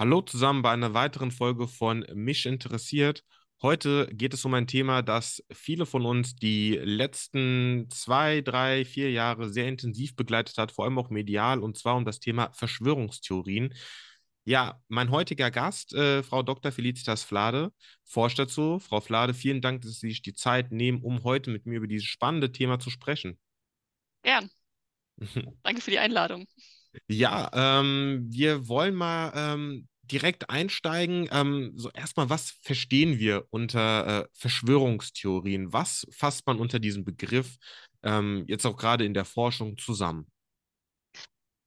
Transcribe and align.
Hallo 0.00 0.22
zusammen 0.22 0.62
bei 0.62 0.70
einer 0.70 0.94
weiteren 0.94 1.32
Folge 1.32 1.66
von 1.66 2.06
Mich 2.14 2.46
interessiert. 2.46 3.24
Heute 3.60 4.06
geht 4.12 4.32
es 4.32 4.44
um 4.44 4.54
ein 4.54 4.68
Thema, 4.68 5.02
das 5.02 5.42
viele 5.50 5.86
von 5.86 6.06
uns 6.06 6.36
die 6.36 6.76
letzten 6.76 7.88
zwei, 7.90 8.40
drei, 8.40 8.84
vier 8.84 9.10
Jahre 9.10 9.48
sehr 9.50 9.66
intensiv 9.66 10.14
begleitet 10.14 10.56
hat, 10.56 10.70
vor 10.70 10.84
allem 10.84 10.98
auch 10.98 11.10
medial, 11.10 11.58
und 11.58 11.76
zwar 11.76 11.96
um 11.96 12.04
das 12.04 12.20
Thema 12.20 12.52
Verschwörungstheorien. 12.52 13.74
Ja, 14.44 14.80
mein 14.86 15.10
heutiger 15.10 15.50
Gast, 15.50 15.92
äh, 15.94 16.22
Frau 16.22 16.44
Dr. 16.44 16.70
Felicitas 16.70 17.24
Flade, 17.24 17.72
forscht 18.04 18.38
dazu. 18.38 18.78
Frau 18.78 19.00
Flade, 19.00 19.34
vielen 19.34 19.60
Dank, 19.60 19.82
dass 19.82 19.98
Sie 19.98 20.10
sich 20.10 20.22
die 20.22 20.34
Zeit 20.34 20.70
nehmen, 20.70 21.02
um 21.02 21.24
heute 21.24 21.50
mit 21.50 21.66
mir 21.66 21.78
über 21.78 21.88
dieses 21.88 22.06
spannende 22.06 22.52
Thema 22.52 22.78
zu 22.78 22.90
sprechen. 22.90 23.36
Gern. 24.22 24.48
Danke 25.64 25.80
für 25.80 25.90
die 25.90 25.98
Einladung. 25.98 26.46
Ja, 27.06 27.50
ähm, 27.52 28.26
wir 28.30 28.68
wollen 28.68 28.94
mal 28.94 29.32
ähm, 29.34 29.88
direkt 30.02 30.50
einsteigen. 30.50 31.28
Ähm, 31.30 31.72
so 31.76 31.90
erstmal, 31.90 32.30
was 32.30 32.52
verstehen 32.62 33.18
wir 33.18 33.46
unter 33.50 34.24
äh, 34.24 34.28
Verschwörungstheorien? 34.32 35.72
Was 35.72 36.06
fasst 36.10 36.46
man 36.46 36.58
unter 36.58 36.78
diesem 36.78 37.04
Begriff 37.04 37.56
ähm, 38.02 38.44
jetzt 38.46 38.66
auch 38.66 38.76
gerade 38.76 39.04
in 39.04 39.14
der 39.14 39.24
Forschung 39.24 39.76
zusammen? 39.76 40.26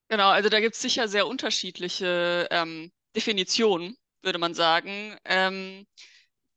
Genau, 0.09 0.29
also 0.29 0.49
da 0.49 0.59
gibt 0.59 0.75
es 0.75 0.81
sicher 0.81 1.07
sehr 1.07 1.27
unterschiedliche 1.27 2.47
ähm, 2.51 2.91
Definitionen, 3.15 3.95
würde 4.23 4.39
man 4.39 4.53
sagen. 4.53 5.15
Ähm, 5.23 5.85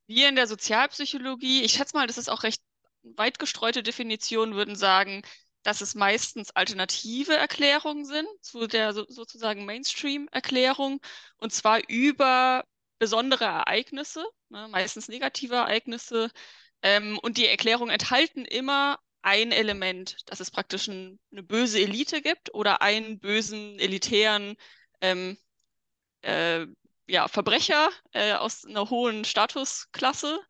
wir 0.07 0.29
in 0.29 0.37
der 0.37 0.47
Sozialpsychologie, 0.47 1.63
ich 1.63 1.73
schätze 1.73 1.97
mal, 1.97 2.07
das 2.07 2.19
ist 2.19 2.29
auch 2.29 2.43
recht 2.43 2.63
weit 3.17 3.39
gestreute 3.39 3.83
Definitionen, 3.83 4.55
würden 4.55 4.77
sagen, 4.77 5.23
dass 5.65 5.81
es 5.81 5.95
meistens 5.97 6.53
alternative 6.53 7.35
Erklärungen 7.37 8.05
sind 8.05 8.29
zu 8.41 8.67
der 8.69 8.93
so, 8.95 9.05
sozusagen 9.09 9.65
Mainstream-Erklärung 9.65 11.01
und 11.39 11.53
zwar 11.53 11.81
über 11.89 12.65
besondere 12.99 13.45
Ereignisse, 13.45 14.25
ne, 14.51 14.69
meistens 14.69 15.09
negative 15.09 15.57
Ereignisse. 15.57 16.31
Ähm, 16.83 17.19
und 17.23 17.39
die 17.39 17.47
Erklärungen 17.49 17.91
enthalten 17.91 18.45
immer 18.45 18.99
ein 19.23 19.53
Element, 19.53 20.17
dass 20.27 20.41
es 20.41 20.51
praktisch 20.51 20.89
ein, 20.89 21.19
eine 21.33 21.43
böse 21.43 21.81
Elite 21.81 22.23
gibt 22.23 22.55
oder 22.55 22.83
einen 22.83 23.19
bösen 23.19 23.79
elitären 23.79 24.57
ähm, 25.01 25.39
äh, 26.23 26.67
ja, 27.07 27.29
Verbrecher 27.29 27.91
äh, 28.13 28.35
aus 28.35 28.65
einer 28.65 28.91
hohen 28.91 29.25
Statusklasse. 29.25 30.41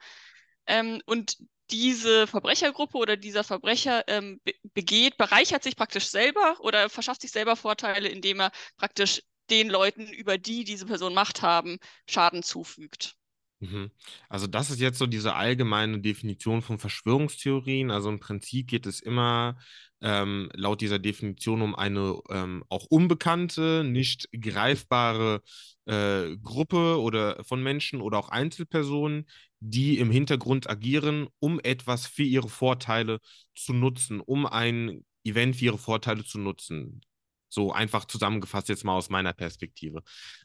Ähm, 0.67 1.03
und 1.07 1.39
diese 1.71 2.27
Verbrechergruppe 2.27 2.99
oder 2.99 3.17
dieser 3.17 3.45
Verbrecher 3.45 4.05
ähm, 4.09 4.41
be 4.45 4.55
begeht, 4.75 5.17
bereichert 5.17 5.63
sich 5.63 5.77
praktisch 5.77 6.07
selber 6.09 6.57
oder 6.61 6.89
verschafft 6.91 7.23
sich 7.23 7.31
selber 7.33 7.57
Vorteile, 7.57 8.09
indem 8.09 8.41
er 8.41 8.53
praktisch 8.77 9.23
den 9.51 9.69
Leuten, 9.69 10.09
über 10.09 10.39
die 10.39 10.65
diese 10.65 10.87
Person 10.87 11.15
Macht 11.15 11.43
haben, 11.43 11.79
Schaden 12.09 12.43
zufügt. 12.43 13.17
Mhm. 13.61 13.91
Also 14.29 14.47
das 14.47 14.71
ist 14.71 14.81
jetzt 14.81 14.99
so 14.99 15.07
diese 15.07 15.35
allgemeine 15.35 16.01
Definition 16.01 16.61
von 16.63 16.79
Verschwörungstheorien. 16.79 17.91
Also 17.91 18.09
im 18.11 18.21
Prinzip 18.21 18.69
geht 18.69 18.87
es 18.87 19.01
immer 19.01 19.57
ähm, 20.03 20.51
laut 20.55 20.81
dieser 20.81 20.99
Definition 20.99 21.63
um 21.63 21.75
eine 21.75 22.21
ähm, 22.31 22.65
auch 22.69 22.87
unbekannte, 22.87 23.85
nicht 23.85 24.29
greifbare 24.39 25.41
äh, 25.87 26.37
Gruppe 26.43 27.01
oder 27.01 27.43
von 27.45 27.63
Menschen 27.63 28.01
oder 28.01 28.19
auch 28.19 28.29
Einzelpersonen, 28.29 29.27
die 29.61 29.99
im 29.99 30.11
Hintergrund 30.11 30.69
agieren, 30.69 31.29
um 31.39 31.59
etwas 31.61 32.07
für 32.07 32.23
ihre 32.25 32.49
Vorteile 32.49 33.21
zu 33.55 33.73
nutzen, 33.73 34.21
um 34.21 34.47
ein 34.47 35.05
Event 35.25 35.57
für 35.57 35.67
ihre 35.67 35.79
Vorteile 35.79 36.25
zu 36.25 36.39
nutzen. 36.39 37.01
So 37.49 37.73
einfach 37.73 38.05
zusammengefasst 38.05 38.69
jetzt 38.69 38.85
mal 38.85 38.95
aus 38.95 39.11
meiner 39.11 39.33
Perspektive. 39.33 40.03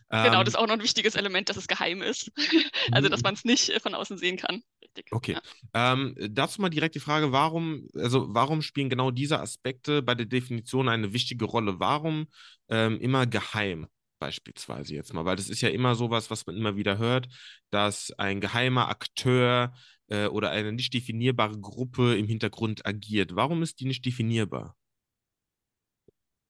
Genau, 0.10 0.40
ähm, 0.40 0.46
das 0.46 0.50
ist 0.50 0.56
auch 0.56 0.68
noch 0.68 0.76
ein 0.76 0.84
wichtiges 0.84 1.16
Element, 1.16 1.50
dass 1.50 1.58
es 1.58 1.68
geheim 1.68 2.02
ist. 2.02 2.32
also, 2.92 3.10
dass 3.10 3.22
mhm. 3.22 3.24
man 3.24 3.34
es 3.34 3.46
nicht 3.46 3.70
äh, 3.70 3.80
von 3.80 3.96
außen 3.96 4.18
sehen 4.18 4.38
kann. 4.38 4.62
Richtig. 4.82 5.08
Okay. 5.12 5.34
Ja. 5.34 5.94
Ähm, 5.94 6.16
dazu 6.30 6.62
mal 6.62 6.70
direkt 6.70 6.96
die 6.96 7.00
Frage, 7.00 7.32
warum, 7.32 7.88
also 7.96 8.28
warum 8.30 8.62
spielen 8.62 8.90
genau 8.90 9.12
diese 9.12 9.40
Aspekte 9.40 10.02
bei 10.02 10.16
der 10.16 10.26
Definition 10.26 10.90
eine 10.90 11.14
wichtige 11.14 11.46
Rolle? 11.46 11.80
Warum 11.80 12.28
ähm, 12.70 13.00
immer 13.00 13.26
geheim? 13.26 13.88
beispielsweise 14.20 14.94
jetzt 14.94 15.14
mal, 15.14 15.26
weil 15.26 15.38
das 15.38 15.50
ist 15.50 15.62
ja 15.62 15.70
immer 15.70 15.96
sowas, 15.96 16.30
was 16.30 16.46
man 16.46 16.56
immer 16.58 16.76
wieder 16.76 16.98
hört, 16.98 17.28
dass 17.72 18.12
ein 18.18 18.42
geheimer 18.42 18.90
Akteur 18.90 19.74
äh, 20.08 20.28
oder 20.28 20.52
eine 20.52 20.74
nicht 20.74 20.94
definierbare 20.94 21.60
Gruppe 21.60 22.18
im 22.18 22.28
Hintergrund 22.28 22.86
agiert. 22.86 23.36
Warum 23.36 23.64
ist 23.64 23.80
die 23.80 23.86
nicht 23.86 24.06
definierbar? 24.06 24.76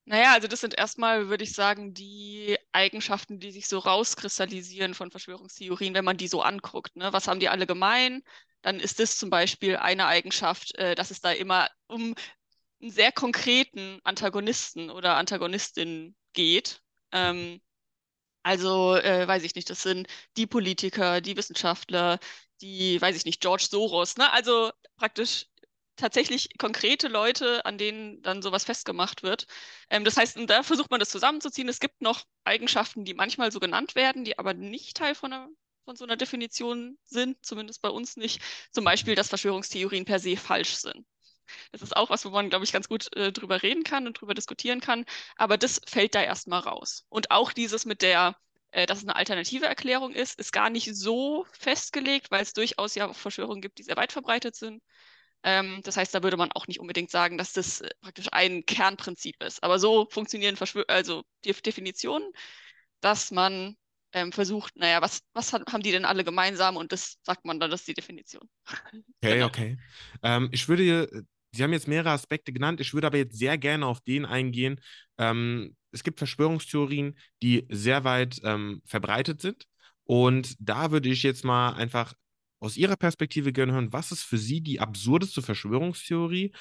Naja, 0.10 0.34
also 0.34 0.48
das 0.48 0.62
sind 0.62 0.74
erstmal, 0.76 1.30
würde 1.30 1.44
ich 1.44 1.54
sagen, 1.54 1.94
die 1.94 2.58
Eigenschaften, 2.72 3.40
die 3.40 3.52
sich 3.52 3.68
so 3.68 3.78
rauskristallisieren 3.78 4.96
von 4.96 5.12
Verschwörungstheorien, 5.12 5.94
wenn 5.94 6.04
man 6.04 6.18
die 6.18 6.28
so 6.28 6.42
anguckt. 6.42 6.96
Ne? 6.96 7.14
Was 7.14 7.28
haben 7.28 7.40
die 7.40 7.48
alle 7.50 7.68
gemein? 7.68 8.24
Dann 8.64 8.80
ist 8.80 9.00
das 9.00 9.18
zum 9.18 9.30
Beispiel 9.30 9.78
eine 9.78 10.08
Eigenschaft, 10.08 10.76
äh, 10.80 10.96
dass 10.96 11.12
es 11.12 11.22
da 11.22 11.32
immer 11.32 11.70
um 11.88 12.16
einen 12.82 12.92
sehr 12.92 13.12
konkreten 13.12 14.00
Antagonisten 14.04 14.90
oder 14.90 15.16
Antagonistin 15.18 16.16
geht. 16.34 16.82
Ähm, 17.12 17.62
also, 18.44 18.96
äh, 18.96 19.28
weiß 19.28 19.44
ich 19.44 19.56
nicht, 19.56 19.70
das 19.70 19.84
sind 19.84 20.08
die 20.38 20.48
Politiker, 20.48 21.22
die 21.22 21.38
Wissenschaftler, 21.38 22.20
die, 22.62 23.02
weiß 23.02 23.16
ich 23.16 23.26
nicht, 23.26 23.42
George 23.42 23.68
Soros, 23.70 24.18
ne? 24.18 24.32
Also 24.34 24.72
praktisch 24.98 25.48
tatsächlich 26.00 26.50
konkrete 26.58 27.08
Leute, 27.08 27.66
an 27.66 27.78
denen 27.78 28.22
dann 28.22 28.42
sowas 28.42 28.66
festgemacht 28.66 29.24
wird. 29.24 29.46
Ähm, 29.90 30.04
das 30.04 30.18
heißt, 30.18 30.40
da 30.48 30.64
versucht 30.64 30.92
man 30.92 31.00
das 31.00 31.10
zusammenzuziehen. 31.10 31.70
Es 31.70 31.80
gibt 31.80 32.02
noch 32.02 32.26
Eigenschaften, 32.44 33.06
die 33.06 33.14
manchmal 33.14 33.52
so 33.52 33.60
genannt 33.60 33.96
werden, 33.96 34.24
die 34.24 34.40
aber 34.40 34.54
nicht 34.54 34.98
Teil 34.98 35.16
von, 35.16 35.34
einer, 35.34 35.50
von 35.86 35.96
so 35.96 36.06
einer 36.06 36.18
Definition 36.18 36.98
sind, 37.06 37.38
zumindest 37.46 37.82
bei 37.82 37.90
uns 37.90 38.18
nicht. 38.18 38.42
Zum 38.72 38.84
Beispiel, 38.84 39.16
dass 39.16 39.30
Verschwörungstheorien 39.30 40.06
per 40.06 40.20
se 40.20 40.38
falsch 40.38 40.76
sind. 40.76 41.06
Das 41.72 41.82
ist 41.82 41.96
auch 41.96 42.10
was, 42.10 42.26
wo 42.26 42.30
man, 42.30 42.50
glaube 42.50 42.66
ich, 42.66 42.72
ganz 42.72 42.88
gut 42.88 43.16
äh, 43.16 43.32
drüber 43.32 43.62
reden 43.64 43.84
kann 43.84 44.08
und 44.08 44.20
drüber 44.20 44.34
diskutieren 44.34 44.82
kann. 44.82 45.06
Aber 45.36 45.58
das 45.58 45.82
fällt 45.86 46.16
da 46.16 46.22
erstmal 46.22 46.62
raus. 46.62 47.06
Und 47.10 47.32
auch 47.32 47.54
dieses 47.54 47.86
mit 47.86 48.02
der, 48.02 48.36
äh, 48.72 48.86
dass 48.86 49.00
es 49.00 49.04
eine 49.04 49.16
alternative 49.16 49.66
Erklärung 49.66 50.14
ist, 50.14 50.40
ist 50.40 50.52
gar 50.52 50.70
nicht 50.70 50.96
so 50.96 51.46
festgelegt, 51.52 52.32
weil 52.32 52.44
es 52.44 52.54
durchaus 52.54 52.96
ja 52.96 53.12
Verschwörungen 53.14 53.62
gibt, 53.62 53.80
die 53.80 53.84
sehr 53.84 53.98
weit 53.98 54.12
verbreitet 54.12 54.56
sind. 54.56 54.82
Ähm, 55.44 55.82
das 55.84 55.98
heißt, 55.98 56.14
da 56.14 56.24
würde 56.24 56.38
man 56.38 56.52
auch 56.54 56.68
nicht 56.68 56.80
unbedingt 56.80 57.12
sagen, 57.12 57.38
dass 57.38 57.54
das 57.54 57.82
äh, 57.82 57.90
praktisch 58.02 58.28
ein 58.32 58.66
Kernprinzip 58.66 59.42
ist. 59.42 59.64
Aber 59.64 59.80
so 59.80 60.08
funktionieren 60.10 60.58
Verschwör 60.58 60.86
also 60.88 61.24
die 61.46 61.54
Definitionen, 61.54 62.30
dass 63.02 63.32
man 63.32 63.76
ähm, 64.14 64.32
versucht, 64.32 64.76
naja, 64.76 65.02
was, 65.02 65.22
was 65.34 65.54
hat, 65.54 65.64
haben 65.72 65.84
die 65.84 65.92
denn 65.92 66.06
alle 66.06 66.24
gemeinsam? 66.24 66.78
Und 66.78 66.92
das 66.92 67.18
sagt 67.24 67.46
man 67.46 67.60
dann, 67.60 67.72
das 67.72 67.82
ist 67.82 67.88
die 67.88 67.94
Definition. 67.94 68.50
Okay, 69.22 69.36
genau. 69.36 69.48
okay. 69.48 69.78
Ähm, 70.24 70.50
ich 70.52 70.68
würde, 70.68 71.26
Sie 71.52 71.64
haben 71.64 71.74
jetzt 71.74 71.88
mehrere 71.88 72.12
Aspekte 72.12 72.52
genannt, 72.52 72.80
ich 72.80 72.94
würde 72.94 73.08
aber 73.08 73.18
jetzt 73.18 73.38
sehr 73.38 73.58
gerne 73.58 73.86
auf 73.86 74.02
den 74.02 74.26
eingehen. 74.26 74.80
Ähm, 75.18 75.76
es 75.92 76.04
gibt 76.04 76.20
Verschwörungstheorien, 76.20 77.18
die 77.42 77.66
sehr 77.70 78.04
weit 78.04 78.40
ähm, 78.44 78.82
verbreitet 78.86 79.42
sind. 79.42 79.66
Und 80.04 80.56
da 80.60 80.92
würde 80.92 81.10
ich 81.10 81.24
jetzt 81.24 81.44
mal 81.44 81.74
einfach 81.74 82.14
aus 82.60 82.78
Ihrer 82.78 82.96
Perspektive 82.96 83.54
gerne 83.54 83.74
hören, 83.74 83.94
was 83.94 84.12
ist 84.12 84.24
für 84.24 84.38
Sie 84.38 84.62
die 84.62 84.80
absurdeste 84.80 85.42
Verschwörungstheorie, 85.42 86.52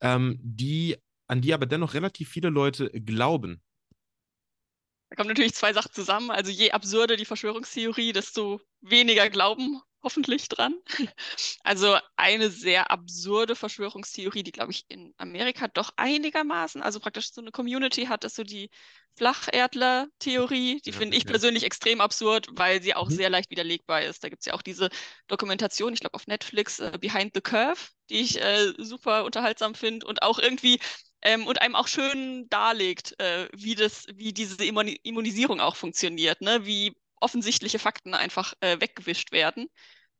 ähm, 0.00 0.38
die, 0.42 0.96
an 1.26 1.40
die 1.40 1.54
aber 1.54 1.66
dennoch 1.66 1.94
relativ 1.94 2.28
viele 2.28 2.50
Leute 2.50 2.90
glauben? 2.90 3.62
Da 5.08 5.16
kommen 5.16 5.28
natürlich 5.28 5.54
zwei 5.54 5.72
Sachen 5.72 5.92
zusammen. 5.92 6.30
Also 6.30 6.50
je 6.50 6.72
absurder 6.72 7.16
die 7.16 7.24
Verschwörungstheorie, 7.24 8.12
desto 8.12 8.60
weniger 8.80 9.30
Glauben 9.30 9.80
hoffentlich 10.06 10.48
dran. 10.48 10.74
Also 11.64 11.98
eine 12.14 12.48
sehr 12.48 12.92
absurde 12.92 13.56
Verschwörungstheorie, 13.56 14.44
die, 14.44 14.52
glaube 14.52 14.70
ich, 14.70 14.84
in 14.88 15.12
Amerika 15.16 15.66
doch 15.66 15.92
einigermaßen, 15.96 16.80
also 16.80 17.00
praktisch 17.00 17.32
so 17.32 17.40
eine 17.40 17.50
Community 17.50 18.06
hat, 18.06 18.22
ist 18.24 18.36
so 18.36 18.44
die 18.44 18.70
Flacherdler-Theorie. 19.16 20.80
Die 20.84 20.90
ja, 20.90 20.96
finde 20.96 21.16
ich 21.16 21.24
ja. 21.24 21.30
persönlich 21.30 21.64
extrem 21.64 22.00
absurd, 22.00 22.46
weil 22.52 22.80
sie 22.82 22.94
auch 22.94 23.08
mhm. 23.08 23.16
sehr 23.16 23.30
leicht 23.30 23.50
widerlegbar 23.50 24.02
ist. 24.02 24.22
Da 24.22 24.28
gibt 24.28 24.42
es 24.42 24.46
ja 24.46 24.54
auch 24.54 24.62
diese 24.62 24.90
Dokumentation, 25.26 25.92
ich 25.92 26.00
glaube 26.00 26.14
auf 26.14 26.28
Netflix, 26.28 26.78
äh, 26.78 26.96
Behind 27.00 27.32
the 27.34 27.40
Curve, 27.40 27.80
die 28.08 28.20
ich 28.20 28.40
äh, 28.40 28.72
super 28.78 29.24
unterhaltsam 29.24 29.74
finde 29.74 30.06
und 30.06 30.22
auch 30.22 30.38
irgendwie 30.38 30.78
ähm, 31.22 31.48
und 31.48 31.60
einem 31.60 31.74
auch 31.74 31.88
schön 31.88 32.48
darlegt, 32.48 33.18
äh, 33.18 33.48
wie 33.52 33.74
das, 33.74 34.06
wie 34.14 34.32
diese 34.32 34.64
Immunisierung 34.64 35.60
auch 35.60 35.74
funktioniert, 35.74 36.40
ne? 36.42 36.64
Wie 36.64 36.94
offensichtliche 37.18 37.78
Fakten 37.78 38.14
einfach 38.14 38.54
äh, 38.60 38.80
weggewischt 38.80 39.32
werden 39.32 39.68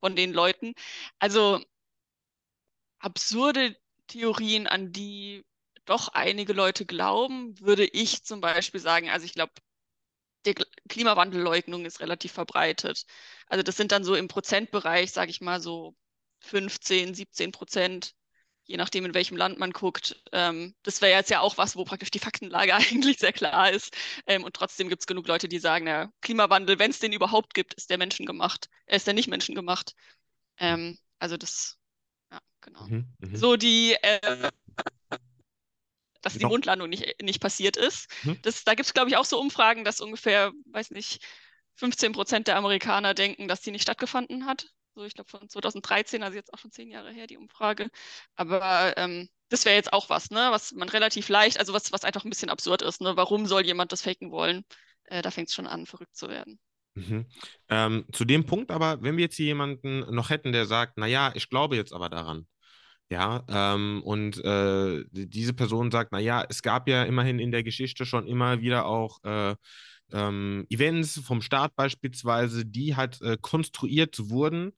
von 0.07 0.15
den 0.15 0.33
Leuten. 0.33 0.75
Also 1.19 1.61
absurde 3.01 3.77
Theorien, 4.07 4.69
an 4.69 4.93
die 4.93 5.45
doch 5.85 6.09
einige 6.09 6.53
Leute 6.53 6.87
glauben, 6.87 7.59
würde 7.61 7.85
ich 7.87 8.23
zum 8.23 8.41
Beispiel 8.41 8.79
sagen, 8.81 9.11
also 9.11 9.27
ich 9.27 9.35
glaube, 9.35 9.53
die 10.47 10.55
Klimawandelleugnung 10.89 11.85
ist 11.87 11.99
relativ 11.99 12.31
verbreitet. 12.33 13.05
Also 13.49 13.65
das 13.65 13.77
sind 13.77 13.91
dann 13.91 14.05
so 14.05 14.15
im 14.15 14.29
Prozentbereich, 14.29 15.11
sage 15.11 15.33
ich 15.33 15.41
mal 15.41 15.61
so 15.61 15.97
15, 16.43 17.13
17 17.15 17.51
Prozent 17.51 18.15
je 18.67 18.77
nachdem, 18.77 19.05
in 19.05 19.15
welchem 19.15 19.37
Land 19.37 19.59
man 19.59 19.71
guckt. 19.73 20.21
Ähm, 20.33 20.75
das 20.83 21.01
wäre 21.01 21.17
jetzt 21.17 21.31
ja 21.31 21.41
auch 21.41 21.57
was, 21.57 21.77
wo 21.77 21.85
praktisch 21.85 22.11
die 22.11 22.19
Faktenlage 22.19 22.75
eigentlich 22.75 23.19
sehr 23.19 23.33
klar 23.33 23.71
ist. 23.71 23.97
Ähm, 24.27 24.45
und 24.45 24.55
trotzdem 24.55 24.89
gibt 24.89 25.03
es 25.03 25.07
genug 25.07 25.27
Leute, 25.29 25.49
die 25.49 25.59
sagen, 25.59 25.87
der 25.87 26.13
Klimawandel, 26.21 26.79
wenn 26.79 26.91
es 26.91 26.99
den 26.99 27.13
überhaupt 27.13 27.55
gibt, 27.55 27.75
ist 27.75 27.91
der 27.91 27.99
menschengemacht. 27.99 28.69
Er 28.87 28.97
ist 28.97 29.07
der 29.07 29.15
nicht 29.15 29.29
menschengemacht. 29.29 29.95
Ähm, 30.59 30.99
also 31.19 31.37
das, 31.37 31.79
ja, 32.31 32.41
genau. 32.61 32.87
Mhm, 32.87 33.07
mh. 33.21 33.39
So 33.39 33.57
die, 33.57 33.97
äh, 34.03 34.51
dass 36.23 36.35
die 36.35 36.45
Mondlandung 36.45 36.89
nicht, 36.89 37.23
nicht 37.23 37.41
passiert 37.41 37.77
ist. 37.77 38.09
Mhm. 38.25 38.39
Das, 38.43 38.65
da 38.65 38.75
gibt 38.75 38.87
es, 38.87 38.95
glaube 38.95 39.09
ich, 39.09 39.17
auch 39.17 39.25
so 39.25 39.39
Umfragen, 39.39 39.85
dass 39.85 40.01
ungefähr, 40.01 40.53
weiß 40.73 40.91
nicht, 40.91 41.25
15 41.77 42.13
Prozent 42.13 42.49
der 42.49 42.57
Amerikaner 42.57 43.15
denken, 43.15 43.47
dass 43.47 43.61
die 43.61 43.71
nicht 43.71 43.83
stattgefunden 43.83 44.47
hat. 44.47 44.67
So, 44.97 45.05
ich 45.05 45.13
glaube 45.13 45.29
von 45.29 45.47
2013, 45.47 46.23
also 46.23 46.37
jetzt 46.37 46.55
auch 46.55 46.59
schon 46.59 46.71
zehn 46.71 46.91
Jahre 46.91 47.13
her, 47.13 47.27
die 47.27 47.37
Umfrage. 47.37 47.91
Aber 48.35 48.97
ähm, 48.97 49.29
das 49.51 49.67
wäre 49.67 49.77
jetzt 49.77 49.93
auch 49.93 50.09
was, 50.09 50.31
ne, 50.31 50.49
was 50.51 50.73
man 50.73 50.89
relativ 50.89 51.29
leicht, 51.29 51.61
also 51.61 51.75
was, 51.75 51.93
was 51.93 52.03
einfach 52.03 52.25
ein 52.25 52.31
bisschen 52.31 52.49
absurd 52.49 52.81
ist, 52.81 53.03
ne? 53.03 53.15
Warum 53.15 53.45
soll 53.45 53.67
jemand 53.67 53.93
das 53.93 54.01
faken 54.01 54.31
wollen? 54.31 54.65
Äh, 55.05 55.21
da 55.21 55.31
fängt 55.31 55.49
es 55.49 55.55
schon 55.55 55.67
an, 55.67 55.85
verrückt 55.85 56.17
zu 56.17 56.31
werden. 56.31 56.59
Mhm. 56.95 57.27
Ähm, 57.69 58.07
zu 58.11 58.25
dem 58.25 58.47
Punkt 58.47 58.71
aber, 58.71 59.03
wenn 59.03 59.19
wir 59.19 59.25
jetzt 59.25 59.37
hier 59.37 59.45
jemanden 59.47 60.01
noch 60.15 60.31
hätten, 60.31 60.53
der 60.53 60.65
sagt, 60.65 60.97
naja, 60.97 61.31
ich 61.35 61.51
glaube 61.51 61.77
jetzt 61.77 61.93
aber 61.93 62.09
daran. 62.09 62.47
Ja, 63.11 63.45
ähm, 63.49 64.03
und 64.03 64.43
äh, 64.45 65.05
diese 65.13 65.53
Person 65.53 65.91
sagt, 65.91 66.11
naja, 66.11 66.43
es 66.49 66.63
gab 66.63 66.89
ja 66.89 67.05
immerhin 67.05 67.39
in 67.39 67.53
der 67.53 67.63
Geschichte 67.63 68.07
schon 68.07 68.27
immer 68.27 68.63
wieder 68.63 68.87
auch 68.87 69.23
äh, 69.25 69.55
ähm, 70.13 70.67
Events 70.71 71.21
vom 71.21 71.43
Staat 71.43 71.75
beispielsweise, 71.77 72.65
die 72.65 72.97
halt 72.97 73.21
äh, 73.23 73.37
konstruiert 73.41 74.29
wurden. 74.31 74.73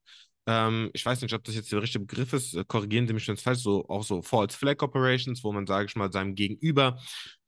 Ähm, 0.47 0.89
ich 0.95 1.05
weiß 1.05 1.21
nicht, 1.21 1.35
ob 1.35 1.45
das 1.45 1.55
jetzt 1.55 1.71
der 1.73 1.83
richtige 1.83 2.07
Begriff 2.07 2.33
ist, 2.33 2.55
äh, 2.55 2.65
korrigieren 2.67 3.07
Sie 3.07 3.13
mich, 3.13 3.29
wenn 3.29 3.35
es 3.35 3.43
falsch 3.43 3.61
so 3.61 3.87
auch 3.89 4.03
so 4.03 4.23
False 4.23 4.57
Flag 4.57 4.83
Operations, 4.83 5.45
wo 5.45 5.53
man, 5.53 5.67
sage 5.67 5.87
ich 5.87 5.97
mal, 5.97 6.11
seinem 6.11 6.35
Gegenüber 6.35 6.99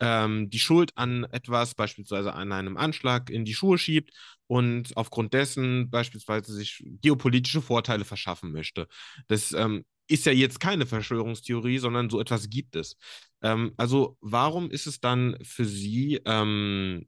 ähm, 0.01 0.51
die 0.51 0.59
Schuld 0.59 0.93
an 0.97 1.25
etwas, 1.33 1.75
beispielsweise 1.75 2.35
an 2.35 2.53
einem 2.53 2.77
Anschlag, 2.77 3.31
in 3.31 3.47
die 3.47 3.55
Schuhe 3.55 3.79
schiebt 3.79 4.13
und 4.47 4.95
aufgrund 4.97 5.33
dessen 5.33 5.89
beispielsweise 5.91 6.53
sich 6.53 6.85
geopolitische 7.01 7.63
Vorteile 7.63 8.05
verschaffen 8.05 8.53
möchte. 8.53 8.87
Das 9.29 9.53
ähm, 9.53 9.85
ist 10.07 10.27
ja 10.27 10.33
jetzt 10.33 10.61
keine 10.61 10.85
Verschwörungstheorie, 10.87 11.79
sondern 11.79 12.11
so 12.11 12.21
etwas 12.21 12.51
gibt 12.51 12.77
es. 12.77 12.99
Ähm, 13.43 13.73
also 13.79 14.19
warum 14.21 14.71
ist 14.71 14.87
es 14.87 15.01
dann 15.01 15.39
für 15.43 15.65
Sie 15.65 16.21
ähm, 16.27 17.07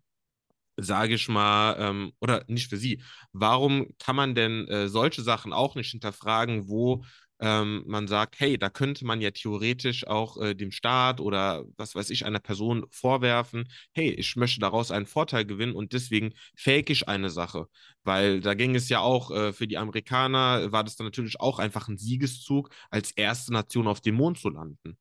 sage 0.76 1.14
ich 1.14 1.28
mal, 1.28 1.76
ähm, 1.78 2.12
oder 2.20 2.44
nicht 2.48 2.68
für 2.70 2.76
Sie, 2.76 3.02
warum 3.32 3.88
kann 3.98 4.16
man 4.16 4.34
denn 4.34 4.66
äh, 4.68 4.88
solche 4.88 5.22
Sachen 5.22 5.52
auch 5.52 5.74
nicht 5.74 5.90
hinterfragen, 5.90 6.68
wo 6.68 7.04
ähm, 7.40 7.82
man 7.86 8.06
sagt, 8.06 8.38
hey, 8.38 8.56
da 8.56 8.70
könnte 8.70 9.04
man 9.04 9.20
ja 9.20 9.32
theoretisch 9.32 10.06
auch 10.06 10.36
äh, 10.40 10.54
dem 10.54 10.70
Staat 10.70 11.20
oder 11.20 11.64
was 11.76 11.94
weiß 11.96 12.10
ich, 12.10 12.24
einer 12.24 12.38
Person 12.38 12.86
vorwerfen, 12.90 13.68
hey, 13.92 14.10
ich 14.10 14.36
möchte 14.36 14.60
daraus 14.60 14.92
einen 14.92 15.06
Vorteil 15.06 15.44
gewinnen 15.44 15.74
und 15.74 15.92
deswegen 15.92 16.34
fake 16.56 16.90
ich 16.90 17.08
eine 17.08 17.30
Sache. 17.30 17.66
Weil 18.04 18.40
da 18.40 18.54
ging 18.54 18.76
es 18.76 18.88
ja 18.88 19.00
auch 19.00 19.32
äh, 19.32 19.52
für 19.52 19.66
die 19.66 19.76
Amerikaner, 19.78 20.70
war 20.70 20.84
das 20.84 20.94
dann 20.96 21.06
natürlich 21.06 21.40
auch 21.40 21.58
einfach 21.58 21.88
ein 21.88 21.98
Siegeszug, 21.98 22.70
als 22.90 23.10
erste 23.10 23.52
Nation 23.52 23.88
auf 23.88 24.00
dem 24.00 24.14
Mond 24.14 24.38
zu 24.38 24.48
landen. 24.48 24.96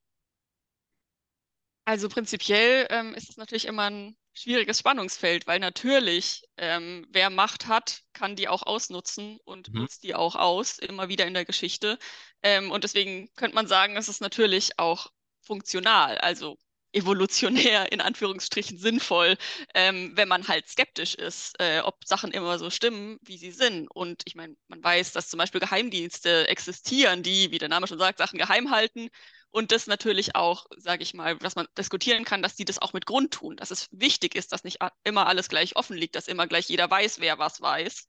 Also 1.84 2.08
prinzipiell 2.08 2.86
ähm, 2.90 3.14
ist 3.14 3.30
es 3.30 3.36
natürlich 3.36 3.66
immer 3.66 3.84
ein 3.84 4.16
schwieriges 4.34 4.78
Spannungsfeld, 4.78 5.46
weil 5.46 5.58
natürlich, 5.58 6.44
ähm, 6.56 7.06
wer 7.10 7.30
Macht 7.30 7.66
hat, 7.66 8.02
kann 8.12 8.36
die 8.36 8.48
auch 8.48 8.62
ausnutzen 8.62 9.38
und 9.44 9.72
mhm. 9.72 9.80
nutzt 9.80 10.02
die 10.02 10.14
auch 10.14 10.36
aus, 10.36 10.78
immer 10.78 11.08
wieder 11.08 11.26
in 11.26 11.34
der 11.34 11.44
Geschichte. 11.44 11.98
Ähm, 12.42 12.70
und 12.70 12.84
deswegen 12.84 13.30
könnte 13.34 13.54
man 13.54 13.66
sagen, 13.66 13.96
es 13.96 14.08
ist 14.08 14.20
natürlich 14.20 14.78
auch 14.78 15.12
funktional, 15.42 16.18
also 16.18 16.56
evolutionär 16.92 17.92
in 17.92 18.00
Anführungsstrichen 18.00 18.78
sinnvoll, 18.78 19.36
ähm, 19.74 20.12
wenn 20.14 20.28
man 20.28 20.48
halt 20.48 20.68
skeptisch 20.68 21.14
ist, 21.14 21.58
äh, 21.60 21.80
ob 21.80 22.04
Sachen 22.04 22.32
immer 22.32 22.58
so 22.58 22.70
stimmen, 22.70 23.18
wie 23.22 23.38
sie 23.38 23.52
sind. 23.52 23.88
Und 23.88 24.22
ich 24.26 24.34
meine, 24.34 24.56
man 24.68 24.82
weiß, 24.82 25.12
dass 25.12 25.28
zum 25.28 25.38
Beispiel 25.38 25.60
Geheimdienste 25.60 26.48
existieren, 26.48 27.22
die, 27.22 27.50
wie 27.50 27.58
der 27.58 27.68
Name 27.68 27.86
schon 27.86 27.98
sagt, 27.98 28.18
Sachen 28.18 28.38
geheim 28.38 28.70
halten 28.70 29.08
und 29.52 29.70
das 29.70 29.86
natürlich 29.86 30.34
auch, 30.34 30.66
sage 30.78 31.02
ich 31.02 31.12
mal, 31.14 31.36
dass 31.36 31.56
man 31.56 31.68
diskutieren 31.76 32.24
kann, 32.24 32.42
dass 32.42 32.56
die 32.56 32.64
das 32.64 32.80
auch 32.80 32.94
mit 32.94 33.04
Grund 33.06 33.32
tun, 33.34 33.56
dass 33.56 33.70
es 33.70 33.88
wichtig 33.92 34.34
ist, 34.34 34.52
dass 34.52 34.64
nicht 34.64 34.78
immer 35.04 35.26
alles 35.26 35.48
gleich 35.50 35.76
offen 35.76 35.96
liegt, 35.96 36.16
dass 36.16 36.26
immer 36.26 36.46
gleich 36.46 36.68
jeder 36.68 36.90
weiß, 36.90 37.20
wer 37.20 37.38
was 37.38 37.60
weiß. 37.60 38.06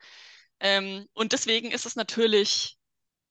Ähm, 0.62 1.08
und 1.14 1.34
deswegen 1.34 1.72
ist 1.72 1.86
es 1.86 1.96
natürlich 1.98 2.78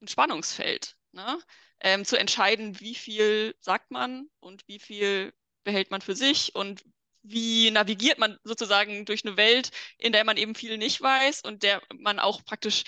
ein 0.03 0.09
Spannungsfeld, 0.09 0.97
ne? 1.13 1.39
ähm, 1.81 2.05
zu 2.05 2.19
entscheiden, 2.19 2.79
wie 2.81 2.95
viel 2.95 3.55
sagt 3.61 3.91
man 3.91 4.29
und 4.41 4.63
wie 4.69 4.79
viel 4.79 5.33
behält 5.65 5.91
man 5.91 6.01
für 6.01 6.15
sich 6.15 6.55
und 6.55 6.85
wie 7.23 7.71
navigiert 7.71 8.19
man 8.19 8.39
sozusagen 8.43 9.05
durch 9.05 9.25
eine 9.25 9.37
Welt, 9.37 9.71
in 9.99 10.13
der 10.13 10.25
man 10.25 10.37
eben 10.37 10.55
viel 10.55 10.77
nicht 10.77 11.01
weiß 11.01 11.43
und 11.43 11.63
der 11.63 11.81
man 11.95 12.19
auch 12.19 12.45
praktisch 12.45 12.85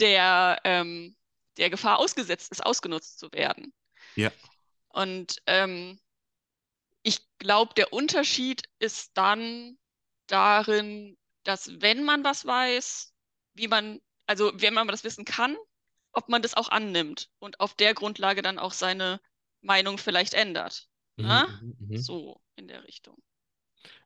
der, 0.00 0.60
ähm, 0.64 1.16
der 1.56 1.70
Gefahr 1.70 1.98
ausgesetzt 1.98 2.50
ist, 2.50 2.64
ausgenutzt 2.64 3.18
zu 3.18 3.30
werden. 3.32 3.72
Ja. 4.16 4.32
Und 4.88 5.40
ähm, 5.46 6.00
ich 7.02 7.20
glaube, 7.38 7.74
der 7.74 7.92
Unterschied 7.92 8.62
ist 8.78 9.12
dann 9.14 9.78
darin, 10.26 11.16
dass 11.44 11.80
wenn 11.80 12.04
man 12.04 12.24
was 12.24 12.44
weiß, 12.44 13.12
wie 13.54 13.68
man, 13.68 14.00
also 14.26 14.50
wenn 14.54 14.74
man 14.74 14.88
das 14.88 15.04
wissen 15.04 15.24
kann, 15.24 15.56
ob 16.12 16.28
man 16.28 16.42
das 16.42 16.54
auch 16.54 16.68
annimmt 16.68 17.30
und 17.38 17.60
auf 17.60 17.74
der 17.74 17.94
Grundlage 17.94 18.42
dann 18.42 18.58
auch 18.58 18.72
seine 18.72 19.20
Meinung 19.60 19.98
vielleicht 19.98 20.34
ändert. 20.34 20.88
Mhm, 21.16 21.26
ne? 21.28 21.46
mhm, 21.60 21.76
mhm. 21.80 21.96
So 21.98 22.40
in 22.56 22.68
der 22.68 22.84
Richtung. 22.84 23.16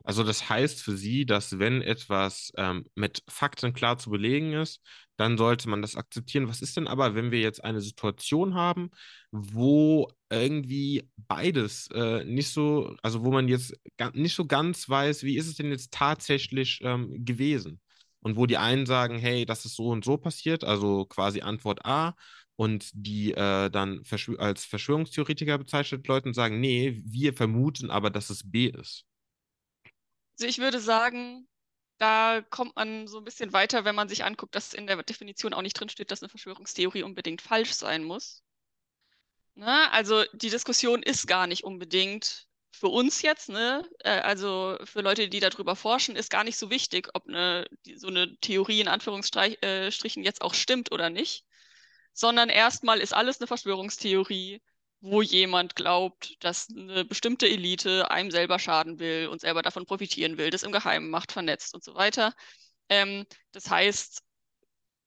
Also 0.04 0.24
das 0.24 0.48
heißt 0.48 0.82
für 0.82 0.96
Sie, 0.96 1.26
dass 1.26 1.58
wenn 1.58 1.82
etwas 1.82 2.52
ähm, 2.56 2.86
mit 2.94 3.22
Fakten 3.28 3.72
klar 3.72 3.98
zu 3.98 4.10
belegen 4.10 4.52
ist, 4.54 4.80
dann 5.16 5.36
sollte 5.36 5.68
man 5.68 5.82
das 5.82 5.96
akzeptieren. 5.96 6.48
Was 6.48 6.62
ist 6.62 6.76
denn 6.76 6.86
aber, 6.88 7.14
wenn 7.14 7.30
wir 7.30 7.40
jetzt 7.40 7.62
eine 7.64 7.80
Situation 7.80 8.54
haben, 8.54 8.90
wo 9.30 10.08
irgendwie 10.30 11.08
beides 11.16 11.88
äh, 11.92 12.24
nicht 12.24 12.50
so, 12.50 12.96
also 13.02 13.24
wo 13.24 13.30
man 13.32 13.48
jetzt 13.48 13.74
nicht 14.14 14.34
so 14.34 14.46
ganz 14.46 14.88
weiß, 14.88 15.22
wie 15.24 15.36
ist 15.36 15.46
es 15.48 15.56
denn 15.56 15.70
jetzt 15.70 15.92
tatsächlich 15.92 16.80
ähm, 16.82 17.24
gewesen? 17.24 17.80
Und 18.20 18.36
wo 18.36 18.46
die 18.46 18.56
einen 18.58 18.84
sagen, 18.86 19.16
hey, 19.18 19.46
das 19.46 19.64
ist 19.64 19.76
so 19.76 19.88
und 19.90 20.04
so 20.04 20.16
passiert, 20.16 20.64
also 20.64 21.04
quasi 21.06 21.40
Antwort 21.40 21.84
A, 21.86 22.14
und 22.58 22.90
die 22.92 23.30
äh, 23.34 23.70
dann 23.70 24.04
Verschw 24.04 24.36
als 24.36 24.64
Verschwörungstheoretiker 24.64 25.58
bezeichnet 25.58 26.08
Leute 26.08 26.34
sagen, 26.34 26.58
nee, 26.58 27.00
wir 27.04 27.32
vermuten 27.32 27.88
aber, 27.88 28.10
dass 28.10 28.30
es 28.30 28.50
B 28.50 28.66
ist. 28.66 29.04
Also 30.36 30.48
ich 30.48 30.58
würde 30.58 30.80
sagen, 30.80 31.46
da 31.98 32.42
kommt 32.50 32.74
man 32.74 33.06
so 33.06 33.18
ein 33.18 33.24
bisschen 33.24 33.52
weiter, 33.52 33.84
wenn 33.84 33.94
man 33.94 34.08
sich 34.08 34.24
anguckt, 34.24 34.56
dass 34.56 34.74
in 34.74 34.88
der 34.88 35.00
Definition 35.04 35.54
auch 35.54 35.62
nicht 35.62 35.78
drinsteht, 35.78 36.10
dass 36.10 36.20
eine 36.20 36.30
Verschwörungstheorie 36.30 37.04
unbedingt 37.04 37.42
falsch 37.42 37.74
sein 37.74 38.02
muss. 38.02 38.42
Ne? 39.54 39.92
Also 39.92 40.24
die 40.32 40.50
Diskussion 40.50 41.04
ist 41.04 41.28
gar 41.28 41.46
nicht 41.46 41.62
unbedingt 41.62 42.48
für 42.72 42.88
uns 42.88 43.22
jetzt, 43.22 43.50
ne? 43.50 43.88
Äh, 44.00 44.18
also 44.20 44.76
für 44.82 45.00
Leute, 45.00 45.28
die 45.28 45.38
darüber 45.38 45.76
forschen, 45.76 46.16
ist 46.16 46.28
gar 46.30 46.42
nicht 46.42 46.58
so 46.58 46.70
wichtig, 46.70 47.08
ob 47.14 47.28
eine, 47.28 47.68
so 47.94 48.08
eine 48.08 48.36
Theorie 48.40 48.80
in 48.80 48.88
Anführungsstrichen 48.88 50.24
jetzt 50.24 50.42
auch 50.42 50.54
stimmt 50.54 50.90
oder 50.90 51.08
nicht, 51.08 51.44
sondern 52.18 52.48
erstmal 52.48 53.00
ist 53.00 53.14
alles 53.14 53.40
eine 53.40 53.46
Verschwörungstheorie 53.46 54.60
wo 55.00 55.22
jemand 55.22 55.76
glaubt, 55.76 56.36
dass 56.40 56.68
eine 56.70 57.04
bestimmte 57.04 57.48
Elite 57.48 58.10
einem 58.10 58.30
selber 58.30 58.58
schaden 58.58 58.98
will 58.98 59.28
und 59.28 59.40
selber 59.40 59.62
davon 59.62 59.86
profitieren 59.86 60.38
will, 60.38 60.50
das 60.50 60.64
im 60.64 60.72
Geheimen 60.72 61.10
macht, 61.10 61.32
vernetzt 61.32 61.74
und 61.74 61.84
so 61.84 61.94
weiter. 61.94 62.34
Ähm, 62.88 63.24
das 63.52 63.70
heißt, 63.70 64.22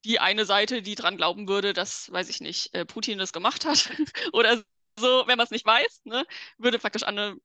die 0.04 0.18
eine 0.18 0.46
Seite, 0.46 0.82
die 0.82 0.94
dran 0.94 1.16
glauben 1.16 1.46
würde, 1.46 1.74
dass, 1.74 2.10
weiß 2.10 2.28
ich 2.28 2.40
nicht, 2.40 2.74
äh, 2.74 2.84
Putin 2.84 3.18
das 3.18 3.32
gemacht 3.32 3.64
hat 3.66 3.90
oder 4.32 4.62
so, 4.98 5.24
wenn 5.26 5.36
man 5.36 5.44
es 5.44 5.50
nicht 5.50 5.66
weiß, 5.66 6.02
ne, 6.04 6.26
würde 6.58 6.78
praktisch 6.78 7.02
an 7.02 7.18
eine 7.18 7.36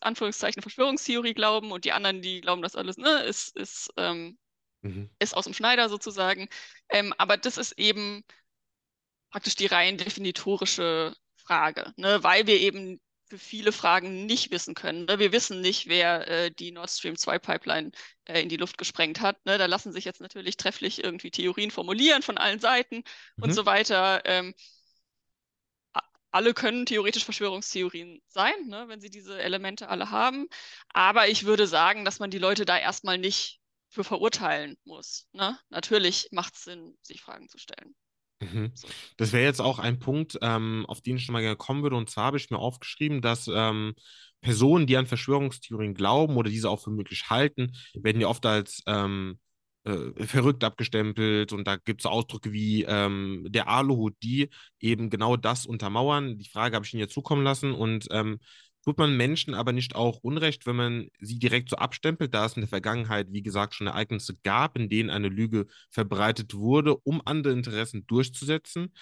Anführungszeichen 0.00 0.62
Verschwörungstheorie 0.62 1.34
glauben 1.34 1.72
und 1.72 1.84
die 1.84 1.92
anderen, 1.92 2.22
die 2.22 2.40
glauben, 2.40 2.62
dass 2.62 2.76
alles 2.76 2.96
ne, 2.96 3.22
ist, 3.22 3.56
ist, 3.56 3.90
ähm, 3.96 4.38
mhm. 4.82 5.10
ist 5.18 5.34
aus 5.36 5.44
dem 5.44 5.54
Schneider 5.54 5.88
sozusagen. 5.88 6.48
Ähm, 6.88 7.14
aber 7.18 7.36
das 7.36 7.58
ist 7.58 7.72
eben 7.78 8.24
praktisch 9.30 9.54
die 9.54 9.66
rein 9.66 9.96
definitorische 9.96 11.14
Frage, 11.36 11.92
ne? 11.96 12.22
weil 12.22 12.46
wir 12.46 12.60
eben 12.60 13.00
für 13.30 13.38
viele 13.38 13.70
Fragen 13.70 14.26
nicht 14.26 14.50
wissen 14.50 14.74
können. 14.74 15.04
Ne? 15.04 15.18
Wir 15.20 15.32
wissen 15.32 15.60
nicht, 15.60 15.88
wer 15.88 16.26
äh, 16.28 16.50
die 16.50 16.72
Nord 16.72 16.90
Stream 16.90 17.16
2 17.16 17.38
Pipeline 17.38 17.92
äh, 18.24 18.42
in 18.42 18.48
die 18.48 18.56
Luft 18.56 18.76
gesprengt 18.76 19.20
hat. 19.20 19.44
Ne? 19.46 19.56
Da 19.56 19.66
lassen 19.66 19.92
sich 19.92 20.04
jetzt 20.04 20.20
natürlich 20.20 20.56
trefflich 20.56 21.02
irgendwie 21.02 21.30
Theorien 21.30 21.70
formulieren 21.70 22.22
von 22.22 22.38
allen 22.38 22.58
Seiten 22.58 22.96
mhm. 23.36 23.44
und 23.44 23.52
so 23.52 23.66
weiter. 23.66 24.22
Ähm, 24.24 24.52
alle 26.32 26.54
können 26.54 26.86
theoretisch 26.86 27.24
Verschwörungstheorien 27.24 28.20
sein, 28.28 28.54
ne? 28.66 28.84
wenn 28.88 29.00
sie 29.00 29.10
diese 29.10 29.40
Elemente 29.40 29.88
alle 29.88 30.10
haben. 30.10 30.48
Aber 30.88 31.28
ich 31.28 31.44
würde 31.44 31.66
sagen, 31.66 32.04
dass 32.04 32.18
man 32.18 32.30
die 32.30 32.38
Leute 32.38 32.64
da 32.64 32.78
erstmal 32.78 33.18
nicht 33.18 33.60
für 33.88 34.04
verurteilen 34.04 34.76
muss. 34.84 35.28
Ne? 35.32 35.58
Natürlich 35.68 36.28
macht 36.30 36.54
es 36.54 36.64
Sinn, 36.64 36.96
sich 37.02 37.20
Fragen 37.20 37.48
zu 37.48 37.58
stellen. 37.58 37.94
Mhm. 38.40 38.72
Das 39.16 39.32
wäre 39.32 39.44
jetzt 39.44 39.60
auch 39.60 39.78
ein 39.78 39.98
Punkt, 39.98 40.38
ähm, 40.40 40.86
auf 40.88 41.00
den 41.02 41.16
ich 41.16 41.24
schon 41.24 41.34
mal 41.34 41.42
gerne 41.42 41.56
kommen 41.56 41.82
würde. 41.82 41.96
Und 41.96 42.08
zwar 42.08 42.24
habe 42.24 42.38
ich 42.38 42.50
mir 42.50 42.58
aufgeschrieben, 42.58 43.20
dass 43.20 43.48
ähm, 43.52 43.94
Personen, 44.40 44.86
die 44.86 44.96
an 44.96 45.06
Verschwörungstheorien 45.06 45.94
glauben 45.94 46.36
oder 46.36 46.48
diese 46.48 46.70
auch 46.70 46.80
für 46.80 46.90
möglich 46.90 47.28
halten, 47.28 47.72
werden 47.94 48.20
ja 48.20 48.28
oft 48.28 48.46
als 48.46 48.82
ähm, 48.86 49.38
äh, 49.84 50.24
verrückt 50.26 50.64
abgestempelt. 50.64 51.52
Und 51.52 51.66
da 51.66 51.76
gibt 51.76 52.00
es 52.00 52.06
Ausdrücke 52.06 52.52
wie 52.52 52.84
ähm, 52.84 53.46
der 53.50 53.68
Aluhut, 53.68 54.14
die 54.22 54.48
eben 54.80 55.10
genau 55.10 55.36
das 55.36 55.66
untermauern. 55.66 56.38
Die 56.38 56.48
Frage 56.48 56.76
habe 56.76 56.86
ich 56.86 56.94
Ihnen 56.94 57.00
jetzt 57.00 57.14
zukommen 57.14 57.44
lassen. 57.44 57.72
Und 57.72 58.08
ähm, 58.10 58.38
tut 58.90 58.98
man 58.98 59.16
Menschen 59.16 59.54
aber 59.54 59.70
nicht 59.72 59.94
auch 59.94 60.18
Unrecht, 60.22 60.66
wenn 60.66 60.74
man 60.74 61.08
sie 61.20 61.38
direkt 61.38 61.70
so 61.70 61.76
abstempelt, 61.76 62.34
da 62.34 62.44
es 62.46 62.56
in 62.56 62.62
der 62.62 62.68
Vergangenheit, 62.68 63.28
wie 63.30 63.42
gesagt, 63.42 63.72
schon 63.74 63.86
Ereignisse 63.86 64.36
gab, 64.42 64.76
in 64.76 64.88
denen 64.88 65.10
eine 65.10 65.28
Lüge 65.28 65.66
verbreitet 65.90 66.54
wurde, 66.54 66.96
um 66.96 67.22
andere 67.24 67.52
Interessen 67.52 68.04
durchzusetzen. 68.08 68.92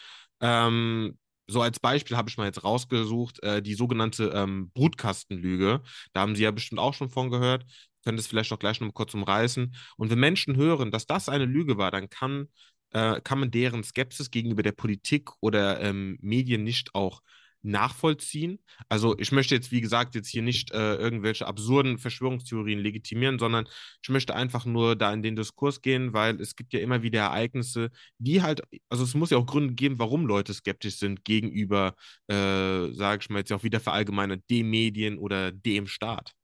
Ähm, 0.43 1.17
so 1.47 1.63
als 1.63 1.81
Beispiel 1.81 2.19
habe 2.19 2.29
ich 2.29 2.37
mal 2.37 2.45
jetzt 2.45 2.65
rausgesucht, 2.65 3.43
äh, 3.43 3.63
die 3.63 3.73
sogenannte 3.73 4.31
ähm, 4.35 4.71
Brutkastenlüge. 4.75 5.81
Da 6.13 6.21
haben 6.21 6.37
Sie 6.37 6.43
ja 6.43 6.51
bestimmt 6.51 6.81
auch 6.81 6.93
schon 6.93 7.09
von 7.09 7.31
gehört. 7.31 7.65
Können 8.05 8.19
das 8.19 8.27
vielleicht 8.27 8.53
auch 8.53 8.59
gleich 8.59 8.79
noch 8.83 8.93
kurz 8.93 9.15
umreißen. 9.15 9.75
Und 9.97 10.11
wenn 10.11 10.21
Menschen 10.21 10.57
hören, 10.57 10.91
dass 10.91 11.07
das 11.07 11.31
eine 11.31 11.47
Lüge 11.47 11.79
war, 11.79 11.91
dann 11.91 12.11
kann, 12.11 12.49
äh, 12.91 13.23
kann 13.23 13.41
man 13.41 13.51
deren 13.51 13.83
Skepsis 13.85 14.31
gegenüber 14.31 14.63
der 14.63 14.73
Politik 14.73 15.31
oder 15.41 15.81
ähm, 15.81 16.19
Medien 16.21 16.63
nicht 16.63 16.95
auch 16.95 17.23
nachvollziehen. 17.63 18.59
Also 18.89 19.19
ich 19.19 19.33
möchte 19.33 19.55
jetzt, 19.55 19.73
wie 19.73 19.81
gesagt, 19.81 20.15
jetzt 20.15 20.29
hier 20.29 20.43
nicht 20.43 20.73
äh, 20.73 20.95
irgendwelche 20.97 21.47
absurden 21.47 21.99
Verschwörungstheorien 21.99 22.79
legitimieren, 22.79 23.39
sondern 23.39 23.69
ich 24.03 24.09
möchte 24.09 24.35
einfach 24.35 24.65
nur 24.65 24.97
da 24.97 25.13
in 25.13 25.23
den 25.23 25.37
Diskurs 25.37 25.81
gehen, 25.83 26.13
weil 26.13 26.41
es 26.41 26.57
gibt 26.57 26.73
ja 26.73 26.81
immer 26.81 27.03
wieder 27.03 27.21
Ereignisse, 27.21 27.91
die 28.19 28.43
halt, 28.43 28.63
also 28.89 29.05
es 29.05 29.15
muss 29.15 29.31
ja 29.31 29.39
auch 29.39 29.47
Gründe 29.47 29.75
geben, 29.75 29.99
warum 29.99 30.27
Leute 30.27 30.55
skeptisch 30.55 30.97
sind 30.99 31.25
gegenüber, 31.25 31.95
äh, 32.29 32.93
sage 32.93 33.23
ich 33.23 33.31
mal 33.31 33.41
jetzt 33.41 33.53
auch 33.53 33.63
wieder 33.65 33.81
verallgemeinert, 33.81 34.43
dem 34.51 34.71
Medien 34.71 35.19
oder 35.19 35.53
dem 35.53 35.87
Staat. 35.87 36.35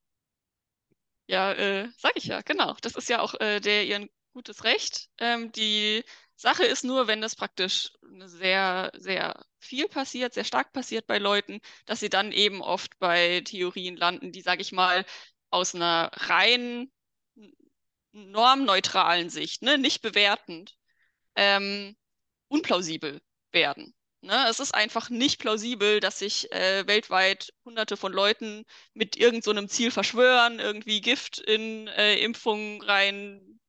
Ja, 1.27 1.53
äh, 1.53 1.89
sag 1.97 2.11
ich 2.15 2.25
ja, 2.25 2.41
genau. 2.41 2.75
Das 2.81 2.95
ist 2.95 3.09
ja 3.09 3.19
auch 3.21 3.33
äh, 3.39 3.59
der 3.59 3.85
ihren 3.85 4.09
gutes 4.33 4.63
Recht. 4.63 5.09
Ähm, 5.17 5.51
die 5.53 6.03
Sache 6.35 6.65
ist 6.65 6.83
nur, 6.83 7.07
wenn 7.07 7.21
das 7.21 7.35
praktisch 7.35 7.91
sehr, 8.25 8.91
sehr 8.95 9.45
viel 9.59 9.87
passiert, 9.87 10.33
sehr 10.33 10.43
stark 10.43 10.73
passiert 10.73 11.07
bei 11.07 11.17
Leuten, 11.17 11.59
dass 11.85 12.01
sie 12.01 12.09
dann 12.09 12.31
eben 12.31 12.61
oft 12.61 12.97
bei 12.99 13.41
Theorien 13.41 13.95
landen, 13.95 14.31
die, 14.31 14.41
sage 14.41 14.61
ich 14.61 14.71
mal, 14.71 15.05
aus 15.49 15.75
einer 15.75 16.11
rein 16.13 16.91
normneutralen 18.11 19.29
Sicht, 19.29 19.61
ne, 19.61 19.77
nicht 19.77 20.01
bewertend, 20.01 20.75
ähm, 21.35 21.95
unplausibel 22.47 23.21
werden. 23.51 23.93
Ne? 24.21 24.47
Es 24.49 24.59
ist 24.59 24.73
einfach 24.73 25.09
nicht 25.09 25.39
plausibel, 25.39 25.99
dass 25.99 26.19
sich 26.19 26.51
äh, 26.51 26.87
weltweit 26.87 27.53
hunderte 27.63 27.97
von 27.97 28.11
Leuten 28.13 28.65
mit 28.93 29.17
irgendeinem 29.17 29.67
so 29.67 29.75
Ziel 29.75 29.91
verschwören, 29.91 30.59
irgendwie 30.59 31.01
Gift 31.01 31.39
in 31.39 31.87
äh, 31.87 32.17
Impfungen 32.19 32.81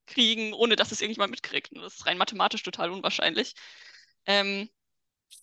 reinkriegen, 0.08 0.52
ohne 0.54 0.76
dass 0.76 0.92
es 0.92 1.00
irgendjemand 1.00 1.30
mitkriegt. 1.30 1.72
Und 1.72 1.82
das 1.82 1.94
ist 1.96 2.06
rein 2.06 2.18
mathematisch 2.18 2.62
total 2.62 2.90
unwahrscheinlich. 2.90 3.54
Ähm, 4.26 4.68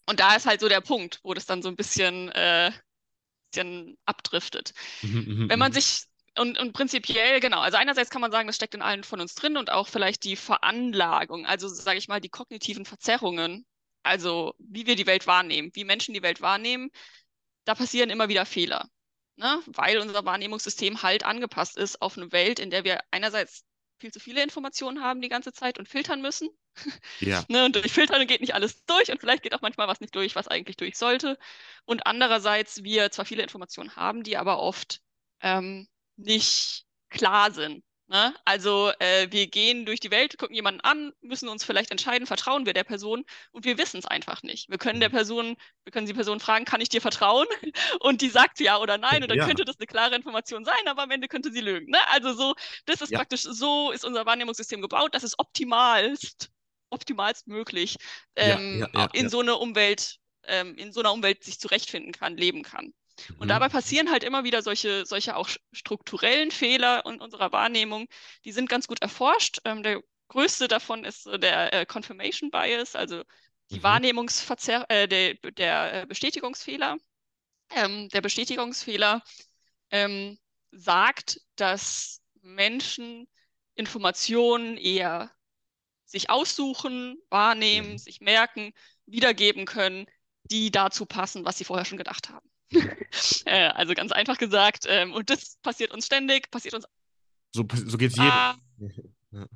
und 0.08 0.20
da 0.20 0.36
ist 0.36 0.46
halt 0.46 0.62
so 0.62 0.70
der 0.70 0.82
Punkt, 0.82 1.20
wo 1.24 1.34
das 1.34 1.46
dann 1.46 1.62
so 1.63 1.70
ein 1.70 1.75
bisschen, 1.75 2.29
äh, 2.32 2.72
bisschen 3.51 3.98
abdriftet. 4.05 4.74
Mhm, 5.01 5.22
Wenn 5.48 5.60
man 5.60 5.72
mhm, 5.72 5.74
sich 5.74 6.05
und, 6.38 6.60
und 6.60 6.74
prinzipiell, 6.74 7.39
genau, 7.41 7.62
also 7.62 7.77
einerseits 7.77 8.10
kann 8.10 8.22
man 8.22 8.32
sagen, 8.32 8.48
das 8.48 8.55
steckt 8.58 8.75
in 8.75 8.82
allen 8.82 9.03
von 9.03 9.22
uns 9.22 9.36
drin 9.36 9.58
und 9.58 9.72
auch 9.72 9.88
vielleicht 9.88 10.24
die 10.24 10.36
Veranlagung, 10.36 11.46
also 11.46 11.67
sage 11.70 12.00
ich 12.00 12.08
mal, 12.08 12.22
die 12.22 12.29
kognitiven 12.29 12.86
Verzerrungen, 12.86 13.65
also 14.03 14.55
wie 14.60 14.88
wir 14.88 14.96
die 14.96 15.08
Welt 15.08 15.27
wahrnehmen, 15.27 15.72
wie 15.74 15.86
Menschen 15.86 16.13
die 16.15 16.24
Welt 16.24 16.41
wahrnehmen, 16.41 16.91
da 17.65 17.75
passieren 17.75 18.10
immer 18.10 18.29
wieder 18.29 18.46
Fehler, 18.46 18.89
ne? 19.36 19.62
weil 19.67 19.98
unser 20.00 20.25
Wahrnehmungssystem 20.25 21.01
halt 21.03 21.24
angepasst 21.25 21.77
ist 21.77 22.01
auf 22.01 22.17
eine 22.17 22.32
Welt, 22.32 22.60
in 22.60 22.70
der 22.70 22.84
wir 22.84 23.01
einerseits 23.12 23.65
viel 24.00 24.12
zu 24.12 24.19
viele 24.19 24.43
Informationen 24.43 25.01
haben 25.01 25.21
die 25.21 25.29
ganze 25.29 25.53
Zeit 25.53 25.79
und 25.79 25.88
filtern 25.88 26.21
müssen. 26.21 26.50
Ja. 27.19 27.43
ne? 27.50 27.65
Und 27.65 27.75
durch 27.75 27.91
Filtern 27.91 28.27
geht 28.27 28.41
nicht 28.41 28.53
alles 28.53 28.83
durch 28.85 29.12
und 29.12 29.19
vielleicht 29.19 29.43
geht 29.43 29.53
auch 29.53 29.62
manchmal 29.62 29.88
was 29.88 30.01
nicht 30.01 30.15
durch, 30.15 30.35
was 30.35 30.47
eigentlich 30.47 30.77
durch 30.77 30.97
sollte. 30.97 31.38
Und 31.85 32.05
andererseits 32.05 32.83
wir 32.83 33.12
zwar 33.12 33.25
viele 33.25 33.43
Informationen 33.43 33.95
haben, 33.95 34.23
die 34.23 34.38
aber 34.38 34.59
oft 34.59 35.01
ähm, 35.41 35.88
nicht 36.15 36.85
klar 37.09 37.51
sind. 37.51 37.83
Ne? 38.13 38.36
Also 38.46 38.91
äh, 39.00 39.27
wir 39.32 39.48
gehen 39.48 39.88
durch 39.88 40.00
die 40.00 40.12
Welt, 40.12 40.38
gucken 40.38 40.55
jemanden 40.55 40.82
an, 40.82 41.13
müssen 41.22 41.50
uns 41.50 41.63
vielleicht 41.65 41.89
entscheiden, 41.91 42.27
vertrauen 42.27 42.67
wir 42.67 42.74
der 42.74 42.84
Person 42.84 43.25
und 43.51 43.65
wir 43.65 43.79
wissen 43.79 43.98
es 43.98 44.05
einfach 44.05 44.43
nicht. 44.43 44.70
Wir 44.70 44.77
können 44.77 45.00
der 45.00 45.10
Mhm. 45.10 45.10
Person, 45.10 45.55
wir 45.84 45.91
können 45.91 46.05
die 46.05 46.13
Person 46.13 46.39
fragen, 46.39 46.63
kann 46.65 46.79
ich 46.82 46.89
dir 46.89 47.01
vertrauen? 47.01 47.48
Und 48.01 48.22
die 48.22 48.29
sagt 48.29 48.60
ja 48.60 48.77
oder 48.79 48.98
nein 49.00 49.24
und 49.24 49.29
dann 49.29 49.39
Ja, 49.39 49.41
könnte 49.41 49.65
das 49.65 49.77
eine 49.79 49.88
klare 49.88 50.15
Information 50.15 50.63
sein, 50.65 50.88
aber 50.88 51.03
am 51.03 51.12
Ende 51.12 51.27
könnte 51.27 51.51
sie 51.51 51.62
lügen. 51.62 51.89
Ne? 51.91 51.98
Also 52.10 52.34
so, 52.34 52.53
das 52.86 53.01
ist 53.01 53.12
ja, 53.12 53.15
praktisch, 53.15 53.41
so 53.43 53.91
ist 53.91 54.05
unser 54.05 54.25
Wahrnehmungssystem 54.25 54.82
gebaut, 54.82 55.15
dass 55.15 55.24
es 55.24 55.38
optimalst, 55.39 56.50
optimalst 56.91 57.48
möglich 57.48 57.98
ähm, 58.36 58.88
ja, 58.93 59.10
in 59.12 59.29
so 59.29 59.39
eine 59.39 59.55
Umwelt, 59.58 60.17
ähm, 60.46 60.75
in 60.75 60.91
so 60.91 61.00
einer 61.00 61.13
Umwelt 61.13 61.43
sich 61.43 61.60
zurechtfinden 61.60 62.12
kann, 62.13 62.38
leben 62.38 62.63
kann. 62.63 62.93
Und 63.38 63.50
Mhm. 63.50 63.51
dabei 63.51 63.70
passieren 63.70 64.12
halt 64.12 64.24
immer 64.24 64.43
wieder 64.43 64.62
solche, 64.62 65.05
solche 65.05 65.36
auch 65.36 65.50
strukturellen 65.72 66.51
Fehler 66.51 67.05
in 67.05 67.22
unserer 67.22 67.51
Wahrnehmung. 67.51 68.08
Die 68.46 68.51
sind 68.51 68.70
ganz 68.70 68.88
gut 68.88 69.01
erforscht. 69.01 69.60
Ähm, 69.65 69.84
der 69.84 70.01
größte 70.29 70.67
davon 70.67 71.05
ist 71.05 71.24
so 71.24 71.38
der 71.38 71.74
äh, 71.74 71.86
Confirmation 71.86 72.51
Bias, 72.51 72.96
also 72.96 73.24
die 73.72 73.84
Mhm. 73.84 73.84
Wahrnehmungsverzerr 73.84 74.86
äh, 74.89 75.08
der, 75.08 75.36
der 75.36 76.03
äh, 76.03 76.05
Bestätigungsfehler. 76.08 76.98
Ähm, 77.72 78.10
der 78.10 78.22
Bestätigungsfehler 78.22 79.24
ähm, 79.91 80.39
sagt, 80.72 81.41
dass 81.55 82.22
Menschen 82.41 83.27
Informationen 83.75 84.77
eher 84.77 85.32
sich 86.05 86.29
aussuchen, 86.29 87.17
wahrnehmen, 87.29 87.98
sich 87.98 88.22
merken, 88.22 88.74
wiedergeben 89.05 89.65
können, 89.65 90.08
die 90.46 90.72
dazu 90.72 91.05
passen, 91.05 91.46
was 91.46 91.58
sie 91.58 91.65
vorher 91.65 91.86
schon 91.86 91.98
gedacht 92.00 92.29
haben. 92.29 92.50
Äh, 93.46 93.67
also 93.70 93.93
ganz 93.93 94.12
einfach 94.12 94.38
gesagt, 94.38 94.86
ähm, 94.88 95.13
und 95.13 95.29
das 95.29 95.58
passiert 95.62 95.91
uns 95.91 96.05
ständig, 96.05 96.50
passiert 96.51 96.74
uns. 96.74 96.86
So, 97.53 97.65
so 97.86 97.98
geht 97.98 98.12
es 98.12 98.20
Ah, 98.20 98.55
jedem. 98.79 99.13
Ja. 99.32 99.48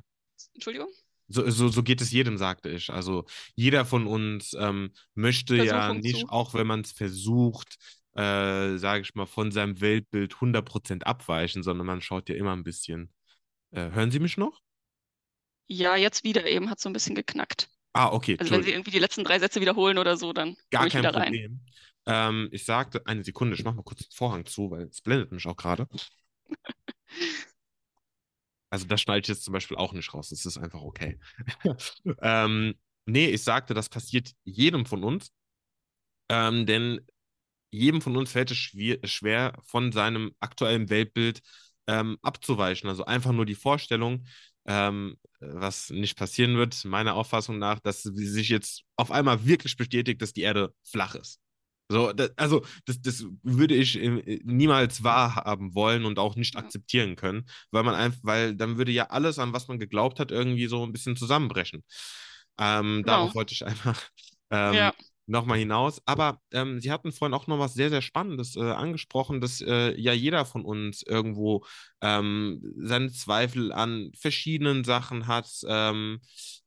Entschuldigung, 0.54 0.88
So, 1.28 1.48
so, 1.50 1.68
so 1.68 1.82
geht 1.82 2.00
es 2.00 2.10
jedem, 2.10 2.36
sagte 2.36 2.68
ich. 2.68 2.90
Also 2.90 3.24
jeder 3.54 3.84
von 3.84 4.06
uns 4.06 4.54
ähm, 4.58 4.92
möchte 5.14 5.56
ja 5.56 5.92
nicht, 5.94 6.20
zu. 6.20 6.28
auch 6.28 6.54
wenn 6.54 6.66
man 6.66 6.80
es 6.80 6.92
versucht, 6.92 7.76
äh, 8.14 8.76
sage 8.76 9.02
ich 9.02 9.14
mal, 9.14 9.26
von 9.26 9.52
seinem 9.52 9.80
Weltbild 9.80 10.34
100% 10.40 11.04
abweichen, 11.04 11.62
sondern 11.62 11.86
man 11.86 12.00
schaut 12.00 12.28
ja 12.28 12.34
immer 12.34 12.54
ein 12.54 12.64
bisschen. 12.64 13.12
Äh, 13.70 13.90
hören 13.90 14.10
Sie 14.10 14.18
mich 14.20 14.36
noch? 14.36 14.60
Ja, 15.68 15.96
jetzt 15.96 16.24
wieder 16.24 16.46
eben 16.46 16.70
hat 16.70 16.80
so 16.80 16.88
ein 16.88 16.92
bisschen 16.92 17.14
geknackt. 17.14 17.68
Ah, 17.92 18.12
okay, 18.12 18.36
Also 18.38 18.52
wenn 18.52 18.62
Sie 18.62 18.72
irgendwie 18.72 18.90
die 18.90 18.98
letzten 18.98 19.24
drei 19.24 19.38
Sätze 19.38 19.60
wiederholen 19.60 19.98
oder 19.98 20.16
so, 20.16 20.32
dann 20.32 20.56
Gar 20.70 20.88
kein 20.88 21.02
wieder 21.02 21.14
rein. 21.14 21.60
Ähm, 22.08 22.48
ich 22.52 22.66
sagte, 22.66 23.06
eine 23.06 23.24
Sekunde, 23.24 23.56
ich 23.56 23.64
mache 23.64 23.76
mal 23.76 23.84
kurz 23.84 24.00
den 24.08 24.16
Vorhang 24.16 24.46
zu, 24.46 24.70
weil 24.72 24.84
es 24.88 25.02
blendet 25.02 25.32
mich 25.32 25.46
auch 25.48 25.56
gerade. 25.56 25.88
Also 28.70 28.86
das 28.86 29.00
schneide 29.00 29.20
ich 29.20 29.28
jetzt 29.28 29.44
zum 29.44 29.52
Beispiel 29.52 29.76
auch 29.76 29.92
nicht 29.92 30.12
raus. 30.14 30.28
Das 30.28 30.44
ist 30.44 30.58
einfach 30.58 30.82
okay. 30.82 31.18
ähm, 32.22 32.74
nee, 33.06 33.28
ich 33.28 33.42
sagte, 33.42 33.74
das 33.74 33.88
passiert 33.88 34.32
jedem 34.44 34.84
von 34.86 35.04
uns. 35.04 35.32
Ähm, 36.28 36.66
denn 36.66 37.00
jedem 37.70 38.02
von 38.02 38.16
uns 38.16 38.32
fällt 38.32 38.50
es 38.52 38.58
schwer, 38.58 38.98
schwer 39.04 39.54
von 39.66 39.92
seinem 39.92 40.32
aktuellen 40.40 40.90
Weltbild 40.90 41.42
ähm, 41.88 42.18
abzuweichen. 42.22 42.88
Also 42.90 43.04
einfach 43.06 43.32
nur 43.32 43.46
die 43.46 43.54
Vorstellung, 43.56 44.26
ähm, 44.66 45.16
was 45.40 45.90
nicht 45.90 46.16
passieren 46.18 46.56
wird, 46.56 46.84
meiner 46.84 47.14
Auffassung 47.14 47.58
nach, 47.58 47.80
dass 47.80 48.02
sich 48.04 48.48
jetzt 48.50 48.84
auf 48.96 49.10
einmal 49.12 49.46
wirklich 49.46 49.76
bestätigt, 49.76 50.22
dass 50.22 50.32
die 50.34 50.42
Erde 50.42 50.74
flach 50.84 51.14
ist. 51.16 51.40
So, 51.90 52.12
das, 52.12 52.30
also 52.36 52.64
das, 52.86 53.00
das 53.00 53.24
würde 53.42 53.74
ich 53.74 53.96
äh, 53.98 54.40
niemals 54.44 55.02
wahrhaben 55.04 55.74
wollen 55.74 56.04
und 56.04 56.18
auch 56.18 56.36
nicht 56.36 56.56
akzeptieren 56.56 57.16
können, 57.16 57.46
weil 57.70 57.82
man 57.82 57.94
einfach, 57.94 58.20
weil 58.22 58.54
dann 58.56 58.76
würde 58.78 58.92
ja 58.92 59.06
alles, 59.10 59.38
an 59.38 59.52
was 59.54 59.68
man 59.68 59.78
geglaubt 59.78 60.20
hat, 60.20 60.30
irgendwie 60.30 60.66
so 60.66 60.84
ein 60.84 60.92
bisschen 60.92 61.16
zusammenbrechen. 61.16 61.82
Ähm, 62.58 63.04
genau. 63.04 63.06
darauf 63.06 63.34
wollte 63.34 63.54
ich 63.54 63.64
einfach 63.64 64.02
ähm, 64.50 64.76
Ja, 64.76 64.92
nochmal 65.26 65.58
hinaus. 65.58 66.00
Aber 66.06 66.40
ähm, 66.52 66.80
Sie 66.80 66.90
hatten 66.90 67.12
vorhin 67.12 67.34
auch 67.34 67.46
noch 67.46 67.58
was 67.58 67.74
sehr, 67.74 67.90
sehr 67.90 68.02
Spannendes 68.02 68.56
äh, 68.56 68.60
angesprochen, 68.62 69.40
dass 69.40 69.60
äh, 69.60 69.94
ja 70.00 70.12
jeder 70.12 70.44
von 70.46 70.64
uns 70.64 71.02
irgendwo 71.02 71.64
ähm, 72.00 72.62
seine 72.78 73.10
Zweifel 73.12 73.72
an 73.72 74.10
verschiedenen 74.18 74.84
Sachen 74.84 75.26
hat. 75.26 75.48
Ähm, 75.68 76.20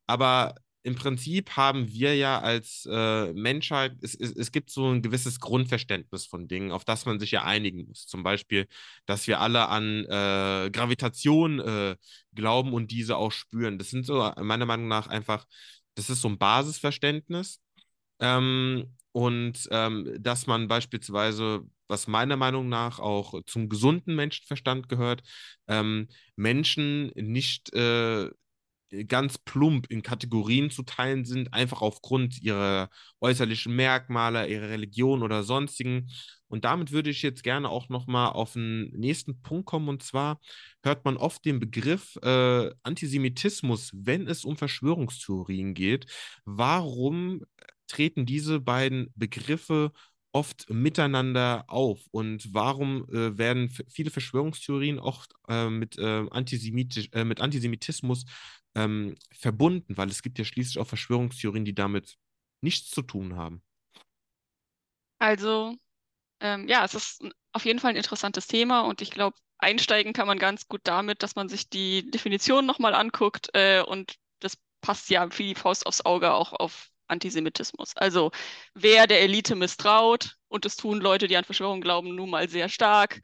aber 0.07 0.55
im 0.83 0.95
Prinzip 0.95 1.51
haben 1.57 1.91
wir 1.91 2.15
ja 2.15 2.39
als 2.39 2.87
äh, 2.91 3.33
Menschheit, 3.33 3.97
es, 4.01 4.15
es, 4.15 4.31
es 4.31 4.51
gibt 4.51 4.71
so 4.71 4.89
ein 4.89 5.01
gewisses 5.01 5.39
Grundverständnis 5.39 6.25
von 6.25 6.47
Dingen, 6.47 6.71
auf 6.71 6.85
das 6.85 7.05
man 7.05 7.19
sich 7.19 7.31
ja 7.31 7.43
einigen 7.43 7.85
muss. 7.87 8.07
Zum 8.07 8.23
Beispiel, 8.23 8.67
dass 9.05 9.27
wir 9.27 9.39
alle 9.41 9.67
an 9.69 10.05
äh, 10.05 10.69
Gravitation 10.71 11.59
äh, 11.59 11.95
glauben 12.33 12.73
und 12.73 12.91
diese 12.91 13.17
auch 13.17 13.31
spüren. 13.31 13.77
Das 13.77 13.89
sind 13.91 14.05
so 14.05 14.31
meiner 14.41 14.65
Meinung 14.65 14.87
nach 14.87 15.07
einfach 15.07 15.45
Das 15.95 16.09
ist 16.09 16.21
so 16.21 16.29
ein 16.29 16.37
Basisverständnis. 16.37 17.59
Ähm, 18.19 18.95
und 19.11 19.67
ähm, 19.71 20.15
dass 20.19 20.47
man 20.47 20.67
beispielsweise, 20.67 21.61
was 21.87 22.07
meiner 22.07 22.37
Meinung 22.37 22.69
nach 22.69 22.99
auch 22.99 23.41
zum 23.45 23.67
gesunden 23.69 24.15
Menschenverstand 24.15 24.87
gehört, 24.89 25.21
ähm, 25.67 26.07
Menschen 26.35 27.11
nicht 27.15 27.73
äh, 27.73 28.29
ganz 29.07 29.37
plump 29.37 29.87
in 29.89 30.01
Kategorien 30.01 30.69
zu 30.69 30.83
teilen 30.83 31.25
sind, 31.25 31.53
einfach 31.53 31.81
aufgrund 31.81 32.41
ihrer 32.41 32.89
äußerlichen 33.21 33.75
Merkmale, 33.75 34.47
ihrer 34.47 34.69
Religion 34.69 35.23
oder 35.23 35.43
sonstigen. 35.43 36.09
Und 36.47 36.65
damit 36.65 36.91
würde 36.91 37.09
ich 37.09 37.21
jetzt 37.21 37.43
gerne 37.43 37.69
auch 37.69 37.87
nochmal 37.87 38.31
auf 38.33 38.53
den 38.53 38.91
nächsten 38.91 39.41
Punkt 39.41 39.65
kommen. 39.65 39.87
Und 39.87 40.03
zwar 40.03 40.39
hört 40.83 41.05
man 41.05 41.15
oft 41.15 41.45
den 41.45 41.59
Begriff 41.59 42.17
äh, 42.21 42.71
Antisemitismus, 42.83 43.91
wenn 43.93 44.27
es 44.27 44.43
um 44.43 44.57
Verschwörungstheorien 44.57 45.73
geht. 45.73 46.07
Warum 46.43 47.43
treten 47.87 48.25
diese 48.25 48.59
beiden 48.59 49.11
Begriffe 49.15 49.91
oft 50.33 50.69
miteinander 50.69 51.63
auf? 51.67 52.01
Und 52.11 52.53
warum 52.53 53.07
äh, 53.09 53.37
werden 53.37 53.69
viele 53.89 54.11
Verschwörungstheorien 54.11 54.99
oft 54.99 55.33
äh, 55.47 55.69
mit, 55.69 55.97
äh, 55.97 56.25
Antisemitisch, 56.31 57.09
äh, 57.13 57.23
mit 57.23 57.39
Antisemitismus 57.39 58.25
ähm, 58.75 59.15
verbunden? 59.31 59.97
Weil 59.97 60.09
es 60.09 60.21
gibt 60.21 60.39
ja 60.39 60.45
schließlich 60.45 60.79
auch 60.79 60.87
Verschwörungstheorien, 60.87 61.65
die 61.65 61.75
damit 61.75 62.17
nichts 62.61 62.89
zu 62.91 63.01
tun 63.01 63.35
haben. 63.35 63.61
Also, 65.19 65.75
ähm, 66.39 66.67
ja, 66.67 66.83
es 66.83 66.95
ist 66.95 67.23
auf 67.51 67.65
jeden 67.65 67.79
Fall 67.79 67.91
ein 67.91 67.97
interessantes 67.97 68.47
Thema 68.47 68.81
und 68.81 69.01
ich 69.01 69.11
glaube, 69.11 69.37
einsteigen 69.59 70.13
kann 70.13 70.27
man 70.27 70.39
ganz 70.39 70.67
gut 70.67 70.81
damit, 70.83 71.23
dass 71.23 71.35
man 71.35 71.49
sich 71.49 71.69
die 71.69 72.09
Definition 72.09 72.65
nochmal 72.65 72.95
anguckt 72.95 73.49
äh, 73.53 73.83
und 73.83 74.15
das 74.39 74.57
passt 74.81 75.09
ja 75.09 75.27
wie 75.37 75.49
die 75.49 75.55
Faust 75.55 75.85
aufs 75.85 76.03
Auge 76.03 76.33
auch 76.33 76.53
auf 76.53 76.89
Antisemitismus. 77.07 77.95
Also 77.95 78.31
wer 78.73 79.05
der 79.05 79.21
Elite 79.21 79.55
misstraut, 79.55 80.37
und 80.47 80.65
das 80.65 80.75
tun 80.75 80.99
Leute, 80.99 81.27
die 81.27 81.37
an 81.37 81.45
Verschwörungen 81.45 81.81
glauben, 81.81 82.15
nun 82.15 82.29
mal 82.29 82.49
sehr 82.49 82.69
stark, 82.69 83.21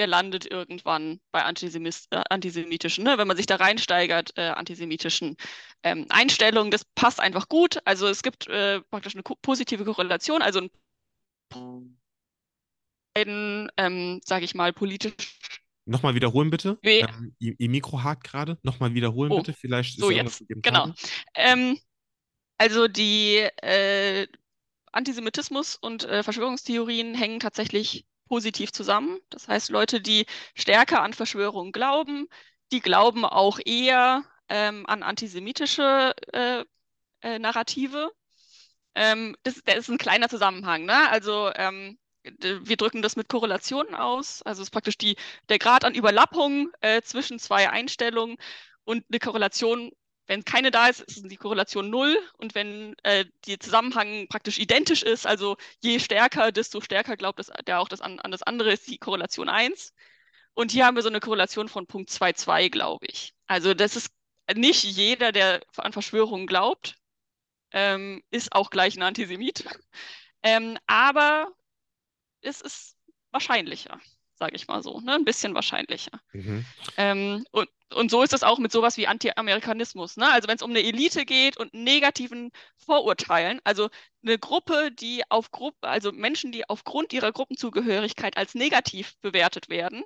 der 0.00 0.06
landet 0.06 0.50
irgendwann 0.50 1.20
bei 1.30 1.40
äh, 1.40 2.22
antisemitischen, 2.30 3.04
ne? 3.04 3.18
wenn 3.18 3.28
man 3.28 3.36
sich 3.36 3.46
da 3.46 3.56
reinsteigert, 3.56 4.32
äh, 4.36 4.48
antisemitischen 4.48 5.36
ähm, 5.82 6.06
Einstellungen. 6.08 6.70
Das 6.70 6.84
passt 6.94 7.20
einfach 7.20 7.48
gut. 7.48 7.78
Also 7.84 8.08
es 8.08 8.22
gibt 8.22 8.48
äh, 8.48 8.80
praktisch 8.90 9.14
eine 9.14 9.22
positive 9.22 9.84
Korrelation, 9.84 10.42
also 10.42 10.62
ein, 13.14 13.70
ähm, 13.76 14.20
sage 14.24 14.44
ich 14.44 14.54
mal, 14.54 14.72
politisch. 14.72 15.12
Nochmal 15.84 16.14
wiederholen 16.14 16.50
bitte. 16.50 16.78
Ähm, 16.82 17.34
ihr, 17.38 17.54
ihr, 17.58 17.68
Mikro 17.68 18.02
hakt 18.02 18.24
gerade. 18.24 18.58
Nochmal 18.62 18.94
wiederholen 18.94 19.32
oh, 19.32 19.38
bitte. 19.38 19.52
Vielleicht 19.52 19.98
ist 19.98 20.00
so 20.00 20.10
jetzt. 20.10 20.44
Genau. 20.48 20.94
Ähm, 21.34 21.78
also 22.56 22.88
die 22.88 23.36
äh, 23.36 24.26
Antisemitismus 24.92 25.76
und 25.76 26.04
äh, 26.04 26.22
Verschwörungstheorien 26.22 27.14
hängen 27.14 27.40
tatsächlich 27.40 28.06
positiv 28.30 28.72
zusammen. 28.72 29.18
Das 29.30 29.48
heißt, 29.48 29.70
Leute, 29.70 30.00
die 30.00 30.24
stärker 30.54 31.02
an 31.02 31.14
Verschwörungen 31.14 31.72
glauben, 31.72 32.28
die 32.72 32.80
glauben 32.80 33.24
auch 33.24 33.58
eher 33.64 34.24
ähm, 34.48 34.86
an 34.86 35.02
antisemitische 35.02 36.14
äh, 36.32 36.64
äh, 37.22 37.38
Narrative. 37.40 38.12
Ähm, 38.94 39.36
das, 39.42 39.60
das, 39.64 39.78
ist 39.78 39.88
ein 39.88 39.98
kleiner 39.98 40.28
Zusammenhang. 40.28 40.84
Ne? 40.84 41.10
Also 41.10 41.50
ähm, 41.56 41.98
wir 42.22 42.76
drücken 42.76 43.02
das 43.02 43.16
mit 43.16 43.28
Korrelationen 43.28 43.96
aus. 43.96 44.42
Also 44.42 44.62
es 44.62 44.68
ist 44.68 44.72
praktisch 44.72 44.96
die, 44.98 45.16
der 45.48 45.58
Grad 45.58 45.84
an 45.84 45.94
Überlappung 45.96 46.70
äh, 46.82 47.02
zwischen 47.02 47.40
zwei 47.40 47.68
Einstellungen 47.68 48.36
und 48.84 49.04
eine 49.10 49.18
Korrelation 49.18 49.90
wenn 50.30 50.44
keine 50.44 50.70
da 50.70 50.86
ist, 50.86 51.00
ist 51.00 51.28
die 51.28 51.36
Korrelation 51.36 51.90
null. 51.90 52.16
Und 52.38 52.54
wenn 52.54 52.94
äh, 53.02 53.24
der 53.48 53.58
Zusammenhang 53.58 54.28
praktisch 54.28 54.60
identisch 54.60 55.02
ist, 55.02 55.26
also 55.26 55.56
je 55.80 55.98
stärker, 55.98 56.52
desto 56.52 56.80
stärker 56.80 57.16
glaubt 57.16 57.40
das, 57.40 57.50
der 57.66 57.80
auch 57.80 57.88
das 57.88 58.00
an, 58.00 58.20
an 58.20 58.30
das 58.30 58.44
andere, 58.44 58.70
ist 58.72 58.86
die 58.86 58.98
Korrelation 58.98 59.48
1. 59.48 59.92
Und 60.54 60.70
hier 60.70 60.86
haben 60.86 60.94
wir 60.94 61.02
so 61.02 61.08
eine 61.08 61.18
Korrelation 61.18 61.68
von 61.68 61.88
Punkt 61.88 62.10
2,2, 62.10 62.70
glaube 62.70 63.06
ich. 63.06 63.34
Also 63.48 63.74
das 63.74 63.96
ist 63.96 64.12
nicht 64.54 64.84
jeder, 64.84 65.32
der 65.32 65.62
an 65.76 65.92
Verschwörungen 65.92 66.46
glaubt, 66.46 66.94
ähm, 67.72 68.22
ist 68.30 68.52
auch 68.52 68.70
gleich 68.70 68.96
ein 68.96 69.02
Antisemit. 69.02 69.64
Ähm, 70.44 70.78
aber 70.86 71.52
es 72.40 72.60
ist 72.60 72.96
wahrscheinlicher 73.32 74.00
sage 74.40 74.56
ich 74.56 74.66
mal 74.66 74.82
so, 74.82 75.00
ne? 75.00 75.14
ein 75.14 75.24
bisschen 75.24 75.54
wahrscheinlicher. 75.54 76.18
Mhm. 76.32 76.64
Ähm, 76.96 77.44
und, 77.52 77.68
und 77.94 78.10
so 78.10 78.22
ist 78.22 78.32
es 78.32 78.42
auch 78.42 78.58
mit 78.58 78.72
sowas 78.72 78.96
wie 78.96 79.06
Anti-Amerikanismus. 79.06 80.16
Ne? 80.16 80.28
Also 80.32 80.48
wenn 80.48 80.56
es 80.56 80.62
um 80.62 80.70
eine 80.70 80.82
Elite 80.82 81.26
geht 81.26 81.58
und 81.58 81.74
negativen 81.74 82.50
Vorurteilen, 82.78 83.60
also 83.64 83.90
eine 84.24 84.38
Gruppe, 84.38 84.90
die 84.98 85.22
auf 85.28 85.50
Gruppe, 85.52 85.86
also 85.86 86.10
Menschen, 86.10 86.52
die 86.52 86.68
aufgrund 86.68 87.12
ihrer 87.12 87.32
Gruppenzugehörigkeit 87.32 88.36
als 88.38 88.54
negativ 88.54 89.12
bewertet 89.20 89.68
werden 89.68 90.02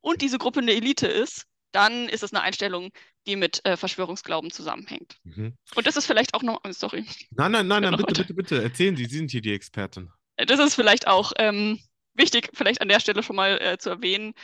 und 0.00 0.22
diese 0.22 0.38
Gruppe 0.38 0.60
eine 0.60 0.72
Elite 0.72 1.06
ist, 1.06 1.44
dann 1.72 2.08
ist 2.08 2.22
es 2.22 2.32
eine 2.32 2.42
Einstellung, 2.42 2.90
die 3.26 3.36
mit 3.36 3.60
äh, 3.66 3.76
Verschwörungsglauben 3.76 4.50
zusammenhängt. 4.50 5.16
Mhm. 5.24 5.58
Und 5.74 5.86
das 5.86 5.96
ist 5.96 6.06
vielleicht 6.06 6.32
auch 6.32 6.42
noch, 6.42 6.60
sorry. 6.70 7.04
Nein, 7.32 7.52
nein, 7.52 7.66
nein, 7.66 7.82
nein 7.82 7.96
bitte, 7.96 8.22
bitte, 8.22 8.34
bitte, 8.34 8.62
erzählen 8.62 8.96
Sie, 8.96 9.04
Sie 9.04 9.16
sind 9.16 9.30
hier 9.30 9.42
die 9.42 9.52
Expertin. 9.52 10.10
Das 10.36 10.58
ist 10.58 10.74
vielleicht 10.74 11.06
auch 11.06 11.32
ähm, 11.36 11.80
wichtig, 12.14 12.50
vielleicht 12.54 12.80
an 12.80 12.88
der 12.88 13.00
Stelle 13.00 13.22
schon 13.22 13.36
mal 13.36 13.60
äh, 13.60 13.78
zu 13.78 13.90
erwähnen, 13.90 14.34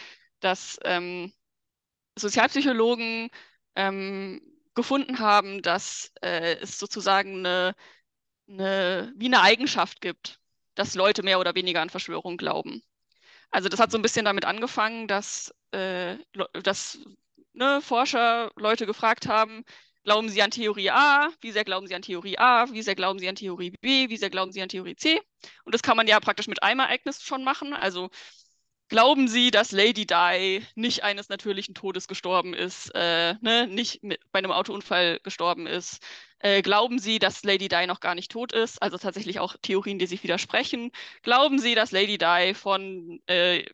dass 0.41 0.79
ähm, 0.85 1.33
Sozialpsychologen 2.17 3.31
ähm, 3.77 4.41
gefunden 4.75 5.19
haben, 5.19 5.63
dass 5.63 6.13
äh, 6.23 6.57
es 6.61 6.79
sozusagen 6.79 7.39
eine, 7.47 7.75
eine, 8.49 9.13
wie 9.17 9.27
eine 9.27 9.43
Eigenschaft 9.43 10.01
gibt, 10.01 10.41
dass 10.75 10.95
Leute 10.95 11.23
mehr 11.23 11.41
oder 11.41 11.55
weniger 11.55 11.83
an 11.83 11.91
Verschwörungen 11.91 12.39
glauben. 12.39 12.83
Also 13.51 13.69
das 13.69 13.81
hat 13.81 13.91
so 13.93 13.99
ein 13.99 14.03
bisschen 14.03 14.25
damit 14.25 14.45
angefangen, 14.45 15.09
dass, 15.09 15.55
äh, 15.73 16.17
dass 16.63 16.99
ne, 17.53 17.81
Forscher 17.83 18.51
Leute 18.57 18.87
gefragt 18.87 19.27
haben, 19.27 19.65
glauben 20.05 20.29
Sie 20.29 20.43
an 20.43 20.51
Theorie 20.51 20.91
A? 20.91 21.31
Wie 21.41 21.53
sehr 21.53 21.65
glauben 21.65 21.87
Sie 21.87 21.95
an 21.95 22.03
Theorie 22.03 22.39
A? 22.39 22.71
Wie 22.73 22.83
sehr 22.83 22.95
glauben 22.95 23.19
Sie 23.19 23.29
an 23.29 23.37
Theorie 23.37 23.71
B? 23.81 24.09
Wie 24.09 24.17
sehr 24.17 24.31
glauben 24.31 24.53
Sie 24.53 24.63
an 24.63 24.69
Theorie 24.69 24.97
C? 24.97 25.21
Und 25.65 25.75
das 25.75 25.83
kann 25.83 25.97
man 25.97 26.07
ja 26.07 26.21
praktisch 26.21 26.49
mit 26.49 26.63
einem 26.63 26.81
Ereignis 26.81 27.23
schon 27.23 27.45
machen. 27.45 27.73
Also 27.75 28.11
glauben 28.89 29.29
Sie, 29.29 29.51
dass 29.51 29.73
Lady 29.73 30.07
Di 30.07 30.63
nicht 30.75 31.03
eines 31.05 31.29
natürlichen 31.29 31.75
Todes 31.75 32.09
gestorben 32.09 32.55
ist, 32.55 32.91
äh, 32.95 33.35
ne? 33.41 33.67
nicht 33.69 34.03
mit, 34.03 34.21
bei 34.33 34.39
einem 34.41 34.53
Autounfall 34.53 35.21
gestorben 35.23 35.67
ist? 35.67 36.03
Äh, 36.41 36.63
glauben 36.63 36.99
Sie, 36.99 37.19
dass 37.19 37.45
Lady 37.45 37.69
Di 37.69 37.87
noch 37.87 38.01
gar 38.01 38.15
nicht 38.15 38.31
tot 38.31 38.53
ist? 38.53 38.83
Also 38.83 38.99
tatsächlich 38.99 39.39
auch 39.41 39.57
Theorien, 39.63 39.99
die 39.99 40.07
sich 40.07 40.23
widersprechen. 40.23 40.91
Glauben 41.23 41.59
Sie, 41.59 41.75
dass 41.75 41.93
Lady 41.93 42.19
Di 42.19 42.55
von 42.55 43.21
äh, 43.27 43.65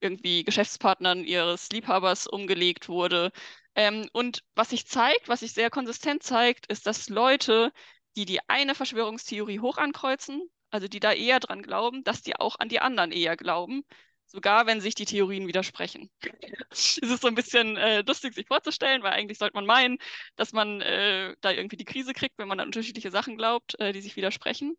irgendwie 0.00 0.44
Geschäftspartnern 0.44 1.24
ihres 1.24 1.70
Liebhabers 1.70 2.26
umgelegt 2.26 2.88
wurde. 2.88 3.32
Ähm, 3.74 4.08
und 4.12 4.42
was 4.54 4.70
sich 4.70 4.86
zeigt, 4.86 5.28
was 5.28 5.40
sich 5.40 5.52
sehr 5.52 5.70
konsistent 5.70 6.22
zeigt, 6.22 6.66
ist, 6.66 6.86
dass 6.86 7.08
Leute, 7.08 7.72
die 8.16 8.24
die 8.24 8.40
eine 8.48 8.74
Verschwörungstheorie 8.74 9.60
hoch 9.60 9.78
ankreuzen, 9.78 10.42
also 10.70 10.88
die 10.88 11.00
da 11.00 11.12
eher 11.12 11.40
dran 11.40 11.62
glauben, 11.62 12.04
dass 12.04 12.22
die 12.22 12.36
auch 12.36 12.56
an 12.58 12.68
die 12.68 12.80
anderen 12.80 13.12
eher 13.12 13.36
glauben, 13.36 13.84
sogar 14.26 14.66
wenn 14.66 14.80
sich 14.80 14.94
die 14.94 15.04
Theorien 15.04 15.46
widersprechen. 15.46 16.10
es 16.70 16.98
ist 16.98 17.22
so 17.22 17.28
ein 17.28 17.34
bisschen 17.34 17.76
äh, 17.76 18.02
lustig, 18.02 18.34
sich 18.34 18.46
vorzustellen, 18.46 19.02
weil 19.02 19.12
eigentlich 19.12 19.38
sollte 19.38 19.54
man 19.54 19.66
meinen, 19.66 19.98
dass 20.36 20.52
man 20.52 20.80
äh, 20.82 21.34
da 21.40 21.50
irgendwie 21.50 21.76
die 21.76 21.84
Krise 21.84 22.12
kriegt, 22.12 22.38
wenn 22.38 22.48
man 22.48 22.60
an 22.60 22.66
unterschiedliche 22.66 23.10
Sachen 23.10 23.36
glaubt, 23.36 23.78
äh, 23.80 23.92
die 23.92 24.00
sich 24.00 24.16
widersprechen. 24.16 24.76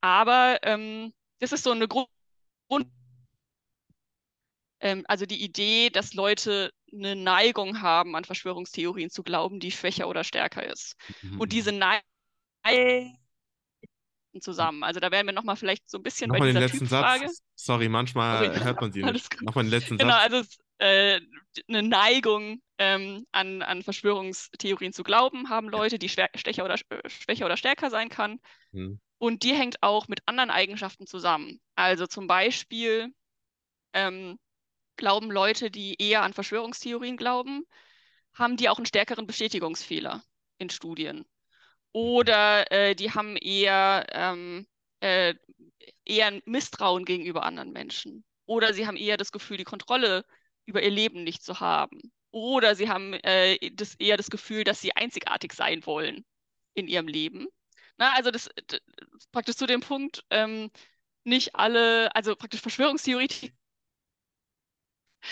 Aber 0.00 0.58
ähm, 0.62 1.14
das 1.38 1.52
ist 1.52 1.64
so 1.64 1.72
eine 1.72 1.88
Grund 1.88 2.08
ähm, 4.84 5.04
also 5.08 5.26
die 5.26 5.42
Idee, 5.42 5.90
dass 5.90 6.14
Leute 6.14 6.72
eine 6.94 7.16
Neigung 7.16 7.82
haben, 7.82 8.16
an 8.16 8.24
Verschwörungstheorien 8.24 9.10
zu 9.10 9.22
glauben, 9.22 9.60
die 9.60 9.70
schwächer 9.70 10.08
oder 10.08 10.24
stärker 10.24 10.64
ist. 10.64 10.96
Mhm. 11.22 11.40
Und 11.40 11.52
diese 11.52 11.72
Neigung 11.72 12.04
zusammen. 14.40 14.82
Also 14.82 15.00
da 15.00 15.10
werden 15.10 15.26
wir 15.26 15.32
nochmal 15.32 15.56
vielleicht 15.56 15.88
so 15.88 15.98
ein 15.98 16.02
bisschen 16.02 16.28
nochmal 16.28 16.40
bei 16.40 16.46
dieser 16.48 16.60
den 16.60 16.68
letzten 16.68 16.88
Typfrage. 16.88 17.28
Satz. 17.28 17.42
Sorry, 17.54 17.88
manchmal 17.88 18.46
Sorry. 18.46 18.60
hört 18.64 18.80
man 18.80 18.92
sie 18.92 19.02
nicht. 19.02 19.42
Nochmal 19.42 19.64
den 19.64 19.70
letzten 19.70 19.98
genau, 19.98 20.12
Satz. 20.12 20.28
Genau, 20.28 20.36
also 20.36 20.48
äh, 20.78 21.20
eine 21.68 21.82
Neigung 21.82 22.60
ähm, 22.78 23.26
an, 23.32 23.62
an 23.62 23.82
Verschwörungstheorien 23.82 24.92
zu 24.92 25.04
glauben, 25.04 25.48
haben 25.50 25.68
Leute, 25.68 25.98
die 25.98 26.08
schwächer 26.08 26.64
oder, 26.64 26.76
schwächer 27.06 27.46
oder 27.46 27.56
stärker 27.56 27.90
sein 27.90 28.08
kann. 28.08 28.40
Mhm. 28.72 29.00
Und 29.18 29.42
die 29.42 29.54
hängt 29.54 29.82
auch 29.82 30.08
mit 30.08 30.20
anderen 30.26 30.50
Eigenschaften 30.50 31.06
zusammen. 31.06 31.60
Also 31.76 32.06
zum 32.06 32.26
Beispiel 32.26 33.14
ähm, 33.92 34.38
glauben 34.96 35.30
Leute, 35.30 35.70
die 35.70 35.96
eher 36.00 36.22
an 36.22 36.32
Verschwörungstheorien 36.34 37.16
glauben, 37.16 37.66
haben 38.34 38.56
die 38.56 38.68
auch 38.68 38.78
einen 38.78 38.86
stärkeren 38.86 39.26
Bestätigungsfehler 39.26 40.24
in 40.58 40.70
Studien. 40.70 41.24
Oder 41.92 42.70
äh, 42.72 42.94
die 42.96 43.12
haben 43.12 43.36
eher, 43.36 44.06
ähm, 44.12 44.66
äh, 45.00 45.34
eher 46.04 46.26
ein 46.28 46.42
Misstrauen 46.46 47.04
gegenüber 47.04 47.44
anderen 47.44 47.72
Menschen. 47.72 48.24
Oder 48.46 48.74
sie 48.74 48.86
haben 48.86 48.96
eher 48.96 49.16
das 49.16 49.32
Gefühl, 49.32 49.56
die 49.58 49.64
Kontrolle 49.64 50.24
über 50.66 50.82
ihr 50.82 50.90
Leben 50.90 51.24
nicht 51.24 51.42
zu 51.44 51.60
haben. 51.60 52.12
Oder 52.30 52.74
sie 52.74 52.88
haben 52.88 53.14
äh, 53.14 53.58
das, 53.72 53.94
eher 53.96 54.16
das 54.16 54.30
Gefühl, 54.30 54.64
dass 54.64 54.80
sie 54.80 54.96
einzigartig 54.96 55.52
sein 55.52 55.86
wollen. 55.86 56.24
in 56.74 56.88
ihrem 56.88 57.08
Leben. 57.08 57.46
Na, 57.98 58.12
also 58.14 58.30
das, 58.30 58.50
das 58.66 58.80
praktisch 59.32 59.56
zu 59.56 59.66
dem 59.66 59.80
Punkt, 59.80 60.24
ähm, 60.30 60.70
nicht 61.24 61.54
alle, 61.56 62.14
also 62.14 62.36
praktisch 62.36 62.60
Verschwörungstheoretiker 62.60 63.54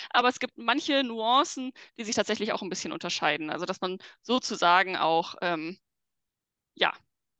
aber 0.09 0.29
es 0.29 0.39
gibt 0.39 0.57
manche 0.57 1.03
Nuancen, 1.03 1.71
die 1.97 2.03
sich 2.03 2.15
tatsächlich 2.15 2.53
auch 2.53 2.61
ein 2.61 2.69
bisschen 2.69 2.91
unterscheiden. 2.91 3.49
Also 3.49 3.65
dass 3.65 3.81
man 3.81 3.97
sozusagen 4.21 4.97
auch 4.97 5.35
ähm, 5.41 5.77
ja, 6.75 6.93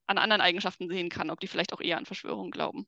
an 0.07 0.17
anderen 0.17 0.41
Eigenschaften 0.41 0.89
sehen 0.89 1.09
kann, 1.09 1.29
ob 1.29 1.39
die 1.39 1.47
vielleicht 1.47 1.73
auch 1.73 1.81
eher 1.81 1.97
an 1.97 2.05
Verschwörungen 2.05 2.51
glauben. 2.51 2.87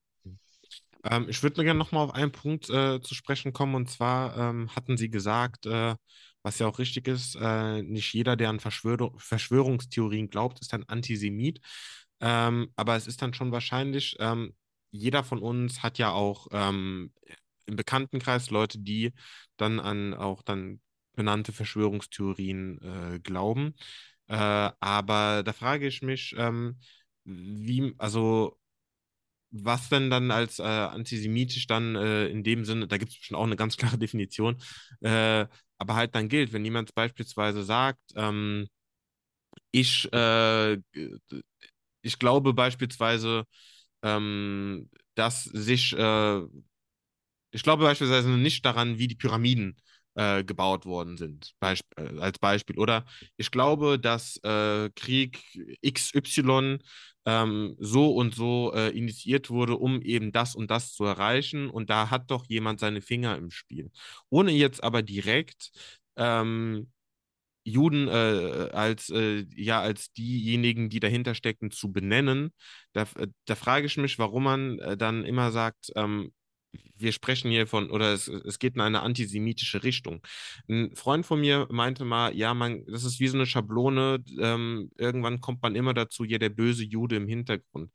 Ähm, 1.04 1.28
ich 1.30 1.42
würde 1.44 1.64
gerne 1.64 1.78
nochmal 1.78 2.06
auf 2.06 2.14
einen 2.14 2.32
Punkt 2.32 2.70
äh, 2.70 3.00
zu 3.02 3.14
sprechen 3.16 3.54
kommen. 3.54 3.76
Und 3.76 3.90
zwar 3.90 4.38
ähm, 4.38 4.76
hatten 4.76 4.98
Sie 4.98 5.10
gesagt, 5.10 5.66
äh, 5.66 5.96
was 6.44 6.60
ja 6.60 6.68
auch 6.68 6.80
richtig 6.80 7.08
ist, 7.08 7.36
äh, 7.36 7.82
nicht 7.82 8.14
jeder, 8.14 8.36
der 8.36 8.50
an 8.50 8.60
Verschwör 8.60 9.12
Verschwörungstheorien 9.18 10.30
glaubt, 10.30 10.60
ist 10.62 10.74
ein 10.74 10.88
Antisemit. 10.88 11.60
Ähm, 12.22 12.72
aber 12.76 12.96
es 12.96 13.08
ist 13.08 13.22
dann 13.22 13.34
schon 13.34 13.52
wahrscheinlich, 13.52 14.16
ähm, 14.20 14.56
jeder 14.92 15.24
von 15.24 15.40
uns 15.40 15.84
hat 15.84 15.98
ja 15.98 16.12
auch 16.12 16.48
ähm, 16.52 17.12
im 17.66 17.76
Bekanntenkreis 17.76 18.50
Leute, 18.50 18.80
die 18.80 19.14
dann 19.58 19.80
an 19.80 20.14
auch 20.14 20.42
dann 20.44 20.82
benannte 21.16 21.54
Verschwörungstheorien 21.54 22.80
äh, 23.16 23.20
glauben. 23.20 23.76
Äh, 24.28 24.36
aber 24.36 25.44
da 25.44 25.54
frage 25.54 25.88
ich 25.88 26.02
mich, 26.02 26.36
ähm, 26.38 26.78
wie, 27.24 27.94
also 27.98 28.58
was 29.52 29.90
denn 29.90 30.10
dann 30.10 30.32
als 30.32 30.60
äh, 30.60 30.64
antisemitisch 30.64 31.68
dann 31.68 31.96
äh, 31.96 32.28
in 32.28 32.44
dem 32.44 32.66
Sinne, 32.66 32.88
da 32.88 32.98
gibt 32.98 33.12
es 33.12 33.18
schon 33.18 33.38
auch 33.38 33.44
eine 33.46 33.56
ganz 33.56 33.78
klare 33.78 33.98
Definition, 33.98 34.58
äh, 35.02 35.46
aber 35.78 35.96
halt 35.96 36.16
dann 36.16 36.30
gilt, 36.30 36.54
wenn 36.54 36.66
jemand 36.66 36.94
beispielsweise 36.96 37.64
sagt, 37.64 38.00
ähm, 38.16 38.68
ich, 39.72 40.12
äh, 40.14 40.78
ich 42.02 42.20
glaube 42.20 42.54
beispielsweise, 42.54 43.46
ähm, 44.04 44.90
dass 45.16 45.46
sich 45.46 45.94
äh, 45.94 46.42
ich 47.52 47.64
glaube 47.64 47.84
beispielsweise 47.84 48.30
nicht 48.30 48.66
daran, 48.66 48.98
wie 49.00 49.08
die 49.08 49.16
Pyramiden 49.16 49.78
äh, 50.16 50.44
gebaut 50.44 50.86
worden 50.86 51.18
sind, 51.18 51.54
Beisp 51.60 51.86
äh, 51.98 52.20
als 52.20 52.40
Beispiel. 52.40 52.78
Oder 52.80 53.06
ich 53.38 53.52
glaube, 53.52 54.00
dass 54.00 54.38
äh, 54.44 54.90
Krieg 54.96 55.42
XY 55.82 56.80
ähm, 57.26 57.76
so 57.80 58.14
und 58.16 58.36
so 58.36 58.74
äh, 58.74 58.90
initiiert 58.98 59.50
wurde, 59.50 59.76
um 59.78 60.02
eben 60.02 60.32
das 60.32 60.56
und 60.56 60.72
das 60.72 60.94
zu 60.94 61.04
erreichen. 61.06 61.70
Und 61.70 61.90
da 61.90 62.10
hat 62.10 62.32
doch 62.32 62.46
jemand 62.48 62.80
seine 62.80 63.02
Finger 63.02 63.38
im 63.38 63.52
Spiel. 63.52 63.92
Ohne 64.30 64.52
jetzt 64.52 64.84
aber 64.84 65.02
direkt 65.02 65.72
ähm, 66.18 66.92
Juden 67.64 68.08
äh, 68.08 68.70
als, 68.74 69.10
äh, 69.10 69.46
ja, 69.56 69.82
als 69.82 70.12
diejenigen, 70.14 70.90
die 70.90 71.00
dahinter 71.00 71.34
stecken, 71.34 71.72
zu 71.72 71.92
benennen, 71.92 72.54
da, 72.94 73.06
da 73.46 73.56
frage 73.56 73.88
ich 73.88 73.98
mich, 73.98 74.20
warum 74.20 74.44
man 74.44 74.80
äh, 74.80 74.96
dann 74.98 75.26
immer 75.26 75.52
sagt, 75.52 75.92
ähm, 75.96 76.32
wir 76.98 77.12
sprechen 77.12 77.52
hier 77.52 77.68
von, 77.68 77.90
oder 77.90 78.14
es, 78.14 78.28
es 78.28 78.60
geht 78.60 78.76
in 78.76 78.82
eine 78.82 79.02
antisemitische 79.02 79.84
Richtung. 79.84 80.22
Ein 80.70 80.96
Freund 80.96 81.26
von 81.26 81.40
mir 81.42 81.68
meinte 81.70 82.06
mal, 82.06 82.36
ja, 82.36 82.54
man, 82.54 82.86
das 82.88 83.04
ist 83.04 83.20
wie 83.20 83.28
so 83.28 83.38
eine 83.38 83.46
Schablone, 83.46 84.24
ähm, 84.40 84.92
irgendwann 84.98 85.42
kommt 85.42 85.62
man 85.62 85.76
immer 85.76 85.94
dazu, 85.94 86.24
ja, 86.24 86.38
der 86.38 86.50
böse 86.50 86.84
Jude 86.84 87.16
im 87.16 87.28
Hintergrund. 87.28 87.92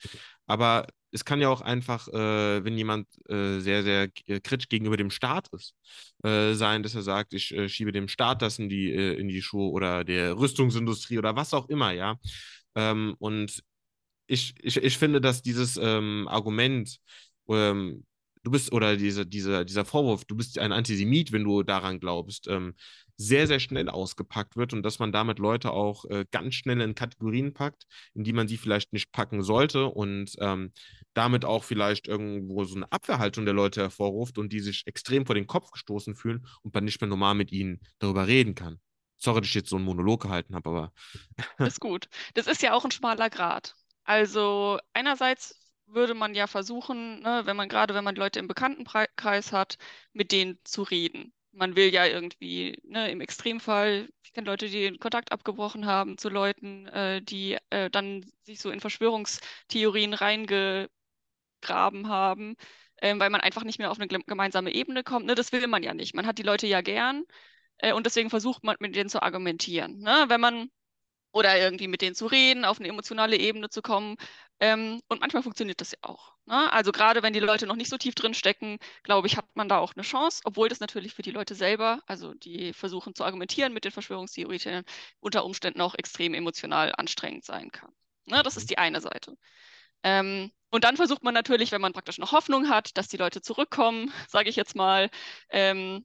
Aber 0.47 0.87
es 1.13 1.25
kann 1.25 1.41
ja 1.41 1.49
auch 1.49 1.61
einfach, 1.61 2.09
äh, 2.09 2.65
wenn 2.65 2.77
jemand 2.77 3.09
äh, 3.29 3.59
sehr, 3.61 3.83
sehr 3.83 4.09
kritisch 4.09 4.69
gegenüber 4.69 4.97
dem 4.97 5.11
Staat 5.11 5.49
ist, 5.53 5.75
äh, 6.23 6.55
sein, 6.55 6.83
dass 6.83 6.95
er 6.95 7.03
sagt, 7.03 7.35
ich 7.35 7.53
äh, 7.55 7.69
schiebe 7.69 7.93
dem 7.93 8.09
Staat 8.09 8.43
das 8.43 8.59
in 8.59 8.69
die, 8.69 8.93
äh, 8.93 9.15
in 9.15 9.29
die 9.29 9.43
Schuhe 9.43 9.71
oder 9.71 10.05
der 10.05 10.39
Rüstungsindustrie 10.39 11.19
oder 11.19 11.37
was 11.37 11.55
auch 11.55 11.69
immer, 11.69 11.93
ja. 11.93 12.17
Ähm, 12.77 13.17
und 13.19 13.63
ich, 14.27 14.55
ich, 14.63 14.77
ich 14.77 14.99
finde, 14.99 15.21
dass 15.21 15.43
dieses 15.43 15.77
ähm, 15.77 16.29
Argument, 16.29 16.99
ähm, 17.49 18.05
du 18.43 18.51
bist, 18.51 18.73
oder 18.73 18.97
diese, 18.97 19.27
diese, 19.27 19.65
dieser 19.65 19.85
Vorwurf, 19.85 20.25
du 20.25 20.37
bist 20.37 20.59
ein 20.59 20.73
Antisemit, 20.73 21.33
wenn 21.33 21.45
du 21.45 21.63
daran 21.63 22.01
glaubst, 22.01 22.49
ähm, 22.49 22.75
sehr, 23.17 23.47
sehr 23.47 23.61
schnell 23.61 23.91
ausgepackt 23.91 24.57
wird 24.57 24.73
und 24.73 24.83
dass 24.83 24.99
man 24.99 25.13
damit 25.13 25.39
Leute 25.39 25.73
auch 25.73 26.07
äh, 26.07 26.25
ganz 26.31 26.55
schnell 26.55 26.81
in 26.81 26.95
Kategorien 26.95 27.53
packt, 27.53 27.85
in 28.15 28.25
die 28.25 28.33
man 28.33 28.49
sie 28.49 28.57
vielleicht 28.57 28.95
nicht 28.95 29.13
packen 29.13 29.43
sollte 29.43 29.87
und 29.87 30.35
ähm, 30.41 30.73
damit 31.13 31.45
auch 31.45 31.65
vielleicht 31.65 32.09
irgendwo 32.09 32.65
so 32.65 32.77
eine 32.77 32.91
Abwehrhaltung 32.91 33.45
der 33.45 33.53
Leute 33.53 33.83
hervorruft 33.83 34.39
und 34.39 34.53
die 34.53 34.61
sich 34.61 34.87
extrem 34.87 35.27
vor 35.27 35.35
den 35.35 35.47
Kopf 35.47 35.71
gestoßen 35.71 36.15
fühlen 36.15 36.47
und 36.63 36.73
man 36.73 36.85
nicht 36.85 37.01
mehr 37.01 37.09
normal 37.09 37.35
mit 37.35 37.53
ihnen 37.53 37.81
darüber 37.99 38.27
reden 38.27 38.55
kann. 38.55 38.81
Sorry, 39.19 39.41
dass 39.43 39.49
ich 39.49 39.55
jetzt 39.55 39.69
so 39.69 39.77
einen 39.77 39.85
Monolog 39.85 40.23
gehalten 40.23 40.55
habe, 40.55 40.71
aber. 40.71 40.93
ist 41.59 41.81
gut. 41.81 42.09
Das 42.33 42.47
ist 42.47 42.63
ja 42.63 42.73
auch 42.73 42.87
ein 42.87 42.91
schmaler 42.91 43.29
Grad. 43.29 43.75
Also 44.05 44.79
einerseits 44.95 45.60
würde 45.95 46.15
man 46.15 46.35
ja 46.35 46.47
versuchen, 46.47 47.21
ne, 47.21 47.43
wenn 47.45 47.57
man 47.57 47.69
gerade, 47.69 47.95
wenn 47.95 48.05
man 48.05 48.15
Leute 48.17 48.39
im 48.39 48.49
Bekanntenkreis 48.49 49.53
hat, 49.53 49.77
mit 50.13 50.33
denen 50.33 50.59
zu 50.65 50.83
reden. 50.83 51.33
Man 51.53 51.77
will 51.77 51.93
ja 51.93 52.07
irgendwie, 52.07 52.79
ne, 52.85 53.11
im 53.11 53.21
Extremfall, 53.21 54.09
ich 54.23 54.33
kenne 54.33 54.47
Leute, 54.47 54.69
die 54.69 54.81
den 54.83 54.99
Kontakt 54.99 55.33
abgebrochen 55.33 55.87
haben 55.87 56.19
zu 56.19 56.29
Leuten, 56.29 56.87
äh, 56.89 57.23
die 57.23 57.59
äh, 57.71 57.91
dann 57.91 58.25
sich 58.45 58.61
so 58.61 58.71
in 58.71 58.81
Verschwörungstheorien 58.81 60.15
reingegraben 60.15 60.89
haben, 62.09 62.57
äh, 62.97 63.19
weil 63.19 63.31
man 63.31 63.41
einfach 63.41 63.65
nicht 63.65 63.79
mehr 63.79 63.91
auf 63.91 63.99
eine 63.99 64.09
gemeinsame 64.09 64.73
Ebene 64.73 65.03
kommt. 65.03 65.27
Ne, 65.27 65.35
das 65.35 65.53
will 65.53 65.67
man 65.67 65.83
ja 65.83 65.95
nicht. 65.95 66.15
Man 66.15 66.27
hat 66.27 66.39
die 66.39 66.43
Leute 66.43 66.67
ja 66.67 66.81
gern 66.81 67.25
äh, 67.79 67.93
und 67.93 68.07
deswegen 68.07 68.31
versucht 68.31 68.65
man 68.65 68.77
mit 68.81 68.95
denen 68.97 69.11
zu 69.11 69.23
argumentieren. 69.23 69.99
Ne? 70.01 70.27
Wenn 70.29 70.41
man 70.41 70.71
oder 71.33 71.59
irgendwie 71.59 71.89
mit 71.89 72.03
denen 72.03 72.15
zu 72.15 72.27
reden, 72.27 72.65
auf 72.65 72.79
eine 72.81 72.89
emotionale 72.89 73.37
Ebene 73.37 73.69
zu 73.69 73.83
kommen. 73.83 74.17
Ähm, 74.61 75.01
und 75.09 75.21
manchmal 75.21 75.43
funktioniert 75.43 75.81
das 75.81 75.93
ja 75.93 75.99
auch. 76.03 76.35
Ne? 76.47 76.73
Also 76.73 76.93
gerade 76.93 77.23
wenn 77.23 77.33
die 77.33 77.41
Leute 77.41 77.67
noch 77.67 77.77
nicht 77.77 77.91
so 77.91 77.97
tief 77.97 78.15
drin 78.15 78.35
stecken, 78.35 78.79
glaube 79.05 79.27
ich, 79.27 79.37
hat 79.37 79.47
man 79.55 79.69
da 79.69 79.79
auch 79.79 79.95
eine 79.95 80.03
Chance, 80.03 80.43
obwohl 80.45 80.69
das 80.69 80.81
natürlich 80.81 81.15
für 81.15 81.23
die 81.23 81.31
Leute 81.31 81.55
selber, 81.55 82.03
also 82.07 82.35
die 82.35 82.73
versuchen 82.73 83.15
zu 83.15 83.25
argumentieren 83.25 83.73
mit 83.73 83.85
den 83.85 83.93
Verschwörungstheoretikern, 83.93 84.85
unter 85.21 85.45
Umständen 85.45 85.81
auch 85.81 85.95
extrem 85.95 86.35
emotional 86.35 86.93
anstrengend 86.97 87.45
sein 87.45 87.71
kann. 87.71 87.93
Ne? 88.27 88.43
Das 88.43 88.57
ist 88.57 88.65
mhm. 88.65 88.69
die 88.69 88.79
eine 88.79 89.01
Seite. 89.01 89.37
Ähm, 90.03 90.51
und 90.71 90.85
dann 90.85 90.97
versucht 90.97 91.23
man 91.23 91.35
natürlich, 91.35 91.73
wenn 91.73 91.81
man 91.81 91.93
praktisch 91.93 92.19
noch 92.19 92.33
Hoffnung 92.33 92.69
hat, 92.69 92.97
dass 92.97 93.09
die 93.09 93.17
Leute 93.17 93.43
zurückkommen, 93.43 94.13
sage 94.29 94.49
ich 94.49 94.57
jetzt 94.57 94.77
mal, 94.77 95.11
ähm, 95.51 96.05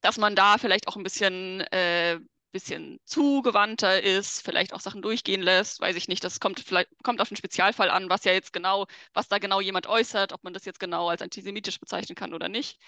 dass 0.00 0.18
man 0.18 0.36
da 0.36 0.58
vielleicht 0.58 0.88
auch 0.88 0.96
ein 0.96 1.02
bisschen 1.02 1.60
äh, 1.72 2.20
bisschen 2.52 3.00
zugewandter 3.04 4.02
ist, 4.02 4.42
vielleicht 4.42 4.72
auch 4.72 4.80
Sachen 4.80 5.02
durchgehen 5.02 5.42
lässt, 5.42 5.80
weiß 5.80 5.96
ich 5.96 6.08
nicht, 6.08 6.24
das 6.24 6.40
kommt 6.40 6.60
vielleicht 6.60 6.88
kommt 7.02 7.20
auf 7.20 7.28
den 7.28 7.36
Spezialfall 7.36 7.90
an, 7.90 8.08
was 8.08 8.24
ja 8.24 8.32
jetzt 8.32 8.52
genau, 8.52 8.86
was 9.12 9.28
da 9.28 9.38
genau 9.38 9.60
jemand 9.60 9.86
äußert, 9.86 10.32
ob 10.32 10.44
man 10.44 10.54
das 10.54 10.64
jetzt 10.64 10.80
genau 10.80 11.08
als 11.08 11.22
antisemitisch 11.22 11.78
bezeichnen 11.80 12.16
kann 12.16 12.34
oder 12.34 12.48
nicht. 12.48 12.78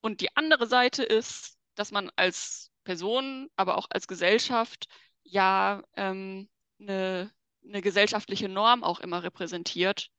Und 0.00 0.20
die 0.20 0.36
andere 0.36 0.66
Seite 0.66 1.02
ist, 1.02 1.58
dass 1.74 1.90
man 1.90 2.10
als 2.16 2.70
Person, 2.84 3.50
aber 3.56 3.76
auch 3.76 3.88
als 3.90 4.06
Gesellschaft 4.08 4.86
ja 5.24 5.82
ähm, 5.96 6.48
eine, 6.80 7.32
eine 7.64 7.82
gesellschaftliche 7.82 8.48
Norm 8.48 8.84
auch 8.84 9.00
immer 9.00 9.22
repräsentiert 9.22 10.10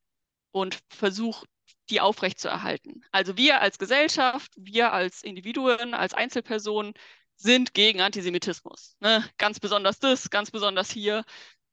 und 0.52 0.80
versucht, 0.90 1.48
die 1.90 2.02
aufrechtzuerhalten. 2.02 3.04
Also 3.12 3.38
wir 3.38 3.62
als 3.62 3.80
Gesellschaft, 3.80 4.52
wir 4.58 4.92
als 4.94 5.24
Individuen, 5.24 5.94
als 5.94 6.14
Einzelpersonen 6.14 6.94
sind 7.38 7.74
gegen 7.74 8.02
Antisemitismus. 8.02 8.96
Ne? 9.00 9.24
Ganz 9.38 9.60
besonders 9.60 10.00
das, 10.00 10.30
ganz 10.30 10.52
besonders 10.52 10.92
hier. 10.92 11.24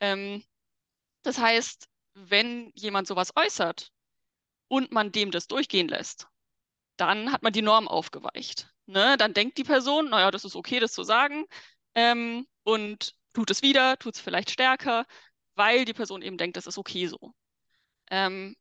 Ähm, 0.00 0.44
das 1.22 1.38
heißt, 1.38 1.88
wenn 2.14 2.70
jemand 2.74 3.08
sowas 3.08 3.32
äußert 3.34 3.90
und 4.68 4.92
man 4.92 5.10
dem 5.10 5.30
das 5.30 5.48
durchgehen 5.48 5.88
lässt, 5.88 6.28
dann 6.96 7.32
hat 7.32 7.42
man 7.42 7.52
die 7.52 7.62
Norm 7.62 7.88
aufgeweicht. 7.88 8.72
Ne? 8.86 9.16
Dann 9.16 9.34
denkt 9.34 9.58
die 9.58 9.64
Person, 9.64 10.10
naja, 10.10 10.30
das 10.30 10.44
ist 10.44 10.54
okay, 10.54 10.80
das 10.80 10.92
zu 10.92 11.02
sagen, 11.02 11.46
ähm, 11.94 12.46
und 12.62 13.14
tut 13.32 13.50
es 13.50 13.62
wieder, 13.62 13.98
tut 13.98 14.14
es 14.14 14.20
vielleicht 14.20 14.50
stärker, 14.50 15.06
weil 15.54 15.84
die 15.84 15.94
Person 15.94 16.22
eben 16.22 16.38
denkt, 16.38 16.56
das 16.56 16.66
ist 16.66 16.78
okay 16.78 17.06
so. 17.06 17.34
Ähm, 18.10 18.56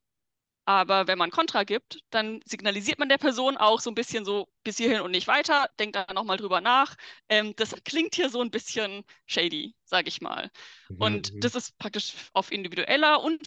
aber 0.65 1.07
wenn 1.07 1.17
man 1.17 1.29
Kontra 1.29 1.63
gibt, 1.63 1.99
dann 2.09 2.41
signalisiert 2.45 2.97
man 2.99 3.09
der 3.09 3.17
Person 3.17 3.57
auch 3.57 3.81
so 3.81 3.91
ein 3.91 3.95
bisschen 3.95 4.23
so 4.23 4.47
bis 4.63 4.77
hierhin 4.77 5.01
und 5.01 5.11
nicht 5.11 5.27
weiter, 5.27 5.69
denkt 5.79 5.95
da 5.95 6.05
nochmal 6.13 6.37
drüber 6.37 6.61
nach. 6.61 6.95
Ähm, 7.27 7.53
das 7.57 7.75
klingt 7.83 8.15
hier 8.15 8.29
so 8.29 8.41
ein 8.41 8.51
bisschen 8.51 9.03
shady, 9.25 9.75
sage 9.83 10.07
ich 10.07 10.21
mal. 10.21 10.49
Und 10.97 11.33
mhm. 11.33 11.39
das 11.41 11.55
ist 11.55 11.77
praktisch 11.77 12.13
auf 12.33 12.51
individueller 12.51 13.21
und 13.21 13.43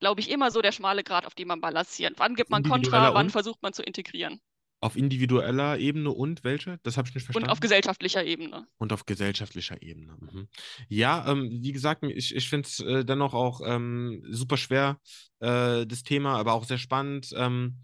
glaube 0.00 0.20
ich, 0.20 0.30
immer 0.30 0.50
so 0.50 0.62
der 0.62 0.72
schmale 0.72 1.02
Grad, 1.02 1.26
auf 1.26 1.34
dem 1.34 1.48
man 1.48 1.60
balanciert. 1.60 2.14
Wann 2.18 2.36
gibt 2.36 2.50
man 2.50 2.62
Kontra, 2.62 3.14
wann 3.14 3.30
versucht 3.30 3.62
man 3.62 3.72
zu 3.72 3.82
integrieren? 3.82 4.40
Auf 4.80 4.96
individueller 4.96 5.78
Ebene 5.78 6.10
und 6.10 6.44
welche? 6.44 6.78
Das 6.84 6.96
habe 6.96 7.08
ich 7.08 7.14
nicht 7.14 7.24
verstanden. 7.24 7.48
Und 7.48 7.52
auf 7.52 7.60
gesellschaftlicher 7.60 8.24
Ebene. 8.24 8.66
Und 8.78 8.92
auf 8.92 9.06
gesellschaftlicher 9.06 9.82
Ebene. 9.82 10.16
Mhm. 10.20 10.48
Ja, 10.88 11.26
ähm, 11.30 11.48
wie 11.50 11.72
gesagt, 11.72 12.04
ich, 12.04 12.34
ich 12.34 12.48
finde 12.48 12.68
es 12.68 12.78
äh, 12.80 13.04
dennoch 13.04 13.34
auch 13.34 13.60
ähm, 13.64 14.22
super 14.30 14.56
schwer, 14.56 15.00
äh, 15.40 15.84
das 15.84 16.04
Thema, 16.04 16.36
aber 16.38 16.52
auch 16.52 16.64
sehr 16.64 16.78
spannend, 16.78 17.32
ähm, 17.36 17.78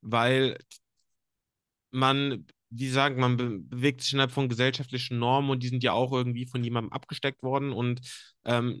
weil 0.00 0.58
man 1.92 2.46
wie 2.76 2.88
sagen, 2.88 3.20
man 3.20 3.36
be 3.36 3.58
bewegt 3.60 4.02
sich 4.02 4.12
innerhalb 4.12 4.32
von 4.32 4.48
gesellschaftlichen 4.48 5.18
Normen 5.18 5.50
und 5.50 5.62
die 5.62 5.68
sind 5.68 5.84
ja 5.84 5.92
auch 5.92 6.12
irgendwie 6.12 6.46
von 6.46 6.64
jemandem 6.64 6.92
abgesteckt 6.92 7.42
worden 7.42 7.72
und 7.72 8.00
ähm, 8.44 8.76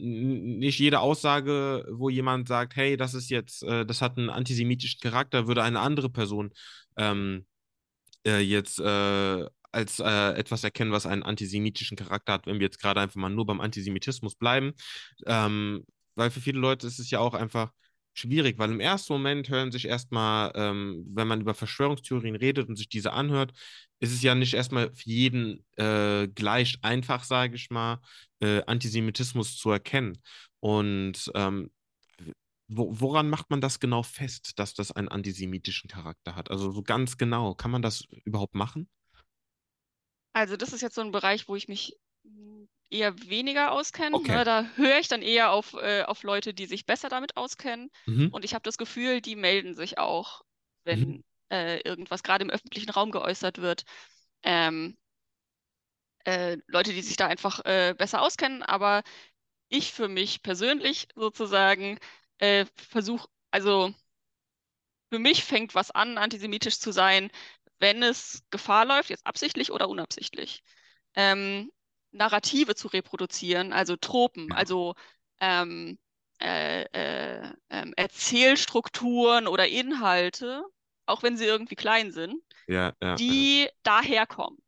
nicht 0.58 0.78
jede 0.78 1.00
Aussage, 1.00 1.86
wo 1.90 2.08
jemand 2.08 2.48
sagt, 2.48 2.76
hey, 2.76 2.96
das 2.96 3.14
ist 3.14 3.30
jetzt, 3.30 3.62
äh, 3.62 3.86
das 3.86 4.02
hat 4.02 4.18
einen 4.18 4.30
antisemitischen 4.30 5.00
Charakter, 5.00 5.46
würde 5.46 5.62
eine 5.62 5.80
andere 5.80 6.10
Person 6.10 6.52
ähm, 6.96 7.46
äh, 8.26 8.40
jetzt 8.40 8.80
äh, 8.80 9.46
als 9.72 9.98
äh, 10.00 10.32
etwas 10.34 10.64
erkennen, 10.64 10.92
was 10.92 11.06
einen 11.06 11.22
antisemitischen 11.22 11.96
Charakter 11.96 12.34
hat, 12.34 12.46
wenn 12.46 12.56
wir 12.60 12.66
jetzt 12.66 12.80
gerade 12.80 13.00
einfach 13.00 13.16
mal 13.16 13.30
nur 13.30 13.46
beim 13.46 13.60
Antisemitismus 13.60 14.36
bleiben. 14.36 14.72
Ähm, 15.26 15.84
weil 16.14 16.30
für 16.30 16.40
viele 16.40 16.58
Leute 16.60 16.86
ist 16.86 16.98
es 17.00 17.10
ja 17.10 17.18
auch 17.18 17.34
einfach 17.34 17.72
schwierig, 18.14 18.58
weil 18.58 18.70
im 18.70 18.80
ersten 18.80 19.12
Moment 19.12 19.48
hören 19.48 19.72
sich 19.72 19.86
erstmal, 19.86 20.52
ähm, 20.54 21.04
wenn 21.12 21.26
man 21.26 21.40
über 21.40 21.54
Verschwörungstheorien 21.54 22.36
redet 22.36 22.68
und 22.68 22.76
sich 22.76 22.88
diese 22.88 23.12
anhört, 23.12 23.52
ist 24.00 24.12
es 24.12 24.22
ja 24.22 24.34
nicht 24.36 24.54
erstmal 24.54 24.94
für 24.94 25.10
jeden 25.10 25.64
äh, 25.76 26.28
gleich 26.28 26.78
einfach, 26.82 27.24
sage 27.24 27.56
ich 27.56 27.70
mal, 27.70 27.98
äh, 28.40 28.62
Antisemitismus 28.66 29.56
zu 29.56 29.70
erkennen. 29.70 30.18
Und 30.60 31.30
ähm, 31.34 31.70
wo, 32.68 33.00
woran 33.00 33.28
macht 33.28 33.50
man 33.50 33.60
das 33.60 33.80
genau 33.80 34.02
fest, 34.02 34.58
dass 34.58 34.74
das 34.74 34.92
einen 34.92 35.08
antisemitischen 35.08 35.88
Charakter 35.88 36.34
hat? 36.34 36.50
Also 36.50 36.72
so 36.72 36.82
ganz 36.82 37.16
genau, 37.18 37.54
kann 37.54 37.70
man 37.70 37.82
das 37.82 38.04
überhaupt 38.24 38.54
machen? 38.54 38.88
Also 40.32 40.56
das 40.56 40.72
ist 40.72 40.80
jetzt 40.82 40.94
so 40.96 41.00
ein 41.00 41.12
Bereich, 41.12 41.48
wo 41.48 41.56
ich 41.56 41.68
mich 41.68 41.96
hm, 42.24 42.68
eher 42.90 43.18
weniger 43.28 43.72
auskenne. 43.72 44.16
Okay. 44.16 44.32
Ne? 44.32 44.44
Da 44.44 44.64
höre 44.76 44.98
ich 44.98 45.08
dann 45.08 45.22
eher 45.22 45.52
auf, 45.52 45.74
äh, 45.74 46.02
auf 46.02 46.22
Leute, 46.22 46.54
die 46.54 46.66
sich 46.66 46.86
besser 46.86 47.08
damit 47.08 47.36
auskennen. 47.36 47.90
Mhm. 48.06 48.28
Und 48.30 48.44
ich 48.44 48.54
habe 48.54 48.62
das 48.62 48.78
Gefühl, 48.78 49.20
die 49.20 49.36
melden 49.36 49.74
sich 49.74 49.98
auch, 49.98 50.42
wenn 50.84 51.00
Mhm. 51.00 51.24
äh, 51.50 51.80
irgendwas 51.80 52.22
gerade 52.22 52.44
im 52.44 52.50
öffentlichen 52.50 52.90
Raum 52.90 53.10
geäußert 53.12 53.58
wird. 53.58 53.84
Ähm, 54.42 54.96
äh, 56.24 56.56
Leute, 56.66 56.92
die 56.92 57.02
sich 57.02 57.16
da 57.16 57.26
einfach 57.26 57.64
äh, 57.64 57.94
besser 57.96 58.22
auskennen. 58.22 58.62
Aber 58.62 59.02
ich 59.68 59.92
für 59.92 60.08
mich 60.08 60.42
persönlich 60.42 61.08
sozusagen 61.16 61.98
äh, 62.38 62.66
versuche, 62.76 63.28
also 63.50 63.94
für 65.10 65.18
mich 65.18 65.44
fängt 65.44 65.74
was 65.74 65.90
an, 65.90 66.18
antisemitisch 66.18 66.78
zu 66.78 66.92
sein, 66.92 67.30
wenn 67.78 68.02
es 68.02 68.42
Gefahr 68.50 68.84
läuft, 68.86 69.10
jetzt 69.10 69.26
absichtlich 69.26 69.70
oder 69.72 69.88
unabsichtlich, 69.88 70.62
ähm, 71.14 71.70
Narrative 72.12 72.74
zu 72.74 72.88
reproduzieren, 72.88 73.72
also 73.72 73.96
Tropen, 73.96 74.50
Ja, 74.50 74.56
also 74.56 74.94
ähm, 75.40 75.98
äh, 76.40 76.82
äh, 76.84 77.52
ähm, 77.70 77.92
Erzählstrukturen 77.96 79.46
oder 79.48 79.68
Inhalte, 79.68 80.64
auch 81.06 81.22
wenn 81.22 81.36
sie 81.36 81.44
irgendwie 81.44 81.76
klein 81.76 82.12
sind, 82.12 82.42
ja, 82.66 82.92
ja, 83.00 83.18
ja, 83.18 83.18
die 83.18 83.68
daherkommen. 83.84 84.58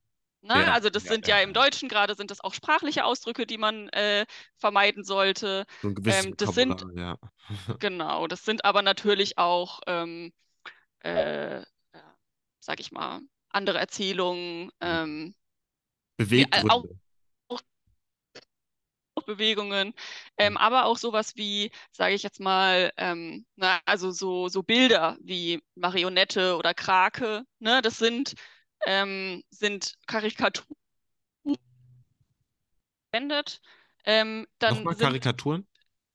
Ne? 0.47 0.55
ja, 0.55 0.73
Also 0.73 0.91
das 0.91 1.05
ja, 1.05 1.13
sind 1.13 1.27
ja. 1.27 1.39
ja 1.39 1.43
im 1.43 1.53
Deutschen 1.53 1.89
gerade 1.89 2.15
sind 2.15 2.31
das 2.31 2.41
auch 2.41 2.55
sprachliche 2.55 3.05
Ausdrücke, 3.05 3.47
die 3.47 3.59
man 3.59 3.89
äh, 3.91 4.27
vermeiden 4.57 5.05
sollte. 5.05 5.67
So 5.83 5.89
ein 5.89 5.97
Ähm, 6.07 6.37
das 6.37 6.55
sind 6.55 6.85
genau, 7.81 8.27
das 8.27 8.45
sind 8.45 8.65
aber 8.65 8.83
natürlich 8.83 9.39
auch 9.39 9.81
ähm, 9.87 10.33
äh, 11.01 11.63
sag 12.67 12.81
ich 12.81 12.93
mal, 12.93 13.21
andere 13.51 13.79
Erzählungen, 13.79 14.71
ähm, 14.81 15.35
äh, 16.19 16.25
auch 16.69 16.85
Beweggründe. 16.85 17.01
Bewegungen, 19.25 19.95
ähm, 20.37 20.57
aber 20.57 20.85
auch 20.85 20.99
sowas 20.99 21.37
wie, 21.37 21.71
sage 21.91 22.15
ich 22.15 22.23
jetzt 22.23 22.39
mal, 22.39 22.93
ähm, 22.97 23.47
na, 23.57 23.81
also 23.87 24.11
so, 24.11 24.49
so 24.49 24.63
Bilder 24.63 25.17
wie 25.21 25.63
Marionette 25.75 26.57
oder 26.57 26.75
Krake, 26.75 27.45
ne, 27.59 27.81
das 27.83 27.99
sind, 27.99 28.35
ähm, 28.87 29.43
sind 29.51 29.95
Karikaturen 30.07 30.77
verwendet. 33.11 33.61
Ähm, 34.05 34.47
dann 34.59 34.75
Nochmal 34.75 34.95
sind 34.95 34.99
Karikaturen? 35.01 35.67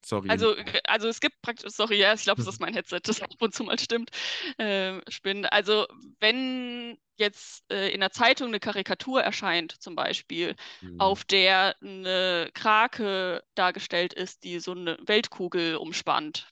Sorry. 0.05 0.29
Also, 0.29 0.55
äh, 0.55 0.81
also 0.85 1.07
es 1.09 1.19
gibt 1.19 1.41
praktisch, 1.41 1.71
sorry, 1.73 1.97
ja, 1.97 2.13
ich 2.13 2.23
glaube, 2.23 2.41
es 2.41 2.47
ist 2.47 2.59
mein 2.61 2.73
Headset, 2.73 3.01
das 3.03 3.21
ab 3.21 3.29
und 3.41 3.53
zu 3.53 3.63
mal 3.63 3.77
stimmt, 3.79 4.11
ähm, 4.57 5.01
spinnt. 5.09 5.51
Also, 5.51 5.87
wenn 6.19 6.97
jetzt 7.17 7.69
äh, 7.71 7.89
in 7.89 7.99
der 7.99 8.11
Zeitung 8.11 8.47
eine 8.47 8.59
Karikatur 8.59 9.21
erscheint, 9.21 9.73
zum 9.81 9.95
Beispiel, 9.95 10.55
Mhm. 10.81 10.97
auf 10.97 11.23
der 11.25 11.75
eine 11.81 12.49
Krake 12.53 13.43
dargestellt 13.55 14.13
ist, 14.13 14.43
die 14.43 14.59
so 14.59 14.71
eine 14.71 14.97
Weltkugel 15.05 15.75
umspannt. 15.75 16.47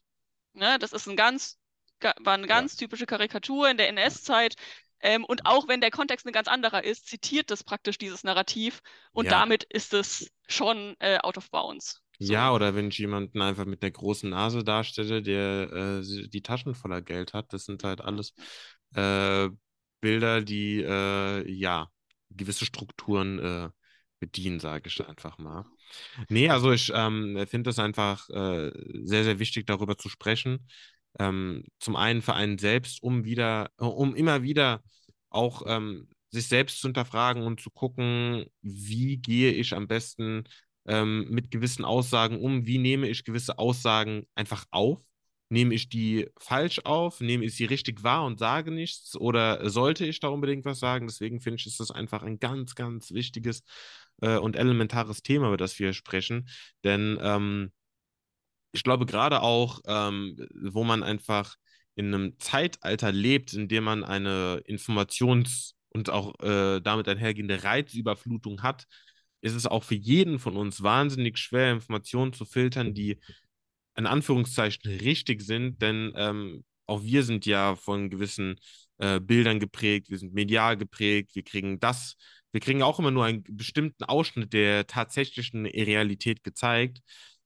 Ne? 0.54 0.78
Das 0.80 0.94
ist 0.94 1.08
ein 1.08 1.16
ganz, 1.18 1.60
ga- 2.00 2.16
war 2.20 2.36
eine 2.36 2.48
Ja, 2.48 2.48
ganz 2.48 2.76
typische 2.78 3.06
Karikatur 3.06 3.70
in 3.70 3.78
der 3.78 3.90
NS-Zeit. 3.90 4.56
Ähm, 5.02 5.26
und 5.26 5.46
auch 5.46 5.68
wenn 5.68 5.82
der 5.82 5.92
Kontext 5.92 6.26
ein 6.28 6.34
ganz 6.34 6.48
anderer 6.48 6.84
ist, 6.84 7.08
zitiert 7.08 7.52
das 7.52 7.64
praktisch 7.64 7.98
dieses 7.98 8.24
Narrativ 8.24 8.82
und 9.14 9.26
ja, 9.26 9.32
damit 9.32 9.64
ist 9.66 9.94
es 9.94 10.32
schon 10.48 10.96
äh, 11.00 11.18
out 11.20 11.38
of 11.38 11.50
bounds. 11.52 12.02
ja, 12.18 12.50
So. 12.50 12.56
oder 12.56 12.76
wenn 12.76 12.90
ich 12.90 12.98
jemanden 12.98 13.42
einfach 13.42 13.66
mit 13.66 13.82
einer 13.84 13.92
großen 13.92 14.30
Nase 14.30 14.64
darstelle, 14.64 15.22
der 15.22 15.72
äh, 16.02 16.28
die 16.30 16.42
Taschen 16.42 16.76
voller 16.76 17.02
Geld 17.02 17.34
hat, 17.34 17.54
das 17.54 17.66
sind 17.66 17.84
halt 17.84 18.02
alles 18.02 18.34
äh, 18.96 19.50
Bilder, 20.02 20.42
die 20.42 20.82
äh, 20.82 21.50
ja 21.52 21.90
gewisse 22.30 22.66
Strukturen 22.66 23.40
äh, 23.40 23.70
bedienen, 24.20 24.60
sage 24.60 24.88
ich 24.88 25.06
einfach 25.08 25.38
mal. 25.38 25.66
Nee, 26.30 26.50
also 26.50 26.72
ich 26.72 26.92
ähm, 26.94 27.46
finde 27.48 27.70
es 27.72 27.80
einfach 27.80 28.30
äh, 28.30 28.72
sehr, 29.04 29.24
sehr 29.24 29.40
wichtig, 29.40 29.66
darüber 29.66 29.98
zu 29.98 30.10
sprechen. 30.10 30.68
Ähm, 31.20 31.66
zum 31.80 31.96
einen 31.96 32.22
für 32.22 32.34
einen 32.34 32.58
selbst, 32.58 33.04
um 33.04 33.26
wieder, 33.26 33.72
um 33.78 34.16
immer 34.16 34.42
wieder 34.44 34.82
auch 35.30 35.64
ähm, 35.68 36.08
sich 36.32 36.48
selbst 36.48 36.80
zu 36.80 36.88
hinterfragen 36.88 37.44
und 37.44 37.60
zu 37.62 37.70
gucken, 37.70 38.46
wie 38.62 39.18
gehe 39.18 39.52
ich 39.52 39.74
am 39.74 39.88
besten 39.88 40.46
ähm, 40.86 41.28
mit 41.30 41.52
gewissen 41.52 41.86
Aussagen 41.86 42.40
um, 42.40 42.66
wie 42.66 42.78
nehme 42.78 43.08
ich 43.08 43.24
gewisse 43.26 43.58
Aussagen 43.60 44.26
einfach 44.36 44.66
auf. 44.72 45.02
Nehme 45.52 45.74
ich 45.74 45.90
die 45.90 46.30
falsch 46.38 46.82
auf? 46.84 47.22
Nehme 47.22 47.44
ich 47.46 47.56
sie 47.56 47.66
richtig 47.66 48.04
wahr 48.04 48.24
und 48.26 48.38
sage 48.38 48.72
nichts? 48.72 49.16
Oder 49.16 49.68
sollte 49.70 50.06
ich 50.06 50.20
da 50.20 50.28
unbedingt 50.28 50.64
was 50.66 50.80
sagen? 50.80 51.08
Deswegen 51.08 51.42
finde 51.42 51.56
ich, 51.60 51.66
ist 51.66 51.80
das 51.80 51.90
einfach 51.90 52.22
ein 52.22 52.40
ganz, 52.40 52.76
ganz 52.76 53.12
wichtiges 53.12 53.64
äh, 54.22 54.38
und 54.38 54.56
elementares 54.56 55.24
Thema, 55.24 55.48
über 55.48 55.58
das 55.58 55.80
wir 55.80 55.94
sprechen. 55.94 56.50
Denn 56.84 57.18
ähm, 57.22 57.72
ich 58.72 58.84
glaube, 58.84 59.06
gerade 59.06 59.42
auch, 59.42 59.82
ähm, 59.88 60.36
wo 60.54 60.84
man 60.84 61.04
einfach 61.04 61.56
in 61.96 62.14
einem 62.14 62.40
Zeitalter 62.40 63.12
lebt, 63.12 63.54
in 63.54 63.68
dem 63.68 63.84
man 63.84 64.04
eine 64.04 64.62
Informations- 64.68 65.74
und 65.90 66.10
auch 66.10 66.40
äh, 66.42 66.80
damit 66.82 67.08
einhergehende 67.08 67.64
Reizüberflutung 67.64 68.62
hat, 68.62 68.86
ist 69.42 69.56
es 69.56 69.66
auch 69.66 69.84
für 69.84 69.96
jeden 69.96 70.40
von 70.40 70.56
uns 70.56 70.84
wahnsinnig 70.84 71.38
schwer, 71.38 71.72
Informationen 71.72 72.34
zu 72.34 72.46
filtern, 72.46 72.94
die 72.94 73.20
in 73.96 74.06
Anführungszeichen 74.06 74.92
richtig 75.00 75.42
sind, 75.42 75.82
denn 75.82 76.14
ähm, 76.16 76.64
auch 76.86 77.04
wir 77.04 77.24
sind 77.24 77.46
ja 77.46 77.76
von 77.76 78.10
gewissen 78.10 78.60
äh, 78.98 79.20
Bildern 79.20 79.60
geprägt, 79.60 80.10
wir 80.10 80.18
sind 80.18 80.34
medial 80.34 80.78
geprägt, 80.78 81.36
wir 81.36 81.44
kriegen 81.44 81.80
das, 81.80 82.16
wir 82.52 82.62
kriegen 82.62 82.82
auch 82.82 83.00
immer 83.00 83.12
nur 83.12 83.26
einen 83.26 83.44
bestimmten 83.44 84.04
Ausschnitt 84.06 84.54
der 84.54 84.88
tatsächlichen 84.88 85.66
Realität 85.66 86.44
gezeigt, 86.44 87.00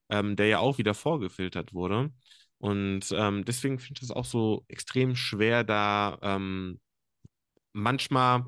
ähm, 0.09 0.35
der 0.35 0.47
ja 0.47 0.59
auch 0.59 0.77
wieder 0.77 0.93
vorgefiltert 0.93 1.73
wurde. 1.73 2.11
Und 2.59 3.11
ähm, 3.15 3.45
deswegen 3.45 3.79
finde 3.79 3.99
ich 3.99 4.03
es 4.09 4.11
auch 4.15 4.25
so 4.25 4.65
extrem 4.69 5.15
schwer, 5.15 5.63
da 5.63 6.17
ähm, 6.21 6.79
manchmal 7.73 8.45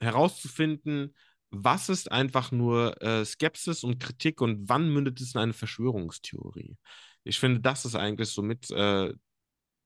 herauszufinden, 0.00 1.14
was 1.50 1.88
ist 1.88 2.10
einfach 2.10 2.50
nur 2.52 3.00
äh, 3.02 3.24
Skepsis 3.24 3.84
und 3.84 3.98
Kritik 4.00 4.40
und 4.40 4.68
wann 4.68 4.90
mündet 4.92 5.20
es 5.20 5.34
in 5.34 5.40
eine 5.40 5.52
Verschwörungstheorie? 5.52 6.76
Ich 7.24 7.38
finde, 7.38 7.60
das 7.60 7.84
ist 7.84 7.94
eigentlich 7.94 8.30
somit 8.30 8.70
äh, 8.70 9.12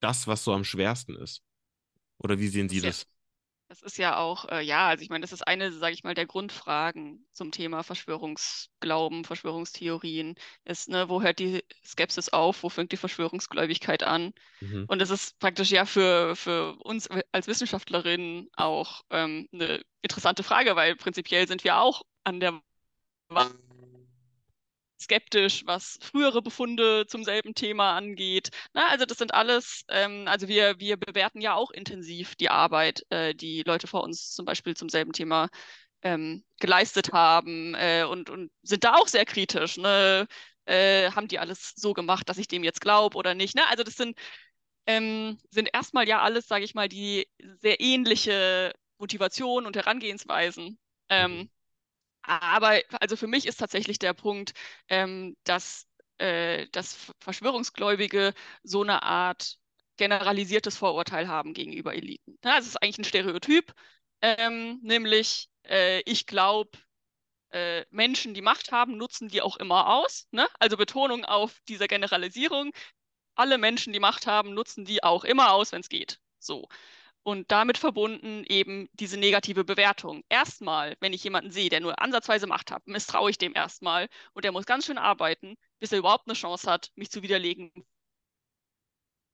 das, 0.01 0.27
was 0.27 0.45
so 0.45 0.55
am 0.55 0.64
schwersten 0.64 1.16
ist. 1.16 1.42
Oder 2.19 2.38
wie 2.38 2.49
sehen 2.49 2.69
Das 2.69 2.77
Sie 2.77 2.81
das? 2.83 3.07
Das 3.80 3.92
ist 3.92 3.98
ja 3.98 4.16
auch, 4.16 4.48
äh, 4.48 4.62
ja, 4.62 4.88
also 4.88 5.02
ich 5.02 5.10
meine, 5.10 5.20
das 5.20 5.32
ist 5.32 5.46
eine, 5.46 5.70
sage 5.70 5.92
ich 5.92 6.02
mal, 6.02 6.14
der 6.14 6.24
Grundfragen 6.24 7.26
zum 7.32 7.50
Thema 7.50 7.82
Verschwörungsglauben, 7.82 9.24
Verschwörungstheorien, 9.24 10.34
ist, 10.64 10.88
ne, 10.88 11.10
wo 11.10 11.20
hört 11.20 11.40
die 11.40 11.62
Skepsis 11.84 12.30
auf, 12.30 12.62
wo 12.62 12.70
fängt 12.70 12.92
die 12.92 12.96
Verschwörungsgläubigkeit 12.96 14.02
an? 14.02 14.32
Mhm. 14.60 14.86
Und 14.88 15.02
es 15.02 15.10
ist 15.10 15.38
praktisch 15.40 15.70
ja 15.72 15.84
für, 15.84 16.34
für 16.36 16.76
uns 16.84 17.06
als 17.32 17.48
Wissenschaftlerinnen 17.48 18.48
auch 18.56 19.02
ähm, 19.10 19.46
eine 19.52 19.82
interessante 20.00 20.42
Frage, 20.42 20.74
weil 20.74 20.96
prinzipiell 20.96 21.46
sind 21.46 21.62
wir 21.62 21.78
auch 21.78 22.02
an 22.24 22.40
der 22.40 22.58
Wahl 23.28 23.50
skeptisch, 25.00 25.62
was 25.66 25.98
frühere 26.02 26.42
Befunde 26.42 27.06
zum 27.06 27.24
selben 27.24 27.54
Thema 27.54 27.96
angeht. 27.96 28.50
Na, 28.72 28.88
also 28.88 29.04
das 29.04 29.18
sind 29.18 29.35
alles, 29.35 29.85
ähm, 29.88 30.26
also 30.26 30.48
wir, 30.48 30.78
wir 30.80 30.96
bewerten 30.96 31.40
ja 31.40 31.54
auch 31.54 31.70
intensiv 31.70 32.35
die 32.37 32.50
Arbeit, 32.50 33.04
äh, 33.11 33.35
die 33.35 33.62
Leute 33.62 33.87
vor 33.87 34.02
uns 34.04 34.32
zum 34.32 34.46
Beispiel 34.46 34.76
zum 34.76 34.88
selben 34.88 35.12
Thema 35.12 35.48
ähm, 36.02 36.44
geleistet 36.61 37.12
haben 37.12 37.74
äh, 37.74 38.04
und, 38.04 38.30
und 38.30 38.50
sind 38.62 38.85
da 38.85 38.94
auch 38.94 39.09
sehr 39.09 39.24
kritisch. 39.24 39.76
Ne? 39.76 40.26
Äh, 40.66 41.11
haben 41.12 41.28
die 41.28 41.38
alles 41.38 41.72
so 41.76 41.92
gemacht, 41.92 42.28
dass 42.28 42.38
ich 42.38 42.48
dem 42.48 42.64
jetzt 42.64 42.80
glaube 42.80 43.16
oder 43.16 43.35
nicht? 43.35 43.54
Ne? 43.56 43.62
Also 43.68 43.82
das 43.85 43.94
sind, 43.96 44.18
ähm, 44.87 45.38
sind 45.50 45.68
erstmal 45.72 46.09
ja 46.09 46.22
alles, 46.22 46.46
sage 46.48 46.64
ich 46.64 46.74
mal, 46.74 46.88
die 46.88 47.28
sehr 47.61 47.80
ähnliche 47.80 48.72
Motivation 48.98 49.66
und 49.66 49.76
Herangehensweisen. 49.76 50.78
Ähm, 51.09 51.38
mhm. 51.38 51.50
Aber 52.26 52.80
also 53.00 53.16
für 53.16 53.26
mich 53.26 53.46
ist 53.46 53.58
tatsächlich 53.58 53.98
der 53.98 54.12
Punkt, 54.14 54.52
ähm, 54.88 55.36
dass, 55.44 55.86
äh, 56.18 56.66
dass 56.72 57.12
Verschwörungsgläubige 57.20 58.34
so 58.62 58.82
eine 58.82 59.02
Art 59.02 59.58
generalisiertes 59.96 60.76
Vorurteil 60.76 61.28
haben 61.28 61.54
gegenüber 61.54 61.94
Eliten. 61.94 62.38
Ja, 62.44 62.58
es 62.58 62.66
ist 62.66 62.82
eigentlich 62.82 62.98
ein 62.98 63.04
Stereotyp, 63.04 63.72
ähm, 64.22 64.78
nämlich 64.82 65.48
äh, 65.64 66.00
ich 66.00 66.26
glaube, 66.26 66.78
äh, 67.50 67.84
Menschen, 67.90 68.34
die 68.34 68.42
Macht 68.42 68.72
haben, 68.72 68.96
nutzen 68.96 69.28
die 69.28 69.42
auch 69.42 69.56
immer 69.56 69.88
aus. 69.88 70.26
Ne? 70.30 70.48
Also 70.58 70.76
Betonung 70.76 71.24
auf 71.24 71.60
dieser 71.68 71.88
Generalisierung. 71.88 72.72
Alle 73.34 73.58
Menschen, 73.58 73.92
die 73.92 74.00
Macht 74.00 74.26
haben, 74.26 74.54
nutzen 74.54 74.84
die 74.84 75.02
auch 75.04 75.24
immer 75.24 75.52
aus, 75.52 75.72
wenn 75.72 75.80
es 75.80 75.88
geht. 75.88 76.18
So. 76.38 76.68
Und 77.26 77.50
damit 77.50 77.76
verbunden 77.76 78.44
eben 78.44 78.88
diese 78.92 79.16
negative 79.16 79.64
Bewertung. 79.64 80.22
Erstmal, 80.28 80.96
wenn 81.00 81.12
ich 81.12 81.24
jemanden 81.24 81.50
sehe, 81.50 81.68
der 81.68 81.80
nur 81.80 82.00
ansatzweise 82.00 82.46
Macht 82.46 82.70
hat, 82.70 82.86
misstraue 82.86 83.30
ich 83.30 83.36
dem 83.36 83.52
erstmal 83.52 84.08
und 84.32 84.44
der 84.44 84.52
muss 84.52 84.64
ganz 84.64 84.86
schön 84.86 84.96
arbeiten, 84.96 85.56
bis 85.80 85.90
er 85.90 85.98
überhaupt 85.98 86.28
eine 86.28 86.36
Chance 86.36 86.70
hat, 86.70 86.92
mich 86.94 87.10
zu 87.10 87.22
widerlegen. 87.22 87.72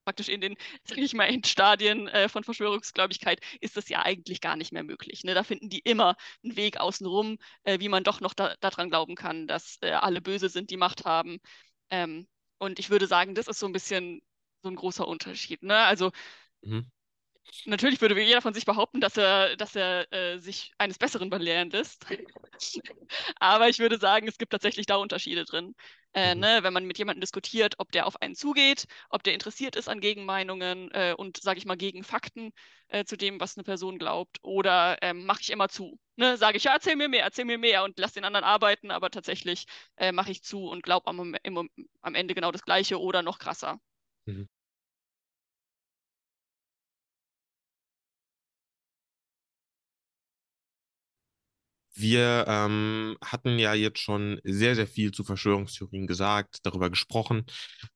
Praktisch 0.07 0.31
in 0.31 0.41
den, 0.41 0.57
sag 0.85 0.97
ich 0.97 1.13
mal, 1.13 1.27
Endstadien 1.27 2.09
äh, 2.09 2.31
von 2.31 2.45
Verschwörungsgläubigkeit 2.45 3.41
ist 3.61 3.77
das 3.77 3.91
ja 3.91 4.01
eigentlich 4.01 4.41
gar 4.41 4.57
nicht 4.57 4.73
mehr 4.73 4.85
möglich. 4.85 5.23
Ne? 5.23 5.35
Da 5.35 5.45
finden 5.45 5.69
die 5.69 5.81
immer 5.81 6.17
einen 6.43 6.57
Weg 6.57 6.81
außenrum, 6.81 7.37
äh, 7.65 7.79
wie 7.79 7.91
man 7.91 8.05
doch 8.05 8.23
noch 8.23 8.33
da, 8.33 8.57
daran 8.61 8.89
glauben 8.89 9.17
kann, 9.17 9.47
dass 9.47 9.77
äh, 9.83 9.91
alle 9.91 10.23
böse 10.23 10.49
sind, 10.49 10.71
die 10.71 10.79
Macht 10.79 11.05
haben. 11.05 11.41
Ähm, 11.91 12.27
und 12.57 12.79
ich 12.79 12.89
würde 12.89 13.07
sagen, 13.07 13.35
das 13.35 13.49
ist 13.49 13.59
so 13.59 13.67
ein 13.67 13.73
bisschen 13.75 14.23
so 14.63 14.71
ein 14.71 14.77
großer 14.77 15.07
Unterschied. 15.07 15.63
Ne? 15.63 15.77
Also 15.77 16.11
mhm 16.63 16.91
natürlich 17.65 18.01
würde 18.01 18.21
jeder 18.21 18.43
von 18.43 18.55
sich 18.55 18.65
behaupten, 18.65 19.01
dass 19.01 19.17
er, 19.17 19.57
dass 19.57 19.77
er 19.77 20.13
äh, 20.13 20.39
sich 20.39 20.73
eines 20.79 20.99
Besseren 20.99 21.31
belehren 21.31 21.71
lässt. 21.71 22.07
Aber 23.41 23.69
ich 23.69 23.79
würde 23.79 23.99
sagen, 23.99 24.29
es 24.29 24.39
gibt 24.39 24.53
tatsächlich 24.53 24.87
da 24.87 24.97
Unterschiede 24.97 25.45
drin. 25.45 25.75
Äh, 26.15 26.35
mhm. 26.35 26.41
ne, 26.41 26.59
wenn 26.63 26.75
man 26.75 26.85
mit 26.85 26.99
jemandem 26.99 27.23
diskutiert, 27.23 27.77
ob 27.79 27.91
der 27.91 28.07
auf 28.07 28.21
einen 28.21 28.35
zugeht, 28.35 28.87
ob 29.09 29.23
der 29.23 29.33
interessiert 29.33 29.77
ist 29.77 29.89
an 29.89 30.01
Gegenmeinungen 30.01 30.91
äh, 30.93 31.15
und, 31.17 31.39
sage 31.39 31.59
ich 31.59 31.65
mal, 31.65 31.77
gegen 31.77 32.05
Fakten 32.05 32.53
äh, 32.89 33.05
zu 33.05 33.17
dem, 33.17 33.41
was 33.41 33.57
eine 33.57 33.65
Person 33.65 33.99
glaubt, 33.99 34.39
oder 34.43 34.99
ähm, 35.01 35.25
mache 35.25 35.41
ich 35.41 35.51
immer 35.51 35.69
zu. 35.69 35.99
Ne, 36.17 36.37
sage 36.37 36.59
ich, 36.59 36.65
ja, 36.65 36.75
erzähl 36.75 36.97
mir 36.97 37.09
mehr, 37.09 37.25
erzähl 37.25 37.47
mir 37.47 37.57
mehr 37.57 37.85
und 37.85 37.99
lass 37.99 38.13
den 38.13 38.25
anderen 38.25 38.45
arbeiten, 38.45 38.91
aber 38.91 39.11
tatsächlich 39.11 39.65
äh, 39.97 40.13
mache 40.13 40.31
ich 40.31 40.43
zu 40.43 40.67
und 40.69 40.83
glaube 40.83 41.07
am, 41.07 41.35
am 42.03 42.15
Ende 42.15 42.35
genau 42.35 42.53
das 42.53 42.63
Gleiche 42.63 43.01
oder 43.01 43.23
noch 43.23 43.39
krasser. 43.39 43.81
Mhm. 44.27 44.49
Wir 51.95 52.45
ähm, 52.49 53.17
hatten 53.23 53.59
ja 53.59 53.75
jetzt 53.75 53.99
schon 53.99 54.41
sehr, 54.45 54.75
sehr 54.75 54.87
viel 54.87 55.13
zu 55.13 55.25
Verschwörungstheorien 55.25 56.07
gesagt, 56.07 56.61
darüber 56.63 56.89
gesprochen. 56.91 57.45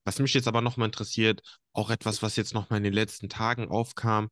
Was 0.05 0.19
mich 0.19 0.35
jetzt 0.35 0.49
aber 0.49 0.61
nochmal 0.61 0.89
interessiert, 0.89 1.41
auch 1.73 1.91
etwas, 1.91 2.23
was 2.23 2.37
jetzt 2.37 2.55
nochmal 2.55 2.79
in 2.79 2.85
den 2.85 2.93
letzten 2.93 3.29
Tagen 3.29 3.69
aufkam, 3.69 4.29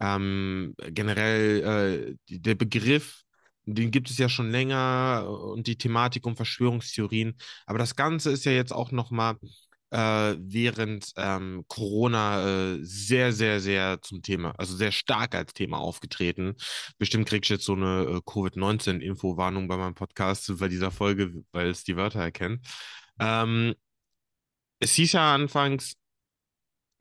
ähm, 0.00 0.74
generell 0.78 2.16
äh, 2.30 2.36
der 2.38 2.54
Begriff, 2.54 3.22
den 3.64 3.90
gibt 3.90 4.10
es 4.10 4.18
ja 4.18 4.28
schon 4.28 4.50
länger 4.50 5.28
und 5.28 5.66
die 5.66 5.76
Thematik 5.76 6.26
um 6.26 6.36
Verschwörungstheorien. 6.36 7.36
Aber 7.66 7.78
das 7.78 7.96
Ganze 7.96 8.30
ist 8.30 8.44
ja 8.44 8.52
jetzt 8.52 8.72
auch 8.72 8.92
nochmal 8.92 9.36
äh, 9.90 10.34
während 10.38 11.12
ähm, 11.16 11.64
Corona 11.68 12.74
äh, 12.74 12.78
sehr, 12.82 13.32
sehr, 13.32 13.60
sehr 13.60 14.00
zum 14.02 14.22
Thema, 14.22 14.54
also 14.58 14.76
sehr 14.76 14.92
stark 14.92 15.34
als 15.34 15.52
Thema 15.54 15.78
aufgetreten. 15.78 16.56
Bestimmt 16.98 17.28
krieg 17.28 17.44
ich 17.44 17.50
jetzt 17.50 17.64
so 17.64 17.74
eine 17.74 18.02
äh, 18.04 18.20
Covid-19-Infowarnung 18.24 19.68
bei 19.68 19.76
meinem 19.76 19.94
Podcast 19.94 20.52
bei 20.58 20.68
dieser 20.68 20.90
Folge, 20.90 21.32
weil 21.52 21.68
es 21.68 21.84
die 21.84 21.96
Wörter 21.96 22.20
erkennt. 22.20 22.66
Ähm, 23.20 23.74
es 24.80 24.94
hieß 24.94 25.12
ja 25.12 25.34
anfangs, 25.34 25.94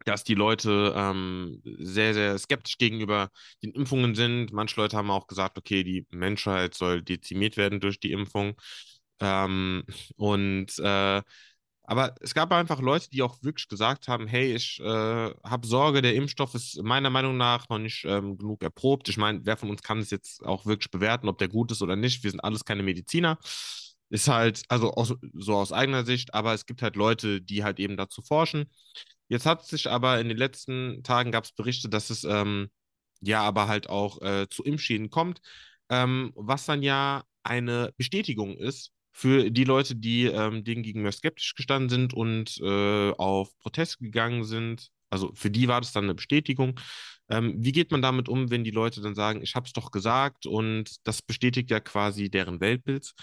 dass 0.06 0.24
die 0.24 0.36
Leute 0.36 0.94
ähm, 0.96 1.62
sehr, 1.80 2.14
sehr 2.14 2.38
skeptisch 2.38 2.78
gegenüber 2.78 3.30
den 3.62 3.72
Impfungen 3.72 4.16
sind. 4.16 4.54
Manche 4.54 4.80
Leute 4.80 4.96
haben 4.98 5.12
auch 5.12 5.28
gesagt, 5.28 5.58
okay, 5.58 5.84
die 5.84 6.06
Menschheit 6.12 6.76
soll 6.76 7.02
dezimiert 7.04 7.58
werden 7.58 7.80
durch 7.82 8.00
die 8.00 8.12
Impfung. 8.14 8.56
Ähm, 9.20 9.84
und 10.16 10.78
äh, 10.80 11.22
aber 11.88 12.16
es 12.20 12.34
gab 12.34 12.52
einfach 12.52 12.82
Leute, 12.82 13.10
die 13.10 13.22
auch 13.24 13.42
wirklich 13.44 13.70
gesagt 13.70 14.10
haben, 14.10 14.28
hey, 14.28 14.54
ich 14.54 14.78
äh, 14.82 14.84
habe 14.84 15.66
Sorge, 15.68 16.02
der 16.02 16.16
Impfstoff 16.16 16.54
ist 16.54 16.84
meiner 16.84 17.10
Meinung 17.10 17.38
nach 17.38 17.70
noch 17.70 17.80
nicht 17.80 18.04
ähm, 18.04 18.38
genug 18.38 18.62
erprobt. 18.62 19.08
Ich 19.08 19.16
meine, 19.18 19.40
wer 19.46 19.56
von 19.56 19.70
uns 19.70 19.82
kann 19.82 20.00
es 20.00 20.10
jetzt 20.12 20.44
auch 20.46 20.66
wirklich 20.66 20.92
bewerten, 20.92 21.30
ob 21.30 21.38
der 21.38 21.48
gut 21.48 21.72
ist 21.72 21.82
oder 21.82 21.96
nicht? 21.96 22.24
Wir 22.26 22.32
sind 22.32 22.42
alles 22.42 22.66
keine 22.66 22.84
Mediziner. 22.84 23.40
Ist 24.10 24.28
halt, 24.28 24.64
also 24.68 24.92
aus, 24.96 25.16
so 25.34 25.56
aus 25.56 25.72
eigener 25.72 26.04
Sicht, 26.06 26.34
aber 26.34 26.54
es 26.54 26.66
gibt 26.66 26.82
halt 26.82 26.98
Leute, 26.98 27.42
die 27.42 27.64
halt 27.64 27.80
eben 27.80 27.96
dazu 27.96 28.22
forschen. 28.22 28.70
Jetzt 29.30 29.46
hat 29.46 29.66
sich 29.66 29.90
aber 29.90 30.20
in 30.20 30.28
den 30.28 30.38
letzten 30.38 31.04
Tagen 31.04 31.32
gab 31.32 31.46
es 31.46 31.54
Berichte, 31.54 31.88
dass 31.90 32.10
es 32.10 32.26
ähm, 32.26 32.70
ja 33.22 33.42
aber 33.44 33.70
halt 33.70 33.90
auch 33.90 34.22
äh, 34.22 34.48
zu 34.50 34.64
Impfschäden 34.64 35.10
kommt, 35.10 35.42
ähm, 35.90 36.34
was 36.36 36.66
dann 36.66 36.84
ja 36.84 37.24
eine 37.44 37.94
Bestätigung 37.98 38.58
ist 38.58 38.92
für 39.18 39.50
die 39.50 39.64
Leute, 39.64 39.96
die 39.96 40.26
ähm, 40.26 40.64
dem 40.64 40.84
gegenüber 40.84 41.12
skeptisch 41.12 41.56
gestanden 41.56 41.90
sind 41.90 42.14
und 42.14 42.60
äh, 42.62 43.12
auf 43.14 43.58
Protest 43.58 43.98
gegangen 43.98 44.44
sind, 44.44 44.92
also 45.10 45.32
für 45.34 45.50
die 45.50 45.68
war 45.68 45.82
das 45.82 45.92
dann 45.92 46.04
eine 46.04 46.14
Bestätigung. 46.14 46.80
Ähm, 47.28 47.56
wie 47.58 47.72
geht 47.72 47.90
man 47.90 48.04
damit 48.04 48.30
um, 48.30 48.52
wenn 48.52 48.64
die 48.64 48.70
Leute 48.70 49.02
dann 49.02 49.16
sagen, 49.16 49.42
ich 49.42 49.56
habe 49.56 49.66
es 49.66 49.74
doch 49.74 49.90
gesagt 49.90 50.46
und 50.46 51.08
das 51.08 51.24
bestätigt 51.24 51.72
ja 51.72 51.80
quasi 51.80 52.30
deren 52.30 52.60
Weltbild 52.60 53.14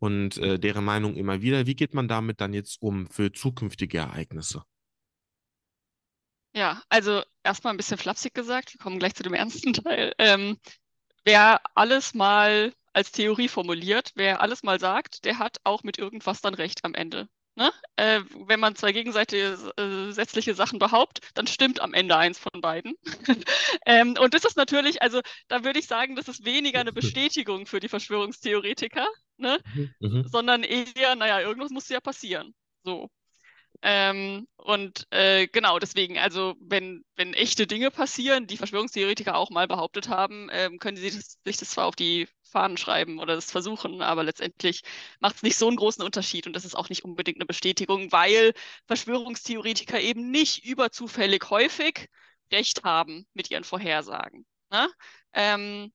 und 0.00 0.38
äh, 0.38 0.58
deren 0.58 0.84
Meinung 0.84 1.14
immer 1.14 1.40
wieder. 1.40 1.66
Wie 1.66 1.76
geht 1.76 1.94
man 1.94 2.08
damit 2.08 2.40
dann 2.40 2.52
jetzt 2.52 2.82
um 2.82 3.06
für 3.06 3.30
zukünftige 3.30 3.98
Ereignisse? 3.98 4.64
Ja, 6.52 6.82
also 6.88 7.22
erstmal 7.44 7.74
ein 7.74 7.76
bisschen 7.76 7.98
flapsig 7.98 8.34
gesagt, 8.34 8.74
wir 8.74 8.80
kommen 8.80 8.98
gleich 8.98 9.14
zu 9.14 9.22
dem 9.22 9.34
ernsten 9.34 9.72
Teil. 9.72 10.14
Ähm, 10.18 10.58
wer 11.24 11.60
alles 11.76 12.12
mal 12.12 12.72
als 12.94 13.12
Theorie 13.12 13.48
formuliert, 13.48 14.12
wer 14.14 14.40
alles 14.40 14.62
mal 14.62 14.80
sagt, 14.80 15.24
der 15.24 15.38
hat 15.38 15.58
auch 15.64 15.82
mit 15.82 15.98
irgendwas 15.98 16.40
dann 16.40 16.54
recht 16.54 16.84
am 16.84 16.94
Ende. 16.94 17.28
Ne? 17.56 17.70
Äh, 17.94 18.22
wenn 18.46 18.58
man 18.58 18.74
zwei 18.74 18.90
gegensätzliche 18.90 20.50
äh, 20.50 20.54
Sachen 20.54 20.80
behauptet, 20.80 21.24
dann 21.34 21.46
stimmt 21.46 21.80
am 21.80 21.94
Ende 21.94 22.16
eins 22.16 22.38
von 22.38 22.60
beiden. 22.60 22.94
ähm, 23.86 24.16
und 24.18 24.34
das 24.34 24.44
ist 24.44 24.56
natürlich, 24.56 25.02
also 25.02 25.20
da 25.46 25.62
würde 25.62 25.78
ich 25.78 25.86
sagen, 25.86 26.16
das 26.16 26.26
ist 26.26 26.44
weniger 26.44 26.80
eine 26.80 26.92
Bestätigung 26.92 27.66
für 27.66 27.78
die 27.78 27.88
Verschwörungstheoretiker, 27.88 29.06
ne? 29.36 29.60
Mhm. 29.74 29.94
mhm. 30.00 30.28
sondern 30.28 30.64
eher, 30.64 31.14
naja, 31.14 31.40
irgendwas 31.40 31.70
muss 31.70 31.88
ja 31.88 32.00
passieren. 32.00 32.54
So. 32.82 33.08
Ähm, 33.82 34.48
und 34.56 35.06
äh, 35.10 35.46
genau, 35.46 35.78
deswegen, 35.78 36.18
also 36.18 36.54
wenn, 36.58 37.04
wenn 37.16 37.34
echte 37.34 37.66
Dinge 37.66 37.90
passieren, 37.90 38.46
die 38.46 38.56
Verschwörungstheoretiker 38.56 39.36
auch 39.36 39.50
mal 39.50 39.68
behauptet 39.68 40.08
haben, 40.08 40.48
ähm, 40.50 40.78
können 40.78 40.96
sie 40.96 41.10
das, 41.10 41.38
sich 41.44 41.56
das 41.56 41.70
zwar 41.70 41.86
auf 41.86 41.94
die 41.94 42.26
Fahnen 42.54 42.76
schreiben 42.76 43.18
oder 43.18 43.34
das 43.34 43.50
versuchen, 43.50 44.00
aber 44.00 44.22
letztendlich 44.22 44.82
macht 45.18 45.36
es 45.36 45.42
nicht 45.42 45.56
so 45.56 45.66
einen 45.66 45.76
großen 45.76 46.04
Unterschied 46.04 46.46
und 46.46 46.54
das 46.54 46.64
ist 46.64 46.76
auch 46.76 46.88
nicht 46.88 47.04
unbedingt 47.04 47.38
eine 47.38 47.46
Bestätigung, 47.46 48.12
weil 48.12 48.54
Verschwörungstheoretiker 48.86 50.00
eben 50.00 50.30
nicht 50.30 50.64
überzufällig 50.64 51.50
häufig 51.50 52.08
Recht 52.52 52.84
haben 52.84 53.26
mit 53.34 53.50
ihren 53.50 53.64
Vorhersagen, 53.64 54.46
ne? 54.70 54.88
ähm, 55.32 55.92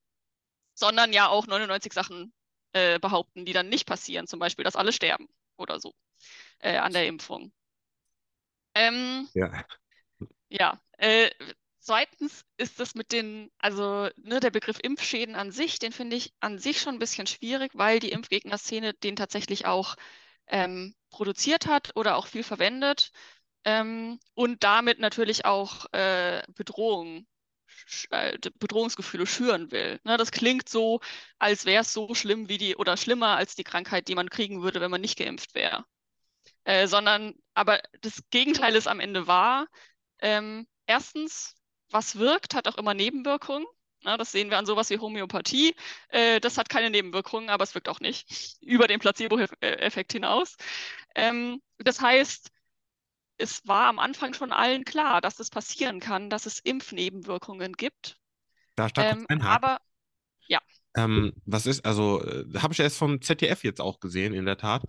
sondern 0.73 1.13
ja 1.13 1.29
auch 1.29 1.47
99 1.47 1.93
Sachen 1.93 2.33
äh, 2.73 2.99
behaupten, 2.99 3.45
die 3.45 3.53
dann 3.53 3.69
nicht 3.69 3.87
passieren, 3.87 4.27
zum 4.27 4.39
Beispiel, 4.39 4.65
dass 4.65 4.75
alle 4.75 4.91
sterben 4.91 5.27
oder 5.55 5.79
so 5.79 5.93
äh, 6.59 6.75
an 6.75 6.91
der 6.91 7.07
Impfung. 7.07 7.53
Ähm, 8.75 9.29
ja. 9.33 9.63
Ja, 10.49 10.81
äh, 10.97 11.29
Zweitens 11.89 12.45
ist 12.57 12.79
das 12.79 12.93
mit 12.93 13.11
den, 13.11 13.49
also 13.57 14.09
ne, 14.17 14.39
der 14.39 14.51
Begriff 14.51 14.77
Impfschäden 14.79 15.33
an 15.33 15.51
sich, 15.51 15.79
den 15.79 15.91
finde 15.91 16.17
ich 16.17 16.35
an 16.39 16.59
sich 16.59 16.79
schon 16.81 16.93
ein 16.93 16.99
bisschen 16.99 17.25
schwierig, 17.25 17.71
weil 17.73 17.99
die 17.99 18.11
Impfgegner-Szene 18.11 18.93
den 18.93 19.15
tatsächlich 19.15 19.65
auch 19.65 19.95
ähm, 20.45 20.93
produziert 21.09 21.65
hat 21.65 21.95
oder 21.95 22.17
auch 22.17 22.27
viel 22.27 22.43
verwendet 22.43 23.11
ähm, 23.63 24.19
und 24.35 24.63
damit 24.63 24.99
natürlich 24.99 25.45
auch 25.45 25.91
äh, 25.91 26.43
Bedrohung, 26.53 27.25
äh, 28.11 28.37
Bedrohungsgefühle 28.59 29.25
schüren 29.25 29.71
will. 29.71 29.99
Ne, 30.03 30.17
das 30.17 30.29
klingt 30.29 30.69
so, 30.69 30.99
als 31.39 31.65
wäre 31.65 31.81
es 31.81 31.91
so 31.91 32.13
schlimm 32.13 32.49
wie 32.49 32.59
die 32.59 32.75
oder 32.75 32.97
schlimmer 32.97 33.35
als 33.35 33.55
die 33.55 33.63
Krankheit, 33.63 34.07
die 34.09 34.15
man 34.15 34.29
kriegen 34.29 34.61
würde, 34.61 34.79
wenn 34.79 34.91
man 34.91 35.01
nicht 35.01 35.17
geimpft 35.17 35.55
wäre. 35.55 35.85
Äh, 36.65 36.85
sondern, 36.85 37.33
aber 37.55 37.81
das 38.01 38.21
Gegenteil 38.29 38.75
ist 38.75 38.87
am 38.87 38.99
Ende 38.99 39.25
wahr. 39.25 39.65
Ähm, 40.19 40.67
erstens 40.85 41.55
was 41.91 42.17
wirkt, 42.17 42.55
hat 42.55 42.67
auch 42.67 42.77
immer 42.77 42.93
Nebenwirkungen. 42.93 43.65
Na, 44.03 44.15
das 44.15 44.31
sehen 44.31 44.49
wir 44.49 44.57
an 44.57 44.65
sowas 44.65 44.89
wie 44.89 44.97
Homöopathie. 44.99 45.75
Äh, 46.09 46.39
das 46.39 46.57
hat 46.57 46.69
keine 46.69 46.89
Nebenwirkungen, 46.89 47.49
aber 47.49 47.63
es 47.63 47.75
wirkt 47.75 47.89
auch 47.89 47.99
nicht 47.99 48.27
über 48.61 48.87
den 48.87 48.99
Placebo-Effekt 48.99 50.13
hinaus. 50.13 50.55
Ähm, 51.15 51.61
das 51.79 51.99
heißt, 51.99 52.49
es 53.37 53.67
war 53.67 53.87
am 53.87 53.99
Anfang 53.99 54.33
schon 54.33 54.51
allen 54.51 54.83
klar, 54.85 55.21
dass 55.21 55.39
es 55.39 55.49
passieren 55.49 55.99
kann, 55.99 56.29
dass 56.29 56.45
es 56.45 56.59
Impfnebenwirkungen 56.59 57.73
gibt. 57.73 58.17
Da 58.75 58.89
stand 58.89 59.25
ähm. 59.29 59.41
Aber 59.41 59.79
Ja. 60.47 60.59
Ähm, 60.95 61.33
was 61.45 61.65
ist, 61.65 61.85
also, 61.85 62.23
äh, 62.23 62.45
habe 62.59 62.73
ich 62.73 62.79
erst 62.79 62.97
vom 62.97 63.21
ZDF 63.21 63.63
jetzt 63.63 63.81
auch 63.81 63.99
gesehen, 63.99 64.33
in 64.33 64.45
der 64.45 64.57
Tat, 64.57 64.83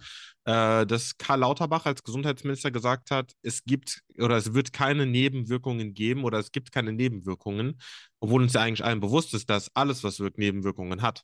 äh, 0.45 0.87
dass 0.87 1.17
Karl 1.19 1.41
Lauterbach 1.41 1.87
als 1.87 2.03
Gesundheitsminister 2.03 2.71
gesagt 2.71 3.11
hat, 3.11 3.33
es 3.43 3.65
gibt 3.65 4.03
oder 4.19 4.37
es 4.37 4.55
wird 4.55 4.73
keine 4.73 5.07
Nebenwirkungen 5.07 5.95
geben 5.95 6.25
oder 6.25 6.39
es 6.39 6.53
gibt 6.53 6.73
keine 6.73 6.93
Nebenwirkungen, 6.93 7.81
obwohl 8.21 8.43
uns 8.43 8.55
ja 8.55 8.63
eigentlich 8.63 8.85
allen 8.85 9.01
bewusst 9.01 9.35
ist, 9.35 9.51
dass 9.51 9.75
alles, 9.75 10.03
was 10.05 10.21
wirkt, 10.21 10.39
Nebenwirkungen 10.39 11.03
hat. 11.03 11.23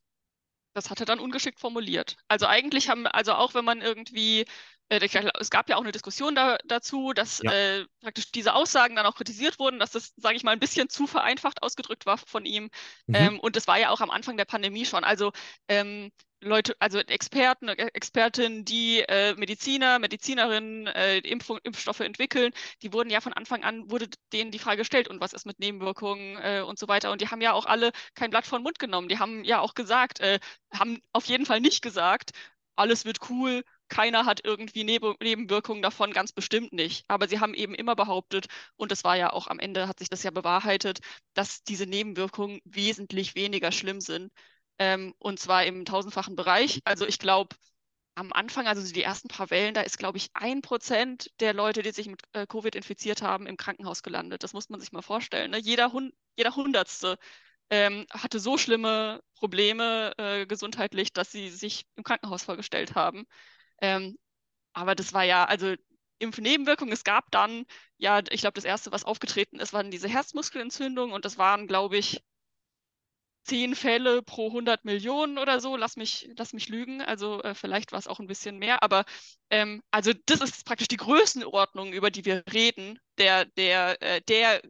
Das 0.74 0.90
hat 0.90 1.00
er 1.00 1.06
dann 1.06 1.20
ungeschickt 1.20 1.58
formuliert. 1.58 2.16
Also 2.28 2.46
eigentlich 2.46 2.90
haben, 2.90 3.06
also 3.06 3.32
auch 3.32 3.54
wenn 3.54 3.64
man 3.64 3.80
irgendwie 3.80 4.44
es 4.88 5.50
gab 5.50 5.68
ja 5.68 5.76
auch 5.76 5.82
eine 5.82 5.92
Diskussion 5.92 6.34
da, 6.34 6.58
dazu, 6.64 7.12
dass 7.12 7.40
ja. 7.42 7.52
äh, 7.52 7.86
praktisch 8.00 8.30
diese 8.30 8.54
Aussagen 8.54 8.94
dann 8.94 9.06
auch 9.06 9.16
kritisiert 9.16 9.58
wurden, 9.58 9.78
dass 9.78 9.90
das, 9.90 10.12
sage 10.16 10.36
ich 10.36 10.44
mal, 10.44 10.52
ein 10.52 10.60
bisschen 10.60 10.88
zu 10.88 11.06
vereinfacht 11.06 11.62
ausgedrückt 11.62 12.06
war 12.06 12.18
von 12.18 12.44
ihm. 12.44 12.70
Mhm. 13.06 13.14
Ähm, 13.14 13.40
und 13.40 13.56
das 13.56 13.66
war 13.66 13.78
ja 13.78 13.90
auch 13.90 14.00
am 14.00 14.10
Anfang 14.10 14.36
der 14.36 14.44
Pandemie 14.44 14.84
schon. 14.84 15.02
Also 15.02 15.32
ähm, 15.68 16.12
Leute, 16.40 16.76
also 16.78 16.98
Experten, 16.98 17.68
äh, 17.68 17.88
Expertinnen, 17.94 18.64
die 18.64 19.00
äh, 19.00 19.34
Mediziner, 19.34 19.98
Medizinerinnen 19.98 20.86
äh, 20.86 21.18
Impf 21.18 21.50
Impfstoffe 21.64 22.00
entwickeln, 22.00 22.52
die 22.82 22.92
wurden 22.92 23.10
ja 23.10 23.20
von 23.20 23.32
Anfang 23.32 23.64
an, 23.64 23.90
wurde 23.90 24.08
denen 24.32 24.50
die 24.50 24.58
Frage 24.58 24.78
gestellt, 24.78 25.08
und 25.08 25.20
was 25.20 25.32
ist 25.32 25.46
mit 25.46 25.58
Nebenwirkungen 25.58 26.36
äh, 26.36 26.60
und 26.60 26.78
so 26.78 26.88
weiter. 26.88 27.10
Und 27.10 27.20
die 27.20 27.28
haben 27.28 27.40
ja 27.40 27.52
auch 27.52 27.66
alle 27.66 27.90
kein 28.14 28.30
Blatt 28.30 28.46
vor 28.46 28.58
den 28.58 28.64
Mund 28.64 28.78
genommen. 28.78 29.08
Die 29.08 29.18
haben 29.18 29.44
ja 29.44 29.60
auch 29.60 29.74
gesagt, 29.74 30.20
äh, 30.20 30.38
haben 30.72 31.00
auf 31.12 31.24
jeden 31.26 31.46
Fall 31.46 31.60
nicht 31.60 31.82
gesagt, 31.82 32.30
alles 32.76 33.04
wird 33.06 33.30
cool, 33.30 33.64
keiner 33.88 34.26
hat 34.26 34.40
irgendwie 34.44 34.84
Neb 34.84 35.02
Nebenwirkungen 35.22 35.82
davon, 35.82 36.12
ganz 36.12 36.32
bestimmt 36.32 36.72
nicht. 36.72 37.04
Aber 37.08 37.28
sie 37.28 37.40
haben 37.40 37.54
eben 37.54 37.74
immer 37.74 37.96
behauptet, 37.96 38.46
und 38.76 38.92
es 38.92 39.04
war 39.04 39.16
ja 39.16 39.32
auch 39.32 39.46
am 39.48 39.58
Ende, 39.58 39.88
hat 39.88 39.98
sich 39.98 40.08
das 40.08 40.22
ja 40.22 40.30
bewahrheitet, 40.30 41.00
dass 41.34 41.62
diese 41.62 41.86
Nebenwirkungen 41.86 42.60
wesentlich 42.64 43.34
weniger 43.34 43.72
schlimm 43.72 44.00
sind. 44.00 44.32
Ähm, 44.78 45.14
und 45.18 45.38
zwar 45.40 45.64
im 45.64 45.84
tausendfachen 45.84 46.36
Bereich. 46.36 46.80
Also 46.84 47.06
ich 47.06 47.18
glaube, 47.18 47.56
am 48.16 48.32
Anfang, 48.32 48.66
also 48.66 48.92
die 48.92 49.02
ersten 49.02 49.28
paar 49.28 49.50
Wellen, 49.50 49.74
da 49.74 49.82
ist, 49.82 49.98
glaube 49.98 50.18
ich, 50.18 50.30
ein 50.34 50.62
Prozent 50.62 51.30
der 51.40 51.52
Leute, 51.54 51.82
die 51.82 51.90
sich 51.92 52.08
mit 52.08 52.22
äh, 52.32 52.46
Covid 52.46 52.74
infiziert 52.74 53.22
haben, 53.22 53.46
im 53.46 53.56
Krankenhaus 53.58 54.02
gelandet. 54.02 54.42
Das 54.42 54.54
muss 54.54 54.68
man 54.70 54.80
sich 54.80 54.92
mal 54.92 55.02
vorstellen. 55.02 55.50
Ne? 55.50 55.58
Jeder, 55.58 55.92
Hund 55.92 56.14
jeder 56.36 56.56
Hundertste 56.56 57.18
ähm, 57.70 58.06
hatte 58.10 58.40
so 58.40 58.58
schlimme 58.58 59.22
Probleme 59.34 60.12
äh, 60.18 60.46
gesundheitlich, 60.46 61.12
dass 61.12 61.32
sie 61.32 61.50
sich 61.50 61.86
im 61.96 62.04
Krankenhaus 62.04 62.44
vorgestellt 62.44 62.94
haben. 62.94 63.26
Ähm, 63.80 64.18
aber 64.74 64.94
das 64.94 65.12
war 65.14 65.24
ja, 65.24 65.44
also 65.46 65.74
Impfnebenwirkungen, 66.18 66.92
es 66.92 67.04
gab 67.04 67.30
dann, 67.32 67.66
ja, 67.98 68.20
ich 68.30 68.40
glaube, 68.42 68.54
das 68.54 68.64
erste, 68.64 68.92
was 68.92 69.04
aufgetreten 69.04 69.58
ist, 69.60 69.72
waren 69.72 69.90
diese 69.90 70.08
Herzmuskelentzündungen 70.08 71.14
und 71.14 71.24
das 71.24 71.38
waren, 71.38 71.66
glaube 71.68 71.98
ich, 71.98 72.22
zehn 73.44 73.74
Fälle 73.76 74.22
pro 74.22 74.50
100 74.50 74.84
Millionen 74.84 75.38
oder 75.38 75.60
so. 75.60 75.76
Lass 75.76 75.96
mich, 75.96 76.28
lass 76.36 76.52
mich 76.52 76.68
lügen. 76.68 77.00
Also 77.02 77.42
äh, 77.42 77.54
vielleicht 77.54 77.92
war 77.92 77.98
es 77.98 78.08
auch 78.08 78.18
ein 78.20 78.26
bisschen 78.26 78.58
mehr. 78.58 78.82
Aber 78.82 79.04
ähm, 79.50 79.82
also 79.90 80.12
das 80.26 80.40
ist 80.40 80.64
praktisch 80.66 80.88
die 80.88 80.96
Größenordnung, 80.96 81.92
über 81.92 82.10
die 82.10 82.24
wir 82.24 82.42
reden. 82.52 82.98
Der, 83.18 83.44
der, 83.44 84.02
äh, 84.02 84.20
der 84.22 84.62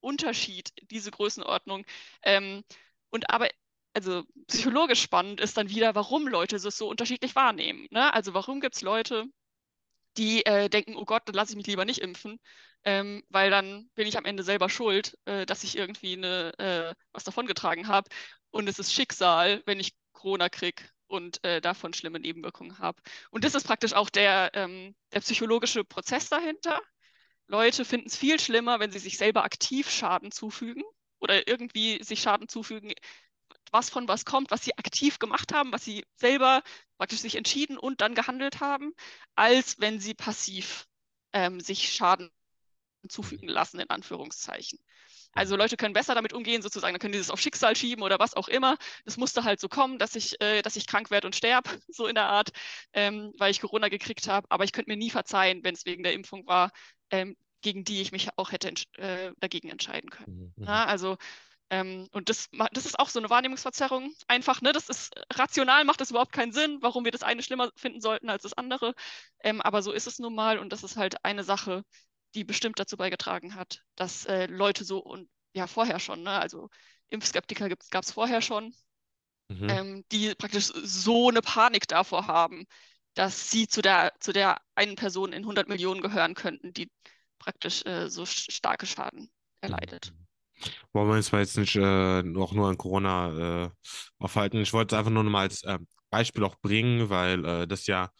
Unterschied, 0.00 0.72
diese 0.90 1.10
Größenordnung. 1.10 1.84
Ähm, 2.22 2.62
und 3.10 3.30
aber 3.30 3.48
also 3.94 4.24
psychologisch 4.46 5.02
spannend 5.02 5.40
ist 5.40 5.56
dann 5.56 5.68
wieder, 5.70 5.94
warum 5.94 6.28
Leute 6.28 6.56
es 6.56 6.62
so 6.62 6.88
unterschiedlich 6.88 7.34
wahrnehmen. 7.34 7.86
Ne? 7.90 8.12
Also 8.14 8.34
warum 8.34 8.60
gibt 8.60 8.76
es 8.76 8.82
Leute, 8.82 9.26
die 10.16 10.44
äh, 10.46 10.68
denken, 10.68 10.96
oh 10.96 11.04
Gott, 11.04 11.22
dann 11.26 11.34
lasse 11.34 11.52
ich 11.52 11.56
mich 11.56 11.66
lieber 11.66 11.84
nicht 11.84 12.00
impfen, 12.00 12.40
ähm, 12.84 13.22
weil 13.28 13.50
dann 13.50 13.88
bin 13.94 14.06
ich 14.06 14.18
am 14.18 14.24
Ende 14.24 14.42
selber 14.42 14.68
schuld, 14.68 15.18
äh, 15.24 15.46
dass 15.46 15.64
ich 15.64 15.76
irgendwie 15.76 16.14
eine, 16.16 16.58
äh, 16.58 16.94
was 17.12 17.24
davongetragen 17.24 17.88
habe. 17.88 18.08
Und 18.50 18.68
es 18.68 18.78
ist 18.78 18.92
Schicksal, 18.92 19.62
wenn 19.66 19.80
ich 19.80 19.94
Corona 20.12 20.48
kriege 20.48 20.82
und 21.06 21.42
äh, 21.44 21.60
davon 21.60 21.94
schlimme 21.94 22.20
Nebenwirkungen 22.20 22.78
habe. 22.78 23.02
Und 23.30 23.44
das 23.44 23.54
ist 23.54 23.66
praktisch 23.66 23.92
auch 23.92 24.10
der, 24.10 24.50
ähm, 24.54 24.94
der 25.12 25.20
psychologische 25.20 25.84
Prozess 25.84 26.28
dahinter. 26.28 26.80
Leute 27.46 27.84
finden 27.84 28.06
es 28.06 28.16
viel 28.16 28.38
schlimmer, 28.40 28.80
wenn 28.80 28.92
sie 28.92 28.98
sich 29.00 29.18
selber 29.18 29.44
aktiv 29.44 29.90
Schaden 29.90 30.30
zufügen 30.32 30.84
oder 31.18 31.48
irgendwie 31.48 32.02
sich 32.02 32.20
Schaden 32.20 32.48
zufügen, 32.48 32.92
was 33.70 33.90
von 33.90 34.08
was 34.08 34.24
kommt, 34.24 34.50
was 34.50 34.64
sie 34.64 34.76
aktiv 34.76 35.18
gemacht 35.18 35.52
haben, 35.52 35.72
was 35.72 35.84
sie 35.84 36.04
selber 36.16 36.62
praktisch 36.98 37.20
sich 37.20 37.36
entschieden 37.36 37.78
und 37.78 38.00
dann 38.00 38.14
gehandelt 38.14 38.60
haben, 38.60 38.92
als 39.34 39.80
wenn 39.80 40.00
sie 40.00 40.14
passiv 40.14 40.86
ähm, 41.32 41.60
sich 41.60 41.92
Schaden 41.92 42.30
zufügen 43.08 43.48
lassen, 43.48 43.80
in 43.80 43.88
Anführungszeichen. 43.88 44.78
Also 45.32 45.56
Leute 45.56 45.76
können 45.76 45.94
besser 45.94 46.14
damit 46.14 46.32
umgehen, 46.32 46.60
sozusagen, 46.60 46.92
dann 46.92 47.00
können 47.00 47.12
die 47.12 47.18
das 47.18 47.30
auf 47.30 47.40
Schicksal 47.40 47.76
schieben 47.76 48.02
oder 48.02 48.18
was 48.18 48.34
auch 48.34 48.48
immer. 48.48 48.76
Das 49.04 49.16
musste 49.16 49.44
halt 49.44 49.60
so 49.60 49.68
kommen, 49.68 49.98
dass 49.98 50.16
ich, 50.16 50.40
äh, 50.40 50.60
dass 50.62 50.76
ich 50.76 50.86
krank 50.86 51.10
werde 51.10 51.26
und 51.28 51.36
sterbe, 51.36 51.70
so 51.88 52.06
in 52.06 52.16
der 52.16 52.26
Art, 52.26 52.50
ähm, 52.92 53.32
weil 53.38 53.50
ich 53.50 53.60
Corona 53.60 53.88
gekriegt 53.88 54.28
habe. 54.28 54.46
Aber 54.50 54.64
ich 54.64 54.72
könnte 54.72 54.90
mir 54.90 54.96
nie 54.96 55.10
verzeihen, 55.10 55.62
wenn 55.62 55.74
es 55.74 55.86
wegen 55.86 56.02
der 56.02 56.14
Impfung 56.14 56.46
war, 56.46 56.72
ähm, 57.10 57.36
gegen 57.62 57.84
die 57.84 58.00
ich 58.00 58.10
mich 58.10 58.28
auch 58.36 58.52
hätte 58.52 58.72
äh, 58.96 59.32
dagegen 59.38 59.68
entscheiden 59.68 60.10
können. 60.10 60.52
Mhm. 60.56 60.64
Ja, 60.64 60.86
also 60.86 61.16
ähm, 61.70 62.08
und 62.10 62.28
das, 62.28 62.48
das 62.72 62.84
ist 62.84 62.98
auch 62.98 63.08
so 63.08 63.20
eine 63.20 63.30
Wahrnehmungsverzerrung. 63.30 64.12
Einfach, 64.26 64.60
ne, 64.60 64.72
das 64.72 64.88
ist 64.88 65.14
rational, 65.32 65.84
macht 65.84 66.00
das 66.00 66.10
überhaupt 66.10 66.32
keinen 66.32 66.52
Sinn, 66.52 66.78
warum 66.80 67.04
wir 67.04 67.12
das 67.12 67.22
eine 67.22 67.42
schlimmer 67.44 67.70
finden 67.76 68.00
sollten 68.00 68.28
als 68.28 68.42
das 68.42 68.54
andere. 68.54 68.94
Ähm, 69.44 69.60
aber 69.60 69.82
so 69.82 69.92
ist 69.92 70.08
es 70.08 70.18
nun 70.18 70.34
mal 70.34 70.58
und 70.58 70.72
das 70.72 70.82
ist 70.82 70.96
halt 70.96 71.24
eine 71.24 71.44
Sache, 71.44 71.84
die 72.34 72.42
bestimmt 72.42 72.80
dazu 72.80 72.96
beigetragen 72.96 73.54
hat, 73.54 73.82
dass 73.94 74.26
äh, 74.26 74.46
Leute 74.46 74.84
so 74.84 74.98
und 74.98 75.28
ja 75.52 75.68
vorher 75.68 76.00
schon, 76.00 76.24
ne, 76.24 76.32
also 76.40 76.68
Impfskeptiker 77.08 77.68
gab 77.68 78.04
es 78.04 78.12
vorher 78.12 78.42
schon, 78.42 78.74
mhm. 79.48 79.68
ähm, 79.68 80.04
die 80.10 80.34
praktisch 80.34 80.72
so 80.74 81.28
eine 81.28 81.40
Panik 81.40 81.86
davor 81.86 82.26
haben, 82.26 82.66
dass 83.14 83.50
sie 83.50 83.68
zu 83.68 83.80
der, 83.80 84.12
zu 84.18 84.32
der 84.32 84.60
einen 84.74 84.96
Person 84.96 85.32
in 85.32 85.42
100 85.42 85.68
Millionen 85.68 86.00
gehören 86.00 86.34
könnten, 86.34 86.72
die 86.72 86.90
praktisch 87.38 87.84
äh, 87.86 88.08
so 88.08 88.26
starke 88.26 88.86
Schaden 88.86 89.30
erleidet. 89.60 90.12
Mhm. 90.12 90.29
Wollen 90.92 91.08
wir 91.08 91.14
uns 91.16 91.30
jetzt 91.30 91.56
nicht 91.58 91.76
äh, 91.76 92.22
auch 92.36 92.52
nur 92.52 92.68
an 92.68 92.78
Corona 92.78 93.64
äh, 93.66 93.70
aufhalten. 94.18 94.60
Ich 94.60 94.72
wollte 94.72 94.94
es 94.94 94.98
einfach 94.98 95.12
nur 95.12 95.24
noch 95.24 95.30
mal 95.30 95.42
als 95.42 95.62
äh, 95.64 95.78
Beispiel 96.10 96.44
auch 96.44 96.56
bringen, 96.60 97.10
weil 97.10 97.44
äh, 97.44 97.66
das 97.66 97.86
ja 97.86 98.10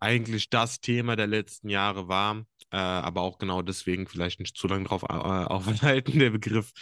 eigentlich 0.00 0.50
das 0.50 0.80
Thema 0.80 1.16
der 1.16 1.26
letzten 1.26 1.68
Jahre 1.68 2.08
war, 2.08 2.44
äh, 2.70 2.76
aber 2.76 3.22
auch 3.22 3.38
genau 3.38 3.62
deswegen 3.62 4.06
vielleicht 4.06 4.40
nicht 4.40 4.56
zu 4.56 4.68
lange 4.68 4.84
drauf 4.84 5.02
äh, 5.04 5.06
aufhalten. 5.12 6.18
Der 6.18 6.30
Begriff, 6.30 6.72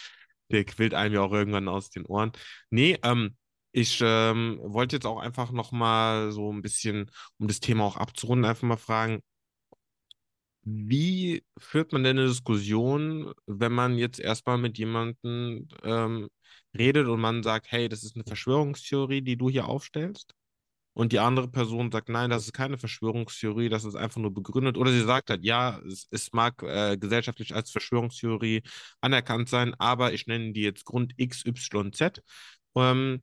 der 0.51 0.65
quillt 0.65 0.95
einem 0.95 1.15
ja 1.15 1.23
auch 1.23 1.33
irgendwann 1.33 1.69
aus 1.69 1.91
den 1.91 2.07
Ohren. 2.07 2.33
Nee, 2.71 2.99
ähm, 3.03 3.37
ich 3.73 4.01
ähm, 4.03 4.59
wollte 4.63 4.97
jetzt 4.97 5.07
auch 5.07 5.19
einfach 5.21 5.51
noch 5.53 5.71
mal 5.73 6.33
so 6.33 6.53
ein 6.53 6.63
bisschen, 6.63 7.11
um 7.39 7.47
das 7.49 7.61
Thema 7.61 7.85
auch 7.85 7.97
abzurunden, 7.97 8.47
einfach 8.49 8.67
mal 8.67 8.77
fragen, 8.79 9.21
wie 10.67 11.45
führt 11.59 11.93
man 11.93 12.03
denn 12.03 12.19
eine 12.19 12.29
Diskussion, 12.29 13.33
wenn 13.47 13.73
man 13.73 13.99
jetzt 13.99 14.19
erstmal 14.19 14.59
mit 14.59 14.79
jemandem 14.79 15.69
ähm, 15.85 16.29
redet 16.77 17.07
und 17.07 17.21
man 17.21 17.45
sagt, 17.45 17.71
hey, 17.71 17.89
das 17.89 18.03
ist 18.03 18.17
eine 18.17 18.25
Verschwörungstheorie, 18.25 19.23
die 19.23 19.37
du 19.37 19.49
hier 19.49 19.69
aufstellst? 19.69 20.35
Und 20.95 21.13
die 21.13 21.21
andere 21.21 21.49
Person 21.49 21.93
sagt, 21.93 22.09
nein, 22.09 22.31
das 22.31 22.45
ist 22.47 22.53
keine 22.55 22.79
Verschwörungstheorie, 22.79 23.69
das 23.69 23.85
ist 23.85 23.97
einfach 23.97 24.21
nur 24.21 24.35
begründet. 24.35 24.79
Oder 24.79 24.93
sie 24.93 25.05
sagt 25.05 25.31
halt, 25.31 25.45
ja, 25.45 25.79
es, 25.87 26.09
es 26.11 26.33
mag 26.33 26.63
äh, 26.63 26.97
gesellschaftlich 26.97 27.55
als 27.55 27.71
Verschwörungstheorie 27.71 28.63
anerkannt 29.01 29.49
sein, 29.49 29.75
aber 29.79 30.15
ich 30.15 30.27
nenne 30.27 30.53
die 30.53 30.63
jetzt 30.63 30.85
Grund 30.87 31.13
X, 31.19 31.45
Y, 31.47 31.93
Z. 31.93 32.23
Ähm, 32.77 33.23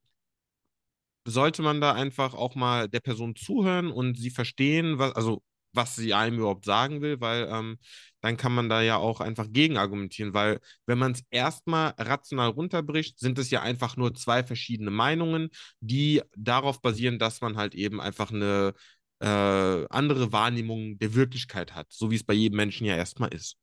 sollte 1.25 1.61
man 1.61 1.81
da 1.81 1.93
einfach 1.93 2.33
auch 2.33 2.55
mal 2.55 2.89
der 2.89 2.99
Person 2.99 3.35
zuhören 3.35 3.91
und 3.91 4.17
sie 4.17 4.29
verstehen, 4.29 4.99
was, 4.99 5.13
also 5.15 5.41
was 5.73 5.95
sie 5.95 6.13
einem 6.13 6.39
überhaupt 6.39 6.65
sagen 6.65 7.01
will, 7.01 7.19
weil 7.21 7.47
ähm, 7.51 7.77
dann 8.21 8.37
kann 8.37 8.53
man 8.53 8.69
da 8.69 8.81
ja 8.81 8.97
auch 8.97 9.19
einfach 9.19 9.47
gegen 9.51 9.77
argumentieren, 9.77 10.33
weil 10.33 10.59
wenn 10.85 10.97
man 10.97 11.13
es 11.13 11.23
erstmal 11.29 11.93
rational 11.97 12.49
runterbricht, 12.49 13.19
sind 13.19 13.37
es 13.39 13.49
ja 13.51 13.61
einfach 13.61 13.97
nur 13.97 14.13
zwei 14.15 14.43
verschiedene 14.43 14.91
Meinungen, 14.91 15.49
die 15.81 16.21
darauf 16.37 16.81
basieren, 16.81 17.19
dass 17.19 17.41
man 17.41 17.57
halt 17.57 17.75
eben 17.75 17.99
einfach 17.99 18.31
eine 18.31 18.73
äh, 19.19 19.85
andere 19.89 20.31
Wahrnehmung 20.31 20.97
der 20.99 21.13
Wirklichkeit 21.15 21.73
hat, 21.75 21.91
so 21.91 22.11
wie 22.11 22.15
es 22.15 22.23
bei 22.23 22.33
jedem 22.33 22.57
Menschen 22.57 22.85
ja 22.85 22.95
erstmal 22.95 23.33
ist. 23.33 23.57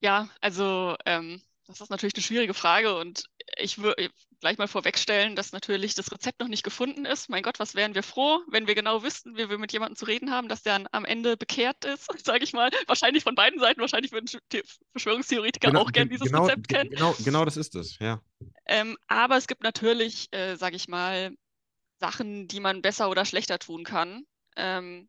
Ja, 0.00 0.28
also 0.40 0.96
ähm, 1.06 1.42
das 1.66 1.80
ist 1.80 1.90
natürlich 1.90 2.14
eine 2.14 2.22
schwierige 2.22 2.54
Frage 2.54 2.96
und 2.96 3.24
ich 3.56 3.78
würde 3.78 4.10
gleich 4.40 4.58
mal 4.58 4.68
vorwegstellen, 4.68 5.36
dass 5.36 5.52
natürlich 5.52 5.94
das 5.94 6.12
Rezept 6.12 6.40
noch 6.40 6.48
nicht 6.48 6.62
gefunden 6.62 7.04
ist. 7.04 7.28
Mein 7.28 7.42
Gott, 7.42 7.58
was 7.58 7.74
wären 7.74 7.94
wir 7.94 8.02
froh, 8.02 8.40
wenn 8.50 8.66
wir 8.66 8.74
genau 8.74 9.02
wüssten, 9.02 9.36
wie 9.36 9.48
wir 9.48 9.58
mit 9.58 9.72
jemandem 9.72 9.96
zu 9.96 10.04
reden 10.04 10.30
haben, 10.30 10.48
dass 10.48 10.62
der 10.62 10.84
am 10.92 11.04
Ende 11.04 11.36
bekehrt 11.36 11.84
ist, 11.84 12.06
sage 12.24 12.44
ich 12.44 12.52
mal. 12.52 12.70
Wahrscheinlich 12.86 13.22
von 13.22 13.34
beiden 13.34 13.60
Seiten, 13.60 13.80
wahrscheinlich 13.80 14.12
würden 14.12 14.28
Verschwörungstheoretiker 14.92 15.68
genau, 15.68 15.82
auch 15.82 15.92
gerne 15.92 16.10
dieses 16.10 16.28
genau, 16.28 16.44
Rezept 16.44 16.68
kennen. 16.68 16.90
Genau, 16.90 17.14
genau 17.24 17.44
das 17.44 17.56
ist 17.56 17.74
es, 17.74 17.98
ja. 17.98 18.20
Ähm, 18.66 18.96
aber 19.06 19.36
es 19.36 19.46
gibt 19.46 19.62
natürlich, 19.62 20.28
äh, 20.32 20.56
sage 20.56 20.76
ich 20.76 20.88
mal, 20.88 21.34
Sachen, 21.98 22.46
die 22.48 22.60
man 22.60 22.82
besser 22.82 23.08
oder 23.08 23.24
schlechter 23.24 23.58
tun 23.58 23.84
kann. 23.84 24.24
Ähm, 24.56 25.08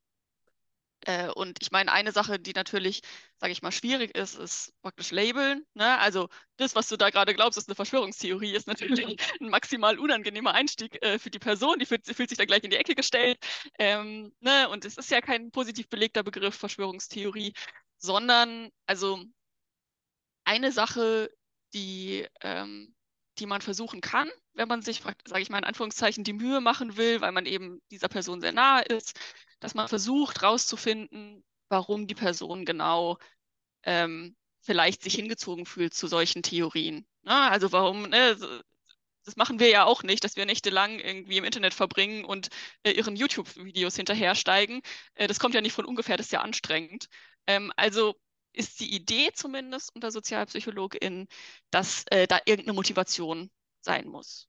Äh, 1.08 1.30
und 1.30 1.58
ich 1.62 1.72
meine, 1.72 1.92
eine 1.94 2.12
Sache, 2.12 2.38
die 2.38 2.52
natürlich, 2.52 3.02
sage 3.38 3.54
ich 3.54 3.62
mal, 3.62 3.72
schwierig 3.72 4.16
ist, 4.18 4.36
ist 4.36 4.74
praktisch 4.82 5.12
Labeln. 5.12 5.66
Ne? 5.74 5.98
Also 6.00 6.28
das, 6.58 6.76
was 6.76 6.90
du 6.90 6.98
da 6.98 7.10
gerade 7.10 7.34
glaubst, 7.34 7.58
ist 7.58 7.70
eine 7.70 7.76
Verschwörungstheorie, 7.76 8.52
ist 8.54 8.68
natürlich 8.68 9.18
ein 9.42 9.50
maximal 9.50 9.98
unangenehmer 10.00 10.54
Einstieg 10.54 11.02
äh, 11.02 11.18
für 11.18 11.30
die 11.30 11.40
Person. 11.40 11.80
Die 11.80 11.86
fühlt, 11.86 12.06
fühlt, 12.06 12.28
sich 12.28 12.38
da 12.38 12.44
gleich 12.44 12.64
in 12.64 12.72
die 12.72 12.76
Ecke 12.76 12.94
gestellt. 12.94 13.40
Ähm, 13.80 14.34
ne? 14.42 14.68
Und 14.68 14.84
es 14.84 14.98
ist 14.98 15.10
ja 15.10 15.22
kein 15.22 15.50
positiv 15.52 15.88
belegter 15.88 16.24
Begriff 16.24 16.56
Verschwörungstheorie, 16.56 17.54
sondern 18.00 18.70
also 18.86 19.24
eine 20.44 20.74
Sache, 20.74 21.30
die, 21.74 22.28
ähm, 22.42 22.94
die 23.40 23.46
man 23.46 23.62
versuchen 23.62 24.02
kann, 24.02 24.30
wenn 24.54 24.68
man 24.68 24.82
sich, 24.82 25.02
sage 25.26 25.42
ich 25.42 25.50
mal 25.50 25.60
in 25.60 25.64
Anführungszeichen, 25.64 26.24
die 26.24 26.34
Mühe 26.34 26.62
machen 26.62 26.98
will, 26.98 27.22
weil 27.22 27.32
man 27.32 27.46
eben 27.46 27.82
dieser 27.92 28.10
Person 28.10 28.42
sehr 28.42 28.52
nahe 28.52 28.84
ist, 28.84 29.20
dass 29.60 29.76
man 29.76 29.88
versucht 29.88 30.42
herauszufinden, 30.42 31.44
warum 31.70 32.08
die 32.08 32.16
Person 32.16 32.66
genau 32.66 33.18
ähm, 33.84 34.36
vielleicht 34.62 35.04
sich 35.04 35.16
hingezogen 35.16 35.66
fühlt 35.66 35.94
zu 35.94 36.08
solchen 36.08 36.44
Theorien. 36.44 37.08
Ne? 37.24 37.34
Also 37.34 37.72
warum, 37.72 38.10
ne, 38.10 38.38
das 39.28 39.36
machen 39.36 39.60
wir 39.60 39.70
ja 39.70 39.84
auch 39.84 40.04
nicht, 40.04 40.24
dass 40.24 40.38
wir 40.38 40.46
nächtelang 40.46 41.00
irgendwie 41.00 41.38
im 41.38 41.44
Internet 41.44 41.74
verbringen 41.74 42.24
und 42.24 42.48
äh, 42.84 42.92
ihren 42.92 43.16
YouTube-Videos 43.16 43.96
hinterhersteigen. 43.96 44.82
Äh, 45.16 45.28
das 45.28 45.40
kommt 45.40 45.54
ja 45.54 45.62
nicht 45.62 45.74
von 45.74 45.86
ungefähr, 45.86 46.18
das 46.18 46.28
ist 46.28 46.32
ja 46.32 46.42
anstrengend. 46.42 47.08
Ähm, 47.46 47.72
also 47.76 48.16
ist 48.54 48.80
die 48.80 48.94
Idee 48.96 49.32
zumindest 49.34 49.94
unter 49.96 50.12
SozialpsychologInnen, 50.12 51.28
dass 51.72 52.06
äh, 52.08 52.28
da 52.28 52.40
irgendeine 52.46 52.74
Motivation 52.74 53.50
sein 53.82 54.08
muss. 54.08 54.48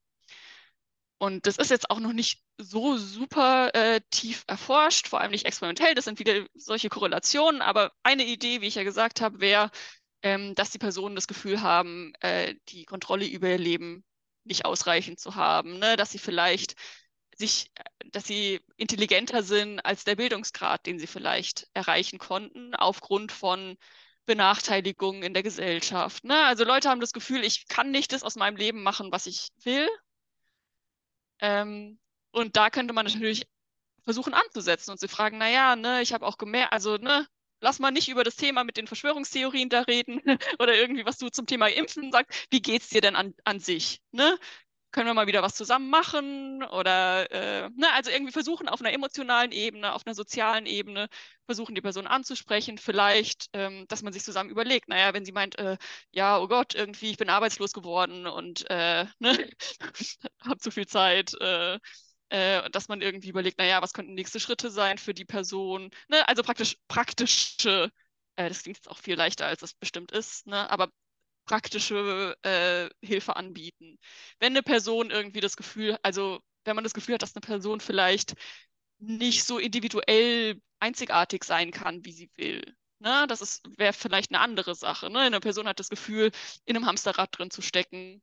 Und 1.18 1.46
das 1.46 1.56
ist 1.56 1.70
jetzt 1.70 1.90
auch 1.90 1.98
noch 1.98 2.12
nicht 2.12 2.42
so 2.58 2.96
super 2.96 3.74
äh, 3.74 4.00
tief 4.10 4.44
erforscht, 4.46 5.08
vor 5.08 5.20
allem 5.20 5.32
nicht 5.32 5.46
experimentell. 5.46 5.94
Das 5.94 6.04
sind 6.04 6.18
wieder 6.20 6.46
solche 6.54 6.88
Korrelationen. 6.88 7.60
Aber 7.60 7.92
eine 8.04 8.24
Idee, 8.24 8.60
wie 8.60 8.68
ich 8.68 8.76
ja 8.76 8.84
gesagt 8.84 9.20
habe, 9.20 9.40
wäre, 9.40 9.70
ähm, 10.22 10.54
dass 10.54 10.70
die 10.70 10.78
Personen 10.78 11.16
das 11.16 11.26
Gefühl 11.26 11.60
haben, 11.60 12.12
äh, 12.20 12.54
die 12.68 12.84
Kontrolle 12.84 13.26
über 13.26 13.48
ihr 13.48 13.58
Leben 13.58 14.04
nicht 14.44 14.64
ausreichend 14.64 15.20
zu 15.20 15.34
haben, 15.34 15.78
ne? 15.78 15.96
dass 15.96 16.10
sie 16.12 16.18
vielleicht 16.18 16.74
sich, 17.38 17.70
dass 18.06 18.26
sie 18.26 18.60
intelligenter 18.76 19.42
sind 19.42 19.80
als 19.80 20.04
der 20.04 20.16
Bildungsgrad, 20.16 20.86
den 20.86 20.98
sie 20.98 21.06
vielleicht 21.06 21.68
erreichen 21.74 22.18
konnten, 22.18 22.74
aufgrund 22.74 23.32
von 23.32 23.76
Benachteiligungen 24.26 25.22
in 25.22 25.34
der 25.34 25.42
Gesellschaft. 25.42 26.24
Ne? 26.24 26.36
Also 26.44 26.64
Leute 26.64 26.88
haben 26.90 27.00
das 27.00 27.12
Gefühl, 27.12 27.44
ich 27.44 27.68
kann 27.68 27.90
nicht 27.90 28.12
das 28.12 28.22
aus 28.22 28.36
meinem 28.36 28.56
Leben 28.56 28.82
machen, 28.82 29.10
was 29.12 29.26
ich 29.26 29.48
will. 29.62 29.88
Ähm, 31.40 31.98
und 32.32 32.56
da 32.56 32.70
könnte 32.70 32.92
man 32.92 33.06
natürlich 33.06 33.46
versuchen 34.04 34.34
anzusetzen 34.34 34.90
und 34.90 35.00
sie 35.00 35.08
fragen, 35.08 35.38
naja, 35.38 35.76
ne, 35.76 36.02
ich 36.02 36.12
habe 36.12 36.26
auch 36.26 36.38
gemerkt, 36.38 36.72
also, 36.72 36.96
ne, 36.96 37.26
lass 37.60 37.78
mal 37.78 37.90
nicht 37.90 38.08
über 38.08 38.24
das 38.24 38.36
Thema 38.36 38.64
mit 38.64 38.76
den 38.76 38.86
Verschwörungstheorien 38.86 39.68
da 39.68 39.82
reden 39.82 40.20
oder 40.58 40.74
irgendwie, 40.74 41.04
was 41.04 41.18
du 41.18 41.28
zum 41.28 41.46
Thema 41.46 41.68
Impfen 41.68 42.12
sagst. 42.12 42.46
Wie 42.50 42.62
geht's 42.62 42.88
dir 42.88 43.00
denn 43.00 43.16
an, 43.16 43.34
an 43.44 43.60
sich? 43.60 44.00
Ne? 44.12 44.38
Können 44.90 45.06
wir 45.06 45.14
mal 45.14 45.26
wieder 45.26 45.42
was 45.42 45.54
zusammen 45.54 45.90
machen 45.90 46.62
oder 46.64 47.30
äh, 47.30 47.70
ne, 47.70 47.92
also 47.92 48.10
irgendwie 48.10 48.32
versuchen 48.32 48.68
auf 48.68 48.80
einer 48.80 48.92
emotionalen 48.92 49.52
Ebene, 49.52 49.92
auf 49.94 50.06
einer 50.06 50.14
sozialen 50.14 50.66
Ebene, 50.66 51.08
versuchen 51.46 51.74
die 51.74 51.80
Person 51.80 52.06
anzusprechen, 52.06 52.78
vielleicht, 52.78 53.48
ähm, 53.52 53.86
dass 53.88 54.02
man 54.02 54.12
sich 54.12 54.24
zusammen 54.24 54.50
überlegt, 54.50 54.88
naja, 54.88 55.12
wenn 55.14 55.24
sie 55.24 55.32
meint, 55.32 55.58
äh, 55.58 55.76
ja, 56.10 56.38
oh 56.38 56.48
Gott, 56.48 56.74
irgendwie, 56.74 57.10
ich 57.10 57.16
bin 57.18 57.28
arbeitslos 57.30 57.72
geworden 57.72 58.26
und 58.26 58.68
äh, 58.70 59.04
ne, 59.18 59.50
habe 60.44 60.58
zu 60.58 60.70
viel 60.70 60.86
Zeit, 60.86 61.34
äh, 61.40 61.78
äh, 62.30 62.68
dass 62.70 62.88
man 62.88 63.00
irgendwie 63.02 63.28
überlegt, 63.28 63.58
naja, 63.58 63.82
was 63.82 63.92
könnten 63.92 64.14
nächste 64.14 64.40
Schritte 64.40 64.70
sein 64.70 64.98
für 64.98 65.14
die 65.14 65.24
Person, 65.24 65.90
ne, 66.08 66.26
also 66.28 66.42
praktisch 66.42 66.76
praktische 66.88 67.90
äh, 68.36 68.48
das 68.48 68.62
klingt 68.62 68.78
jetzt 68.78 68.88
auch 68.90 68.98
viel 68.98 69.16
leichter, 69.16 69.46
als 69.46 69.62
es 69.62 69.74
bestimmt 69.74 70.12
ist, 70.12 70.46
ne? 70.46 70.70
aber 70.70 70.90
praktische 71.48 72.36
äh, 72.42 72.88
Hilfe 73.04 73.36
anbieten. 73.36 73.98
Wenn 74.38 74.52
eine 74.52 74.62
Person 74.62 75.10
irgendwie 75.10 75.40
das 75.40 75.56
Gefühl, 75.56 75.98
also 76.02 76.40
wenn 76.64 76.76
man 76.76 76.84
das 76.84 76.94
Gefühl 76.94 77.14
hat, 77.14 77.22
dass 77.22 77.34
eine 77.34 77.40
Person 77.40 77.80
vielleicht 77.80 78.34
nicht 78.98 79.44
so 79.44 79.58
individuell 79.58 80.60
einzigartig 80.80 81.44
sein 81.44 81.70
kann, 81.70 82.04
wie 82.04 82.12
sie 82.12 82.30
will. 82.36 82.62
Ne? 83.00 83.26
Das 83.28 83.62
wäre 83.76 83.92
vielleicht 83.92 84.30
eine 84.30 84.40
andere 84.40 84.74
Sache. 84.74 85.10
Ne? 85.10 85.20
Eine 85.20 85.40
Person 85.40 85.68
hat 85.68 85.80
das 85.80 85.88
Gefühl, 85.88 86.30
in 86.66 86.76
einem 86.76 86.86
Hamsterrad 86.86 87.30
drin 87.38 87.50
zu 87.50 87.62
stecken, 87.62 88.22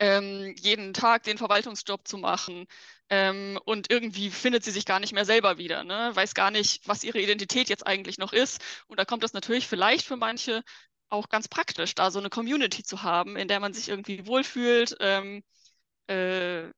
ähm, 0.00 0.54
jeden 0.58 0.94
Tag 0.94 1.22
den 1.24 1.38
Verwaltungsjob 1.38 2.08
zu 2.08 2.18
machen 2.18 2.66
ähm, 3.08 3.58
und 3.64 3.90
irgendwie 3.90 4.30
findet 4.30 4.64
sie 4.64 4.72
sich 4.72 4.84
gar 4.84 4.98
nicht 4.98 5.12
mehr 5.12 5.24
selber 5.24 5.58
wieder, 5.58 5.84
ne? 5.84 6.10
weiß 6.14 6.34
gar 6.34 6.50
nicht, 6.50 6.88
was 6.88 7.04
ihre 7.04 7.20
Identität 7.20 7.68
jetzt 7.68 7.86
eigentlich 7.86 8.18
noch 8.18 8.32
ist. 8.32 8.60
Und 8.88 8.98
da 8.98 9.04
kommt 9.04 9.22
das 9.22 9.32
natürlich 9.32 9.68
vielleicht 9.68 10.06
für 10.06 10.16
manche 10.16 10.64
auch 11.12 11.28
ganz 11.28 11.48
praktisch, 11.48 11.94
da 11.94 12.10
so 12.10 12.18
eine 12.18 12.30
Community 12.30 12.82
zu 12.82 13.02
haben, 13.02 13.36
in 13.36 13.48
der 13.48 13.60
man 13.60 13.74
sich 13.74 13.88
irgendwie 13.88 14.26
wohlfühlt. 14.26 14.96
Ähm, 15.00 15.42
äh, 16.08 16.68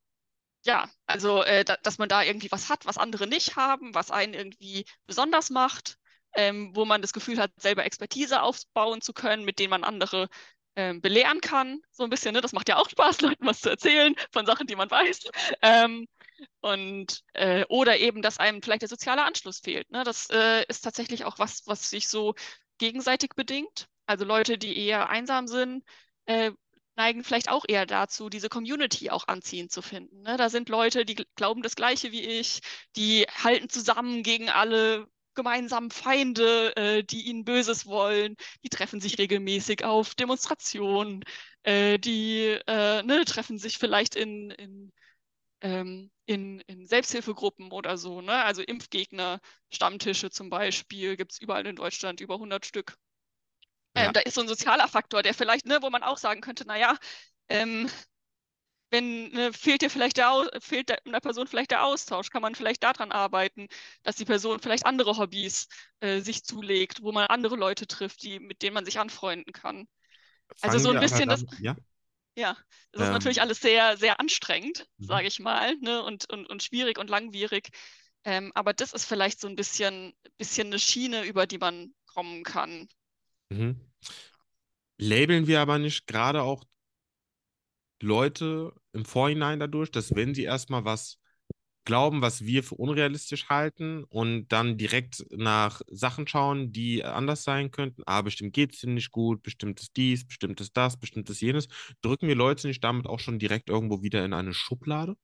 ja, 0.64 0.88
also 1.06 1.42
äh, 1.44 1.64
da, 1.64 1.76
dass 1.82 1.98
man 1.98 2.08
da 2.08 2.22
irgendwie 2.22 2.50
was 2.52 2.70
hat, 2.70 2.86
was 2.86 2.98
andere 2.98 3.26
nicht 3.26 3.56
haben, 3.56 3.94
was 3.94 4.10
einen 4.10 4.34
irgendwie 4.34 4.86
besonders 5.06 5.50
macht, 5.50 5.98
ähm, 6.34 6.72
wo 6.74 6.84
man 6.84 7.02
das 7.02 7.12
Gefühl 7.12 7.38
hat, 7.38 7.52
selber 7.58 7.84
Expertise 7.84 8.42
aufbauen 8.42 9.00
zu 9.02 9.12
können, 9.12 9.44
mit 9.44 9.58
denen 9.58 9.70
man 9.70 9.84
andere 9.84 10.28
ähm, 10.76 11.00
belehren 11.00 11.40
kann. 11.40 11.80
So 11.92 12.04
ein 12.04 12.10
bisschen, 12.10 12.34
ne? 12.34 12.40
Das 12.40 12.52
macht 12.52 12.68
ja 12.68 12.76
auch 12.76 12.88
Spaß, 12.90 13.20
Leuten 13.22 13.46
was 13.46 13.60
zu 13.60 13.70
erzählen 13.70 14.14
von 14.32 14.46
Sachen, 14.46 14.66
die 14.66 14.76
man 14.76 14.90
weiß. 14.90 15.30
Ähm, 15.62 16.06
und 16.60 17.22
äh, 17.34 17.64
oder 17.68 17.98
eben, 17.98 18.22
dass 18.22 18.38
einem 18.38 18.62
vielleicht 18.62 18.82
der 18.82 18.88
soziale 18.88 19.24
Anschluss 19.24 19.60
fehlt. 19.60 19.90
Ne? 19.90 20.04
Das 20.04 20.28
äh, 20.30 20.64
ist 20.68 20.82
tatsächlich 20.82 21.24
auch 21.24 21.38
was, 21.38 21.66
was 21.66 21.90
sich 21.90 22.08
so 22.08 22.34
gegenseitig 22.78 23.30
bedingt. 23.36 23.88
Also 24.06 24.24
Leute, 24.24 24.58
die 24.58 24.76
eher 24.76 25.08
einsam 25.08 25.46
sind, 25.46 25.84
äh, 26.26 26.52
neigen 26.96 27.24
vielleicht 27.24 27.48
auch 27.48 27.64
eher 27.66 27.86
dazu, 27.86 28.28
diese 28.28 28.48
Community 28.48 29.10
auch 29.10 29.26
anziehend 29.28 29.72
zu 29.72 29.82
finden. 29.82 30.22
Ne? 30.22 30.36
Da 30.36 30.48
sind 30.48 30.68
Leute, 30.68 31.04
die 31.04 31.16
glauben 31.36 31.62
das 31.62 31.76
Gleiche 31.76 32.12
wie 32.12 32.22
ich, 32.22 32.60
die 32.96 33.26
halten 33.42 33.68
zusammen 33.68 34.22
gegen 34.22 34.48
alle 34.50 35.08
gemeinsamen 35.34 35.90
Feinde, 35.90 36.76
äh, 36.76 37.02
die 37.04 37.22
ihnen 37.28 37.44
Böses 37.44 37.86
wollen. 37.86 38.36
Die 38.62 38.68
treffen 38.68 39.00
sich 39.00 39.18
regelmäßig 39.18 39.84
auf 39.84 40.14
Demonstrationen, 40.14 41.24
äh, 41.64 41.98
die 41.98 42.58
äh, 42.66 43.02
ne, 43.02 43.24
treffen 43.24 43.58
sich 43.58 43.78
vielleicht 43.78 44.14
in, 44.14 44.50
in, 44.52 44.92
ähm, 45.62 46.10
in, 46.26 46.60
in 46.62 46.86
Selbsthilfegruppen 46.86 47.72
oder 47.72 47.98
so. 47.98 48.20
Ne? 48.20 48.32
Also 48.44 48.62
Impfgegner, 48.62 49.40
Stammtische 49.72 50.30
zum 50.30 50.50
Beispiel, 50.50 51.16
gibt 51.16 51.32
es 51.32 51.40
überall 51.40 51.66
in 51.66 51.76
Deutschland 51.76 52.20
über 52.20 52.34
100 52.34 52.66
Stück. 52.66 52.96
Ähm, 53.94 54.06
ja. 54.06 54.12
Da 54.12 54.20
ist 54.20 54.34
so 54.34 54.40
ein 54.40 54.48
sozialer 54.48 54.88
Faktor, 54.88 55.22
der 55.22 55.34
vielleicht, 55.34 55.66
ne, 55.66 55.78
wo 55.82 55.90
man 55.90 56.02
auch 56.02 56.18
sagen 56.18 56.40
könnte, 56.40 56.66
naja, 56.66 56.96
ähm, 57.48 57.88
wenn 58.90 59.30
ne, 59.30 59.52
fehlt 59.52 59.82
dir 59.82 59.90
vielleicht 59.90 60.16
der 60.16 60.48
fehlt 60.60 60.88
der, 60.88 61.04
einer 61.04 61.20
Person 61.20 61.46
vielleicht 61.46 61.72
der 61.72 61.84
Austausch, 61.84 62.30
kann 62.30 62.42
man 62.42 62.54
vielleicht 62.54 62.84
daran 62.84 63.10
arbeiten, 63.10 63.68
dass 64.04 64.16
die 64.16 64.24
Person 64.24 64.60
vielleicht 64.60 64.86
andere 64.86 65.16
Hobbys 65.16 65.68
äh, 66.00 66.20
sich 66.20 66.44
zulegt, 66.44 67.02
wo 67.02 67.10
man 67.10 67.26
andere 67.26 67.56
Leute 67.56 67.86
trifft, 67.86 68.22
die, 68.22 68.38
mit 68.38 68.62
denen 68.62 68.74
man 68.74 68.84
sich 68.84 68.98
anfreunden 68.98 69.52
kann. 69.52 69.88
Fangen 70.56 70.74
also 70.74 70.78
so 70.78 70.90
ein 70.90 71.00
bisschen 71.00 71.28
das. 71.28 71.44
Ja, 71.58 71.76
ja 72.36 72.56
das 72.92 73.02
ähm. 73.02 73.06
ist 73.08 73.12
natürlich 73.12 73.40
alles 73.40 73.60
sehr, 73.60 73.96
sehr 73.96 74.20
anstrengend, 74.20 74.86
mhm. 74.98 75.06
sage 75.06 75.26
ich 75.26 75.40
mal, 75.40 75.74
ne, 75.80 76.02
und, 76.02 76.30
und, 76.30 76.48
und 76.48 76.62
schwierig 76.62 76.98
und 76.98 77.10
langwierig. 77.10 77.70
Ähm, 78.24 78.52
aber 78.54 78.72
das 78.72 78.92
ist 78.92 79.06
vielleicht 79.06 79.40
so 79.40 79.48
ein 79.48 79.56
bisschen, 79.56 80.14
bisschen 80.38 80.68
eine 80.68 80.78
Schiene, 80.78 81.24
über 81.24 81.46
die 81.46 81.58
man 81.58 81.94
kommen 82.06 82.44
kann. 82.44 82.88
Mhm. 83.50 83.80
Labeln 84.98 85.46
wir 85.46 85.60
aber 85.60 85.78
nicht 85.78 86.06
gerade 86.08 86.42
auch 86.42 86.64
Leute 88.02 88.72
im 88.92 89.04
Vorhinein 89.04 89.60
dadurch, 89.60 89.90
dass 89.90 90.14
wenn 90.14 90.34
sie 90.34 90.44
erstmal 90.44 90.84
was 90.84 91.18
glauben, 91.84 92.22
was 92.22 92.44
wir 92.44 92.64
für 92.64 92.76
unrealistisch 92.76 93.48
halten 93.48 94.04
und 94.04 94.48
dann 94.48 94.78
direkt 94.78 95.24
nach 95.30 95.82
Sachen 95.88 96.26
schauen, 96.26 96.72
die 96.72 97.04
anders 97.04 97.44
sein 97.44 97.70
könnten. 97.70 98.02
Ah, 98.06 98.22
bestimmt 98.22 98.54
geht 98.54 98.74
es 98.74 98.82
ihnen 98.84 98.94
nicht 98.94 99.10
gut, 99.12 99.42
bestimmt 99.42 99.80
ist 99.80 99.96
dies, 99.96 100.26
bestimmt 100.26 100.60
ist 100.60 100.76
das, 100.76 100.98
bestimmt 100.98 101.28
ist 101.30 101.40
jenes. 101.42 101.68
Drücken 102.02 102.28
wir 102.28 102.36
Leute 102.36 102.68
nicht 102.68 102.84
damit 102.84 103.06
auch 103.06 103.20
schon 103.20 103.38
direkt 103.38 103.68
irgendwo 103.70 104.02
wieder 104.02 104.24
in 104.24 104.32
eine 104.32 104.54
Schublade? 104.54 105.16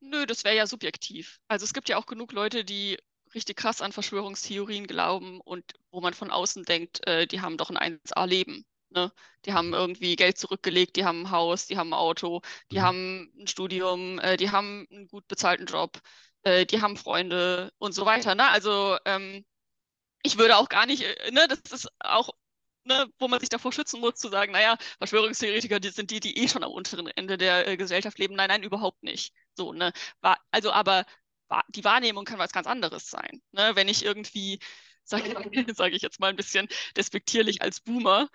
Nö, 0.00 0.26
das 0.26 0.44
wäre 0.44 0.56
ja 0.56 0.66
subjektiv. 0.66 1.40
Also 1.48 1.64
es 1.64 1.72
gibt 1.72 1.88
ja 1.88 1.96
auch 1.96 2.06
genug 2.06 2.32
Leute, 2.32 2.64
die 2.64 2.98
richtig 3.34 3.56
krass 3.56 3.80
an 3.82 3.92
Verschwörungstheorien 3.92 4.86
glauben 4.86 5.40
und 5.40 5.64
wo 5.90 6.00
man 6.00 6.14
von 6.14 6.30
außen 6.30 6.64
denkt, 6.64 7.06
äh, 7.06 7.26
die 7.26 7.40
haben 7.40 7.56
doch 7.56 7.70
ein 7.70 7.76
1A-Leben. 7.78 8.64
Ne? 8.90 9.12
Die 9.44 9.52
haben 9.52 9.74
irgendwie 9.74 10.16
Geld 10.16 10.38
zurückgelegt, 10.38 10.96
die 10.96 11.04
haben 11.04 11.22
ein 11.22 11.30
Haus, 11.30 11.66
die 11.66 11.76
haben 11.76 11.90
ein 11.90 11.98
Auto, 11.98 12.40
die 12.72 12.78
mhm. 12.78 12.82
haben 12.82 13.32
ein 13.38 13.46
Studium, 13.46 14.18
äh, 14.18 14.36
die 14.36 14.50
haben 14.50 14.86
einen 14.90 15.08
gut 15.08 15.28
bezahlten 15.28 15.66
Job, 15.66 16.00
äh, 16.42 16.64
die 16.66 16.80
haben 16.80 16.96
Freunde 16.96 17.72
und 17.78 17.92
so 17.92 18.06
weiter. 18.06 18.34
Ne? 18.34 18.48
Also 18.48 18.96
ähm, 19.04 19.44
ich 20.22 20.38
würde 20.38 20.56
auch 20.56 20.68
gar 20.68 20.86
nicht, 20.86 21.02
äh, 21.02 21.30
ne, 21.32 21.46
das 21.48 21.60
ist 21.72 21.88
auch 22.00 22.30
Ne, 22.84 23.06
wo 23.18 23.28
man 23.28 23.38
sich 23.38 23.50
davor 23.50 23.70
schützen 23.70 24.00
muss, 24.00 24.14
zu 24.14 24.30
sagen, 24.30 24.52
naja, 24.52 24.78
Verschwörungstheoretiker, 24.98 25.78
die 25.78 25.90
sind 25.90 26.10
die, 26.10 26.20
die 26.20 26.38
eh 26.38 26.48
schon 26.48 26.64
am 26.64 26.72
unteren 26.72 27.06
Ende 27.08 27.36
der 27.36 27.68
äh, 27.68 27.76
Gesellschaft 27.76 28.18
leben. 28.18 28.34
Nein, 28.34 28.48
nein, 28.48 28.62
überhaupt 28.62 29.02
nicht. 29.02 29.34
So, 29.54 29.74
ne? 29.74 29.92
War, 30.22 30.38
also, 30.50 30.72
aber 30.72 31.04
die 31.68 31.84
Wahrnehmung 31.84 32.24
kann 32.24 32.38
was 32.38 32.52
ganz 32.52 32.66
anderes 32.66 33.10
sein. 33.10 33.42
Ne? 33.52 33.72
Wenn 33.74 33.88
ich 33.88 34.04
irgendwie, 34.04 34.58
sage 35.04 35.24
sag 35.74 35.92
ich 35.92 36.02
jetzt 36.02 36.20
mal 36.20 36.28
ein 36.30 36.36
bisschen 36.36 36.68
despektierlich 36.96 37.62
als 37.62 37.80
Boomer, 37.80 38.28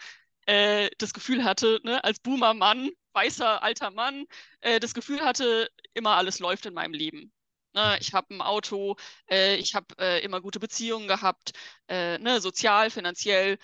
äh, 0.45 0.89
das 0.97 1.13
Gefühl 1.13 1.43
hatte, 1.43 1.79
ne, 1.83 2.03
als 2.03 2.19
Boomer-Mann, 2.19 2.89
weißer 3.13 3.63
alter 3.63 3.91
Mann, 3.91 4.25
äh, 4.61 4.79
das 4.79 4.93
Gefühl 4.93 5.21
hatte, 5.23 5.69
immer 5.93 6.15
alles 6.17 6.39
läuft 6.39 6.65
in 6.65 6.73
meinem 6.73 6.93
Leben. 6.93 7.31
Ne, 7.73 7.97
ich 7.99 8.13
habe 8.13 8.33
ein 8.35 8.41
Auto, 8.41 8.97
äh, 9.29 9.55
ich 9.55 9.73
habe 9.75 9.95
äh, 9.99 10.23
immer 10.23 10.41
gute 10.41 10.59
Beziehungen 10.59 11.07
gehabt, 11.07 11.53
äh, 11.87 12.17
ne, 12.19 12.41
sozial, 12.41 12.89
finanziell, 12.91 13.57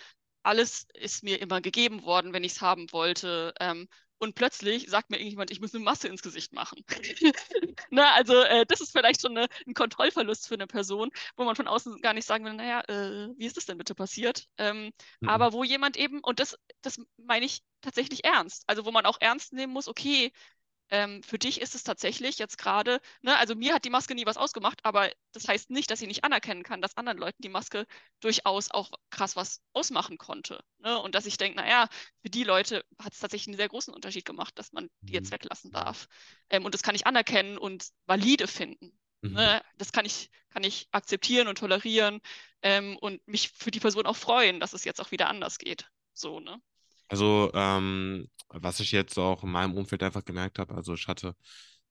alles 0.44 0.88
ist 0.94 1.24
mir 1.24 1.42
immer 1.42 1.62
gegeben 1.62 2.04
worden, 2.04 2.34
wenn 2.34 2.44
ich 2.44 2.54
es 2.54 2.62
haben 2.62 2.92
wollte. 2.92 3.54
Ähm, 3.60 3.88
und 4.20 4.36
plötzlich 4.36 4.90
sagt 4.90 5.10
mir 5.10 5.18
irgendjemand, 5.18 5.52
ich 5.52 5.62
muss 5.62 5.74
eine 5.74 5.84
Masse 5.84 6.08
ins 6.08 6.22
Gesicht 6.22 6.54
machen. 6.54 6.84
Na, 7.90 8.14
also 8.14 8.36
äh, 8.44 8.66
das 8.66 8.82
ist 8.82 8.92
vielleicht 8.92 9.22
schon 9.22 9.38
eine, 9.38 9.48
ein 9.66 9.74
Kontrollverlust 9.74 10.48
für 10.48 10.56
eine 10.56 10.68
Person, 10.68 11.10
wo 11.36 11.46
man 11.46 11.56
von 11.56 11.68
außen 11.68 12.02
gar 12.02 12.14
nicht 12.14 12.26
sagen 12.26 12.46
will, 12.46 12.54
naja, 12.54 12.82
äh, 12.88 13.30
wie 13.38 13.46
ist 13.46 13.58
das 13.58 13.66
denn 13.66 13.78
bitte 13.78 13.96
passiert? 13.96 14.48
Ähm, 14.58 14.92
mhm. 15.22 15.30
Aber 15.30 15.54
wo 15.54 15.64
jemand 15.64 15.98
eben, 15.98 16.20
und 16.20 16.40
das, 16.40 16.58
das 16.82 17.00
meine 17.18 17.46
ich 17.46 17.62
tatsächlich 17.82 18.26
ernst, 18.26 18.64
also 18.68 18.86
wo 18.86 18.92
man 18.92 19.06
auch 19.06 19.18
ernst 19.20 19.54
nehmen 19.54 19.74
muss, 19.74 19.88
okay, 19.88 20.32
ähm, 20.92 21.22
für 21.24 21.38
dich 21.38 21.62
ist 21.62 21.76
es 21.76 21.84
tatsächlich 21.84 22.40
jetzt 22.40 22.58
gerade, 22.58 23.00
ne, 23.22 23.38
also 23.38 23.56
mir 23.56 23.74
hat 23.74 23.86
die 23.86 23.90
Maske 23.90 24.16
nie 24.16 24.26
was 24.26 24.38
ausgemacht, 24.38 24.80
aber 24.84 25.12
das 25.34 25.48
heißt 25.48 25.70
nicht, 25.70 25.92
dass 25.92 26.02
ich 26.02 26.08
nicht 26.08 26.24
anerkennen 26.24 26.64
kann, 26.64 26.82
dass 26.82 26.98
anderen 26.98 27.18
Leuten 27.18 27.42
die 27.42 27.50
Maske 27.50 27.86
durchaus 28.20 28.72
auch 28.72 28.92
krass 29.10 29.36
was 29.36 29.62
ausmachen 29.74 30.18
konnte. 30.18 30.64
Ne? 30.80 31.00
Und 31.00 31.16
dass 31.16 31.26
ich 31.26 31.38
denke, 31.38 31.58
naja, 31.58 31.88
für 32.22 32.30
die 32.30 32.44
Leute 32.44 32.84
hat 32.98 33.14
es 33.14 33.20
tatsächlich 33.20 33.48
einen 33.48 33.58
sehr 33.58 33.70
großen 33.70 33.94
Unterschied 33.94 34.26
gemacht, 34.26 34.58
dass 34.58 34.72
man 34.72 34.90
die 35.02 35.14
jetzt 35.14 35.28
mhm. 35.28 35.36
weglassen 35.36 35.72
darf. 35.72 36.08
Ähm, 36.50 36.66
und 36.66 36.74
das 36.74 36.84
kann 36.84 36.96
ich 36.96 37.06
anerkennen 37.06 37.58
und 37.58 37.90
valide 38.06 38.48
finden. 38.48 38.98
Mhm. 39.22 39.34
Ne? 39.34 39.62
Das 39.78 39.92
kann 39.92 40.06
ich, 40.06 40.30
kann 40.50 40.64
ich 40.64 40.88
akzeptieren 40.92 41.48
und 41.48 41.58
tolerieren 41.58 42.20
ähm, 42.62 42.98
und 42.98 43.26
mich 43.28 43.50
für 43.50 43.72
die 43.72 43.80
Person 43.80 44.06
auch 44.06 44.18
freuen, 44.18 44.60
dass 44.60 44.74
es 44.74 44.86
jetzt 44.86 45.02
auch 45.02 45.12
wieder 45.12 45.30
anders 45.30 45.58
geht. 45.58 45.90
So, 46.14 46.40
ne? 46.40 46.62
Also, 47.10 47.52
ähm, 47.56 48.30
was 48.50 48.80
ich 48.82 48.92
jetzt 48.94 49.18
auch 49.20 49.44
in 49.44 49.52
meinem 49.52 49.76
Umfeld 49.78 50.04
einfach 50.04 50.26
gemerkt 50.26 50.60
habe, 50.60 50.76
also 50.76 50.94
ich 50.96 51.08
hatte 51.08 51.36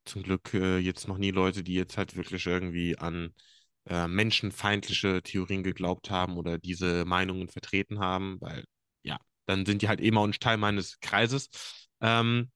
zum 0.06 0.22
Glück 0.22 0.54
äh, 0.54 0.78
jetzt 0.78 1.08
noch 1.08 1.18
nie 1.18 1.30
Leute, 1.32 1.62
die 1.64 1.74
jetzt 1.74 1.98
halt 1.98 2.16
wirklich 2.16 2.46
irgendwie 2.46 2.98
an 2.98 3.34
äh, 3.86 4.08
menschenfeindliche 4.08 5.22
Theorien 5.22 5.62
geglaubt 5.64 6.10
haben 6.10 6.36
oder 6.38 6.58
diese 6.58 7.04
Meinungen 7.06 7.48
vertreten 7.48 8.00
haben, 8.00 8.38
weil 8.40 8.64
ja, 9.02 9.18
dann 9.46 9.66
sind 9.66 9.82
die 9.82 9.88
halt 9.88 10.00
auch 10.16 10.26
nicht 10.28 10.42
Teil 10.42 10.56
meines 10.58 11.00
Kreises. 11.00 11.48
Ähm, 12.00 12.50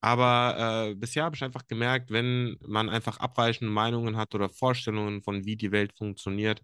aber 0.00 0.90
äh, 0.92 0.94
bisher 0.96 1.24
habe 1.24 1.36
ich 1.36 1.44
einfach 1.44 1.66
gemerkt, 1.68 2.10
wenn 2.10 2.56
man 2.66 2.88
einfach 2.90 3.18
abweichende 3.18 3.72
Meinungen 3.72 4.16
hat 4.16 4.34
oder 4.34 4.48
Vorstellungen 4.50 5.22
von, 5.22 5.44
wie 5.46 5.56
die 5.56 5.72
Welt 5.72 5.92
funktioniert, 5.96 6.62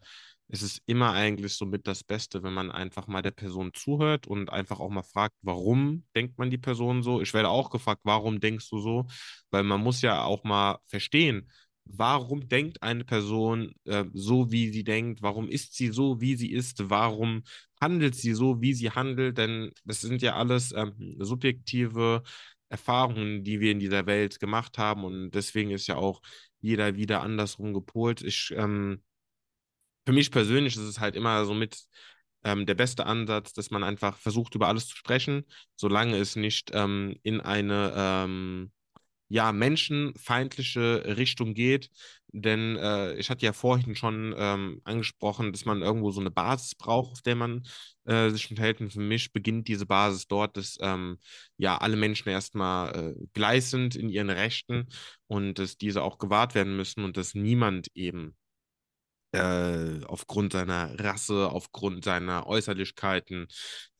es 0.48 0.62
ist 0.62 0.82
immer 0.86 1.12
eigentlich 1.12 1.54
so 1.54 1.66
mit 1.66 1.86
das 1.86 2.02
Beste, 2.04 2.42
wenn 2.42 2.54
man 2.54 2.70
einfach 2.70 3.06
mal 3.06 3.22
der 3.22 3.32
Person 3.32 3.72
zuhört 3.74 4.26
und 4.26 4.50
einfach 4.50 4.80
auch 4.80 4.88
mal 4.90 5.02
fragt, 5.02 5.34
warum 5.42 6.04
denkt 6.16 6.38
man 6.38 6.50
die 6.50 6.58
Person 6.58 7.02
so? 7.02 7.20
Ich 7.20 7.34
werde 7.34 7.50
auch 7.50 7.70
gefragt, 7.70 8.00
warum 8.04 8.40
denkst 8.40 8.68
du 8.70 8.78
so? 8.78 9.06
Weil 9.50 9.62
man 9.64 9.80
muss 9.82 10.00
ja 10.02 10.24
auch 10.24 10.44
mal 10.44 10.78
verstehen, 10.86 11.50
warum 11.84 12.48
denkt 12.48 12.82
eine 12.82 13.04
Person 13.04 13.72
äh, 13.84 14.04
so, 14.14 14.50
wie 14.50 14.70
sie 14.70 14.84
denkt? 14.84 15.22
Warum 15.22 15.48
ist 15.48 15.74
sie 15.74 15.88
so, 15.88 16.20
wie 16.20 16.36
sie 16.36 16.52
ist? 16.52 16.90
Warum 16.90 17.42
handelt 17.80 18.14
sie 18.14 18.32
so, 18.34 18.60
wie 18.60 18.74
sie 18.74 18.90
handelt? 18.90 19.38
Denn 19.38 19.70
das 19.84 20.00
sind 20.00 20.22
ja 20.22 20.36
alles 20.36 20.72
ähm, 20.72 20.94
subjektive 21.18 22.22
Erfahrungen, 22.70 23.44
die 23.44 23.60
wir 23.60 23.72
in 23.72 23.80
dieser 23.80 24.06
Welt 24.06 24.40
gemacht 24.40 24.78
haben 24.78 25.04
und 25.04 25.30
deswegen 25.30 25.70
ist 25.70 25.86
ja 25.86 25.96
auch 25.96 26.20
jeder 26.60 26.96
wieder 26.96 27.22
andersrum 27.22 27.72
gepolt. 27.72 28.22
Ich 28.22 28.52
ähm, 28.56 29.02
für 30.08 30.14
mich 30.14 30.30
persönlich 30.30 30.74
ist 30.74 30.84
es 30.84 31.00
halt 31.00 31.16
immer 31.16 31.44
so 31.44 31.52
mit 31.52 31.84
ähm, 32.42 32.64
der 32.64 32.74
beste 32.74 33.04
Ansatz, 33.04 33.52
dass 33.52 33.70
man 33.70 33.84
einfach 33.84 34.16
versucht, 34.16 34.54
über 34.54 34.66
alles 34.66 34.86
zu 34.88 34.96
sprechen, 34.96 35.44
solange 35.76 36.16
es 36.16 36.34
nicht 36.34 36.70
ähm, 36.72 37.14
in 37.24 37.42
eine 37.42 37.92
ähm, 37.94 38.72
ja, 39.28 39.52
menschenfeindliche 39.52 41.18
Richtung 41.18 41.52
geht. 41.52 41.90
Denn 42.28 42.76
äh, 42.76 43.16
ich 43.16 43.28
hatte 43.28 43.44
ja 43.44 43.52
vorhin 43.52 43.96
schon 43.96 44.34
ähm, 44.38 44.80
angesprochen, 44.84 45.52
dass 45.52 45.66
man 45.66 45.82
irgendwo 45.82 46.10
so 46.10 46.20
eine 46.20 46.30
Basis 46.30 46.74
braucht, 46.74 47.12
auf 47.12 47.20
der 47.20 47.36
man 47.36 47.64
äh, 48.06 48.30
sich 48.30 48.50
unterhält. 48.50 48.80
Und 48.80 48.90
für 48.94 49.00
mich 49.00 49.34
beginnt 49.34 49.68
diese 49.68 49.84
Basis 49.84 50.26
dort, 50.26 50.56
dass 50.56 50.78
ähm, 50.80 51.18
ja 51.58 51.76
alle 51.76 51.96
Menschen 51.98 52.30
erstmal 52.30 52.94
äh, 52.96 53.26
gleich 53.34 53.66
sind 53.66 53.94
in 53.94 54.08
ihren 54.08 54.30
Rechten 54.30 54.88
und 55.26 55.58
dass 55.58 55.76
diese 55.76 56.02
auch 56.02 56.16
gewahrt 56.16 56.54
werden 56.54 56.78
müssen 56.78 57.04
und 57.04 57.18
dass 57.18 57.34
niemand 57.34 57.88
eben 57.94 58.38
äh, 59.32 60.04
aufgrund 60.06 60.52
seiner 60.52 60.98
Rasse, 60.98 61.50
aufgrund 61.50 62.04
seiner 62.04 62.46
Äußerlichkeiten 62.46 63.46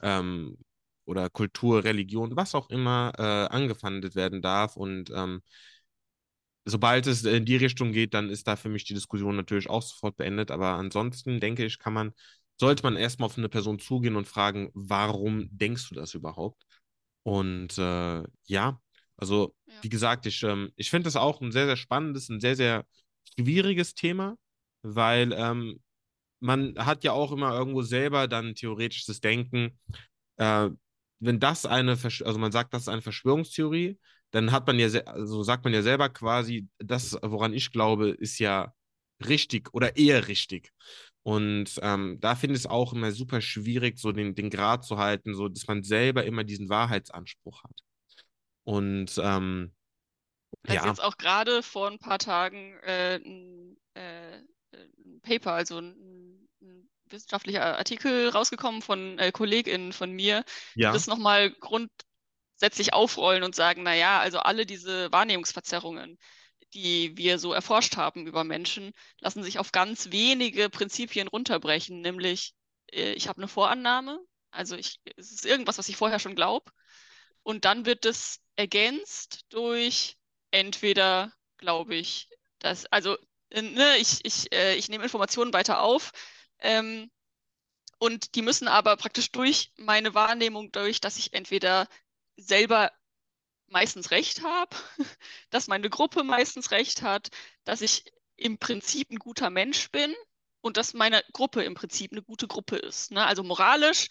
ähm, 0.02 0.56
oder 1.04 1.30
Kultur, 1.30 1.84
Religion, 1.84 2.36
was 2.36 2.54
auch 2.54 2.70
immer, 2.70 3.12
äh, 3.18 3.22
angefangen 3.22 4.14
werden 4.14 4.42
darf. 4.42 4.76
Und 4.76 5.10
ähm, 5.10 5.42
sobald 6.64 7.06
es 7.06 7.24
in 7.24 7.44
die 7.44 7.56
Richtung 7.56 7.92
geht, 7.92 8.14
dann 8.14 8.30
ist 8.30 8.46
da 8.46 8.56
für 8.56 8.68
mich 8.68 8.84
die 8.84 8.94
Diskussion 8.94 9.36
natürlich 9.36 9.70
auch 9.70 9.82
sofort 9.82 10.16
beendet. 10.16 10.50
Aber 10.50 10.70
ansonsten 10.74 11.40
denke 11.40 11.64
ich, 11.64 11.78
kann 11.78 11.92
man, 11.92 12.12
sollte 12.58 12.82
man 12.82 12.96
erstmal 12.96 13.26
auf 13.26 13.38
eine 13.38 13.48
Person 13.48 13.78
zugehen 13.78 14.16
und 14.16 14.28
fragen, 14.28 14.70
warum 14.74 15.48
denkst 15.50 15.88
du 15.88 15.94
das 15.94 16.14
überhaupt? 16.14 16.62
Und 17.22 17.76
äh, 17.78 18.22
ja, 18.46 18.80
also 19.16 19.54
ja. 19.66 19.74
wie 19.82 19.88
gesagt, 19.88 20.26
ich, 20.26 20.42
ähm, 20.42 20.70
ich 20.76 20.90
finde 20.90 21.04
das 21.04 21.16
auch 21.16 21.40
ein 21.40 21.52
sehr, 21.52 21.66
sehr 21.66 21.76
spannendes, 21.76 22.28
ein 22.28 22.40
sehr, 22.40 22.56
sehr 22.56 22.86
schwieriges 23.36 23.94
Thema 23.94 24.36
weil 24.82 25.32
ähm, 25.32 25.80
man 26.40 26.74
hat 26.78 27.04
ja 27.04 27.12
auch 27.12 27.32
immer 27.32 27.52
irgendwo 27.52 27.82
selber 27.82 28.28
dann 28.28 28.54
theoretisches 28.54 29.20
Denken. 29.20 29.78
Äh, 30.36 30.70
wenn 31.20 31.40
das 31.40 31.66
eine, 31.66 31.96
Versch 31.96 32.22
also 32.22 32.38
man 32.38 32.52
sagt, 32.52 32.72
das 32.74 32.82
ist 32.82 32.88
eine 32.88 33.02
Verschwörungstheorie, 33.02 33.98
dann 34.30 34.52
hat 34.52 34.66
man 34.66 34.78
ja, 34.78 34.88
also 35.06 35.42
sagt 35.42 35.64
man 35.64 35.72
ja 35.72 35.82
selber 35.82 36.08
quasi, 36.10 36.68
das, 36.78 37.18
woran 37.22 37.54
ich 37.54 37.72
glaube, 37.72 38.10
ist 38.10 38.38
ja 38.38 38.72
richtig 39.26 39.72
oder 39.74 39.96
eher 39.96 40.28
richtig. 40.28 40.72
Und 41.22 41.78
ähm, 41.82 42.18
da 42.20 42.36
finde 42.36 42.54
ich 42.54 42.62
es 42.62 42.66
auch 42.66 42.92
immer 42.92 43.12
super 43.12 43.40
schwierig, 43.40 43.98
so 43.98 44.12
den, 44.12 44.34
den 44.34 44.50
Grad 44.50 44.84
zu 44.84 44.98
halten, 44.98 45.34
so 45.34 45.48
dass 45.48 45.66
man 45.66 45.82
selber 45.82 46.24
immer 46.24 46.44
diesen 46.44 46.68
Wahrheitsanspruch 46.68 47.64
hat. 47.64 47.80
Und 48.64 49.18
ähm, 49.22 49.74
da 50.62 50.74
ja. 50.74 50.80
ist 50.80 50.86
jetzt 50.86 51.02
auch 51.02 51.16
gerade 51.16 51.62
vor 51.62 51.90
ein 51.90 51.98
paar 51.98 52.18
Tagen 52.18 52.74
äh, 52.82 53.16
ein, 53.16 53.76
äh, 53.94 54.40
ein 54.72 55.20
Paper, 55.22 55.52
also 55.52 55.78
ein, 55.78 56.48
ein, 56.60 56.88
wissenschaftlicher 57.10 57.78
Artikel 57.78 58.28
rausgekommen 58.28 58.82
von 58.82 59.18
äh, 59.18 59.32
KollegInnen 59.32 59.94
von 59.94 60.10
mir, 60.10 60.44
ja. 60.74 60.90
die 60.90 60.94
das 60.94 61.06
nochmal 61.06 61.50
grundsätzlich 61.50 62.92
aufrollen 62.92 63.42
und 63.42 63.54
sagen, 63.54 63.82
naja, 63.82 64.20
also 64.20 64.40
alle 64.40 64.66
diese 64.66 65.10
Wahrnehmungsverzerrungen, 65.10 66.18
die 66.74 67.16
wir 67.16 67.38
so 67.38 67.54
erforscht 67.54 67.96
haben 67.96 68.26
über 68.26 68.44
Menschen, 68.44 68.92
lassen 69.20 69.42
sich 69.42 69.58
auf 69.58 69.72
ganz 69.72 70.10
wenige 70.12 70.68
Prinzipien 70.68 71.28
runterbrechen, 71.28 72.02
nämlich 72.02 72.52
äh, 72.92 73.12
ich 73.12 73.28
habe 73.28 73.38
eine 73.38 73.48
Vorannahme, 73.48 74.20
also 74.50 74.76
ich, 74.76 75.00
es 75.16 75.32
ist 75.32 75.46
irgendwas, 75.46 75.78
was 75.78 75.88
ich 75.88 75.96
vorher 75.96 76.18
schon 76.18 76.34
glaube, 76.34 76.70
und 77.42 77.64
dann 77.64 77.86
wird 77.86 78.04
es 78.04 78.40
ergänzt 78.56 79.46
durch 79.48 80.18
entweder 80.50 81.32
glaube 81.56 81.94
ich, 81.94 82.28
dass, 82.58 82.86
also 82.86 83.16
ne, 83.52 83.96
ich, 83.98 84.24
ich, 84.24 84.52
äh, 84.52 84.76
ich 84.76 84.88
nehme 84.88 85.04
Informationen 85.04 85.52
weiter 85.52 85.80
auf. 85.80 86.12
Ähm, 86.60 87.10
und 87.98 88.34
die 88.34 88.42
müssen 88.42 88.68
aber 88.68 88.96
praktisch 88.96 89.32
durch 89.32 89.72
meine 89.76 90.14
Wahrnehmung, 90.14 90.70
durch, 90.72 91.00
dass 91.00 91.18
ich 91.18 91.32
entweder 91.32 91.88
selber 92.36 92.92
meistens 93.66 94.10
recht 94.10 94.42
habe, 94.42 94.76
dass 95.50 95.68
meine 95.68 95.90
Gruppe 95.90 96.24
meistens 96.24 96.70
recht 96.70 97.02
hat, 97.02 97.28
dass 97.64 97.82
ich 97.82 98.04
im 98.36 98.58
Prinzip 98.58 99.10
ein 99.10 99.18
guter 99.18 99.50
Mensch 99.50 99.90
bin 99.90 100.14
und 100.60 100.76
dass 100.76 100.94
meine 100.94 101.22
Gruppe 101.32 101.64
im 101.64 101.74
Prinzip 101.74 102.12
eine 102.12 102.22
gute 102.22 102.46
Gruppe 102.46 102.76
ist. 102.76 103.10
Ne? 103.10 103.26
Also 103.26 103.42
moralisch 103.42 104.06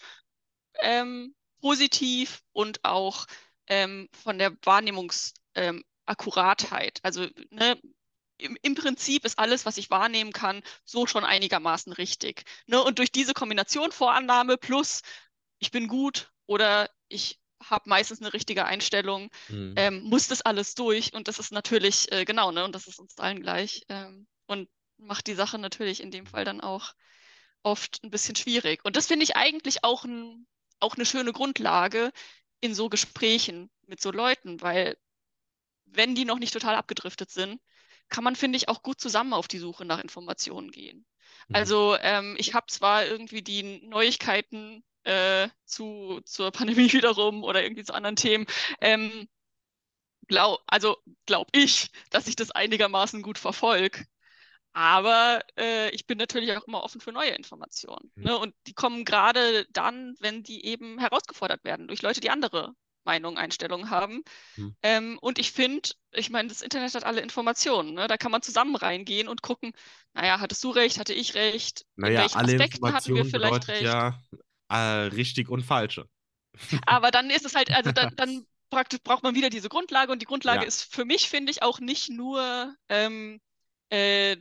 ähm, 0.80 1.34
positiv 1.60 2.42
und 2.52 2.84
auch 2.84 3.26
ähm, 3.66 4.08
von 4.12 4.38
der 4.38 4.52
Wahrnehmungsakkuratheit. 4.62 6.98
Ähm, 6.98 7.02
also 7.02 7.26
ne, 7.50 7.80
im, 8.38 8.56
im, 8.62 8.74
Prinzip 8.74 9.24
ist 9.24 9.38
alles, 9.38 9.66
was 9.66 9.76
ich 9.76 9.90
wahrnehmen 9.90 10.32
kann, 10.32 10.62
so 10.84 11.06
schon 11.06 11.24
einigermaßen 11.24 11.92
richtig. 11.92 12.44
Ne? 12.66 12.82
Und 12.82 12.98
durch 12.98 13.12
diese 13.12 13.34
Kombination 13.34 13.92
Vorannahme 13.92 14.56
plus 14.56 15.02
ich 15.58 15.70
bin 15.70 15.88
gut 15.88 16.30
oder 16.46 16.90
ich 17.08 17.40
habe 17.62 17.88
meistens 17.88 18.20
eine 18.20 18.32
richtige 18.32 18.64
Einstellung, 18.64 19.30
mhm. 19.48 19.74
ähm, 19.76 20.02
muss 20.04 20.28
das 20.28 20.42
alles 20.42 20.74
durch. 20.74 21.12
Und 21.12 21.28
das 21.28 21.38
ist 21.38 21.52
natürlich, 21.52 22.10
äh, 22.12 22.24
genau, 22.24 22.52
ne? 22.52 22.64
Und 22.64 22.74
das 22.74 22.86
ist 22.86 23.00
uns 23.00 23.18
allen 23.18 23.40
gleich. 23.40 23.84
Ähm, 23.88 24.26
und 24.46 24.68
macht 24.96 25.26
die 25.26 25.34
Sache 25.34 25.58
natürlich 25.58 26.00
in 26.00 26.10
dem 26.10 26.26
Fall 26.26 26.44
dann 26.44 26.60
auch 26.60 26.94
oft 27.62 28.02
ein 28.04 28.10
bisschen 28.10 28.36
schwierig. 28.36 28.84
Und 28.84 28.96
das 28.96 29.06
finde 29.06 29.24
ich 29.24 29.36
eigentlich 29.36 29.84
auch, 29.84 30.04
ein, 30.04 30.46
auch 30.80 30.94
eine 30.94 31.06
schöne 31.06 31.32
Grundlage 31.32 32.12
in 32.60 32.74
so 32.74 32.88
Gesprächen 32.88 33.70
mit 33.86 34.00
so 34.00 34.10
Leuten, 34.10 34.60
weil 34.60 34.96
wenn 35.84 36.14
die 36.14 36.24
noch 36.24 36.38
nicht 36.38 36.52
total 36.52 36.76
abgedriftet 36.76 37.30
sind, 37.30 37.60
kann 38.08 38.24
man, 38.24 38.36
finde 38.36 38.56
ich, 38.56 38.68
auch 38.68 38.82
gut 38.82 39.00
zusammen 39.00 39.32
auf 39.32 39.48
die 39.48 39.58
Suche 39.58 39.84
nach 39.84 40.00
Informationen 40.00 40.70
gehen. 40.70 41.06
Mhm. 41.48 41.56
Also 41.56 41.96
ähm, 42.00 42.36
ich 42.38 42.54
habe 42.54 42.66
zwar 42.68 43.06
irgendwie 43.06 43.42
die 43.42 43.80
Neuigkeiten 43.86 44.84
äh, 45.04 45.48
zu, 45.64 46.20
zur 46.24 46.50
Pandemie 46.50 46.92
wiederum 46.92 47.44
oder 47.44 47.62
irgendwie 47.62 47.84
zu 47.84 47.94
anderen 47.94 48.16
Themen. 48.16 48.46
Ähm, 48.80 49.28
glaub, 50.26 50.62
also 50.66 50.96
glaube 51.26 51.50
ich, 51.52 51.90
dass 52.10 52.28
ich 52.28 52.36
das 52.36 52.50
einigermaßen 52.50 53.22
gut 53.22 53.38
verfolge. 53.38 54.04
Aber 54.72 55.40
äh, 55.58 55.90
ich 55.90 56.06
bin 56.06 56.18
natürlich 56.18 56.52
auch 56.52 56.66
immer 56.68 56.84
offen 56.84 57.00
für 57.00 57.10
neue 57.10 57.30
Informationen. 57.30 58.12
Mhm. 58.14 58.24
Ne? 58.24 58.38
Und 58.38 58.54
die 58.66 58.74
kommen 58.74 59.04
gerade 59.04 59.66
dann, 59.70 60.14
wenn 60.20 60.42
die 60.42 60.64
eben 60.66 60.98
herausgefordert 60.98 61.64
werden 61.64 61.88
durch 61.88 62.02
Leute, 62.02 62.20
die 62.20 62.30
andere 62.30 62.74
Meinungen, 63.08 63.38
Einstellungen 63.38 63.90
haben. 63.90 64.22
Mhm. 64.56 64.74
Ähm, 64.82 65.18
und 65.20 65.38
ich 65.38 65.52
finde, 65.52 65.90
ich 66.12 66.30
meine, 66.30 66.48
das 66.48 66.62
Internet 66.62 66.94
hat 66.94 67.04
alle 67.04 67.20
Informationen. 67.22 67.94
Ne? 67.94 68.08
Da 68.08 68.16
kann 68.18 68.32
man 68.32 68.42
zusammen 68.42 68.76
reingehen 68.76 69.28
und 69.28 69.42
gucken, 69.42 69.72
naja, 70.14 70.40
hattest 70.40 70.64
du 70.64 70.70
recht, 70.70 70.98
hatte 70.98 71.14
ich 71.14 71.34
recht? 71.34 71.86
In 72.02 72.16
Naja, 72.16 72.16
welchen 72.16 72.40
alle 72.40 72.68
Aspekten 72.70 72.92
hatten 72.94 73.14
wir 73.14 73.24
vielleicht 73.24 73.68
bedeutet 73.68 73.68
recht? 73.68 73.98
ja 73.98 74.18
äh, 74.68 74.76
richtig 74.76 75.48
und 75.48 75.62
falsche. 75.62 76.08
Aber 76.86 77.10
dann 77.10 77.30
ist 77.30 77.44
es 77.44 77.54
halt, 77.54 77.72
also 77.72 77.92
dann, 77.92 78.14
dann 78.16 78.46
praktisch 78.70 79.00
braucht 79.02 79.22
man 79.22 79.34
wieder 79.34 79.50
diese 79.50 79.68
Grundlage 79.68 80.12
und 80.12 80.20
die 80.22 80.26
Grundlage 80.26 80.64
Ja. 80.64 80.66
ist 80.66 80.92
für 80.94 81.04
mich, 81.04 81.28
finde 81.28 81.50
ich, 81.50 81.62
auch 81.62 81.80
nicht 81.80 82.08
nur, 82.10 82.74
ähm, 82.88 83.40
äh, 83.90 84.36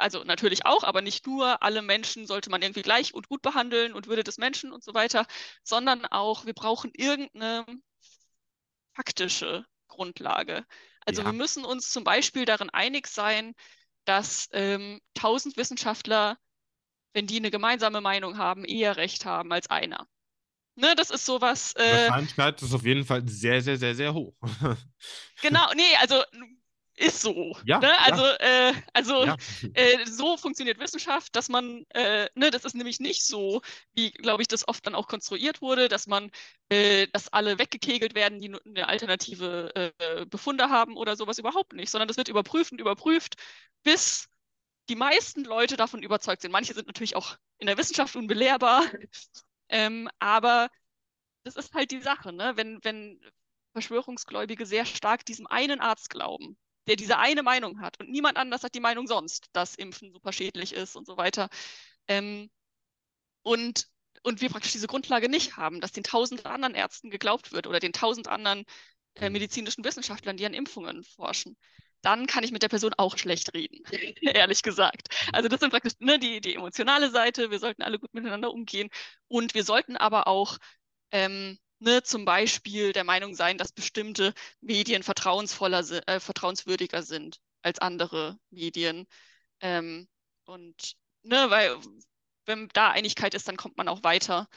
also 0.00 0.24
natürlich 0.24 0.66
auch, 0.66 0.84
aber 0.84 1.02
nicht 1.02 1.26
nur, 1.26 1.62
alle 1.62 1.82
Menschen 1.82 2.26
sollte 2.26 2.50
man 2.50 2.62
irgendwie 2.62 2.82
gleich 2.82 3.14
und 3.14 3.28
gut 3.28 3.42
behandeln 3.42 3.92
und 3.94 4.06
Würde 4.08 4.24
des 4.24 4.38
Menschen 4.38 4.72
und 4.72 4.84
so 4.84 4.94
weiter, 4.94 5.26
sondern 5.64 6.06
auch, 6.06 6.46
wir 6.46 6.54
brauchen 6.54 6.90
irgendeine 6.94 7.64
faktische 8.94 9.64
Grundlage. 9.88 10.64
Also 11.06 11.24
Ja. 11.24 11.24
wir 11.24 11.32
müssen 11.32 11.64
uns 11.64 11.90
zum 11.90 12.04
Beispiel 12.04 12.44
darin 12.44 12.70
einig 12.70 13.06
sein, 13.06 13.54
dass 14.04 14.48
ähm, 14.52 15.00
tausend 15.14 15.56
Wissenschaftler, 15.56 16.38
wenn 17.14 17.28
die 17.28 17.38
eine 17.38 17.50
gemeinsame 17.50 18.00
Meinung 18.00 18.38
haben, 18.38 18.64
eher 18.64 18.96
recht 18.96 19.24
haben 19.26 19.52
als 19.52 19.70
einer. 19.70 20.06
Ne, 20.76 20.94
das 20.96 21.10
ist 21.10 21.26
sowas. 21.26 21.74
Die 21.84 21.90
Äh, 21.90 21.90
Wahrscheinlichkeit 21.90 22.60
ist 22.62 22.72
auf 22.74 22.84
jeden 22.84 23.04
Fall 23.04 23.26
sehr, 23.28 23.60
sehr, 23.62 23.76
sehr, 23.76 23.94
sehr 23.94 24.14
hoch. 24.14 24.34
genau, 25.40 25.72
nee, 25.74 25.96
also 26.00 26.22
ist 27.00 27.22
so. 27.22 27.56
Ja, 27.64 27.78
ne? 27.78 27.88
ja. 27.88 27.98
Also, 27.98 28.24
äh, 28.40 28.74
also 28.92 29.24
Ja. 29.24 29.36
äh, 29.74 30.04
so 30.06 30.36
funktioniert 30.36 30.78
Wissenschaft, 30.78 31.34
dass 31.34 31.48
man, 31.48 31.84
äh, 31.90 32.28
ne, 32.34 32.50
das 32.50 32.64
ist 32.64 32.74
nämlich 32.74 33.00
nicht 33.00 33.24
so, 33.24 33.62
wie, 33.94 34.10
glaube 34.10 34.42
ich, 34.42 34.48
das 34.48 34.68
oft 34.68 34.86
dann 34.86 34.94
auch 34.94 35.08
konstruiert 35.08 35.62
wurde, 35.62 35.88
dass 35.88 36.06
man, 36.06 36.30
äh, 36.68 37.06
dass 37.12 37.28
alle 37.28 37.58
weggekegelt 37.58 38.14
werden, 38.14 38.40
die 38.40 38.54
eine 38.66 38.88
alternative 38.88 39.72
äh, 39.74 40.26
Befunde 40.26 40.68
haben 40.70 40.96
oder 40.96 41.16
sowas 41.16 41.38
überhaupt 41.38 41.72
nicht, 41.72 41.90
sondern 41.90 42.08
das 42.08 42.16
wird 42.18 42.28
überprüft 42.28 42.72
und 42.72 42.80
überprüft, 42.80 43.36
bis 43.82 44.28
die 44.88 44.96
meisten 44.96 45.44
Leute 45.44 45.76
davon 45.76 46.02
überzeugt 46.02 46.42
sind. 46.42 46.52
Manche 46.52 46.74
sind 46.74 46.86
natürlich 46.86 47.16
auch 47.16 47.36
in 47.58 47.66
der 47.66 47.78
Wissenschaft 47.78 48.16
unbelehrbar, 48.16 48.84
ähm, 49.70 50.08
aber 50.18 50.68
das 51.44 51.56
ist 51.56 51.74
halt 51.74 51.90
die 51.90 52.00
Sache, 52.02 52.32
ne? 52.32 52.52
Wenn, 52.56 52.82
wenn 52.84 53.20
Verschwörungsgläubige 53.72 54.66
sehr 54.66 54.84
stark 54.84 55.24
diesem 55.24 55.46
einen 55.46 55.80
Arzt 55.80 56.10
glauben, 56.10 56.56
der 56.90 56.96
diese 56.96 57.18
eine 57.18 57.44
Meinung 57.44 57.80
hat 57.80 58.00
und 58.00 58.10
niemand 58.10 58.36
anders 58.36 58.64
hat 58.64 58.74
die 58.74 58.80
Meinung 58.80 59.06
sonst, 59.06 59.46
dass 59.54 59.76
Impfen 59.76 60.12
super 60.12 60.32
schädlich 60.34 60.74
ist 60.74 60.96
und 60.96 61.06
so 61.06 61.16
weiter. 61.16 61.48
Ähm, 62.08 62.50
und, 63.42 63.88
und 64.22 64.40
wir 64.40 64.50
praktisch 64.50 64.72
diese 64.72 64.86
Grundlage 64.88 65.28
nicht 65.28 65.56
haben, 65.56 65.80
dass 65.80 65.92
den 65.92 66.04
tausend 66.04 66.46
anderen 66.46 66.74
Ärzten 66.74 67.10
geglaubt 67.10 67.52
wird 67.52 67.66
oder 67.66 67.80
den 67.80 67.92
tausend 67.92 68.28
anderen 68.28 68.64
äh, 69.20 69.30
Mhm. 69.30 69.34
medizinischen 69.34 69.84
Wissenschaftlern, 69.84 70.36
die 70.36 70.46
an 70.46 70.54
Impfungen 70.54 71.04
forschen. 71.04 71.56
Dann 72.02 72.26
kann 72.26 72.44
ich 72.44 72.52
mit 72.52 72.62
der 72.62 72.68
Person 72.70 72.94
auch 72.96 73.18
schlecht 73.18 73.54
reden, 73.54 73.84
ehrlich 74.22 74.62
gesagt. 74.62 75.08
Also 75.32 75.48
das 75.48 75.60
sind 75.60 75.70
praktisch 75.70 75.94
ne, 76.00 76.18
die, 76.18 76.40
die 76.40 76.54
emotionale 76.56 77.10
Seite. 77.10 77.50
Wir 77.50 77.58
sollten 77.60 77.82
alle 77.82 77.98
gut 78.00 78.14
miteinander 78.14 78.52
umgehen. 78.52 78.90
Und 79.28 79.54
wir 79.54 79.64
sollten 79.64 79.96
aber 79.96 80.26
auch 80.26 80.58
ähm, 81.12 81.58
ne, 81.80 82.02
zum 82.02 82.24
Beispiel 82.24 82.92
der 82.92 83.04
Meinung 83.04 83.34
sein, 83.34 83.58
dass 83.58 83.72
bestimmte 83.72 84.34
Medien 84.60 85.02
vertrauensvoller, 85.02 85.84
äh, 86.08 86.20
vertrauenswürdiger 86.20 87.02
sind 87.02 87.40
als 87.62 87.78
andere 87.80 88.38
Medien. 88.50 89.06
Ähm, 89.60 90.08
und 90.44 90.96
ne, 91.22 91.50
weil 91.50 91.76
wenn 92.46 92.68
da 92.72 92.90
Einigkeit 92.90 93.34
ist, 93.34 93.48
dann 93.48 93.56
kommt 93.56 93.76
man 93.76 93.88
auch 93.88 94.02
weiter. 94.02 94.48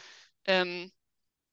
Ähm, 0.46 0.92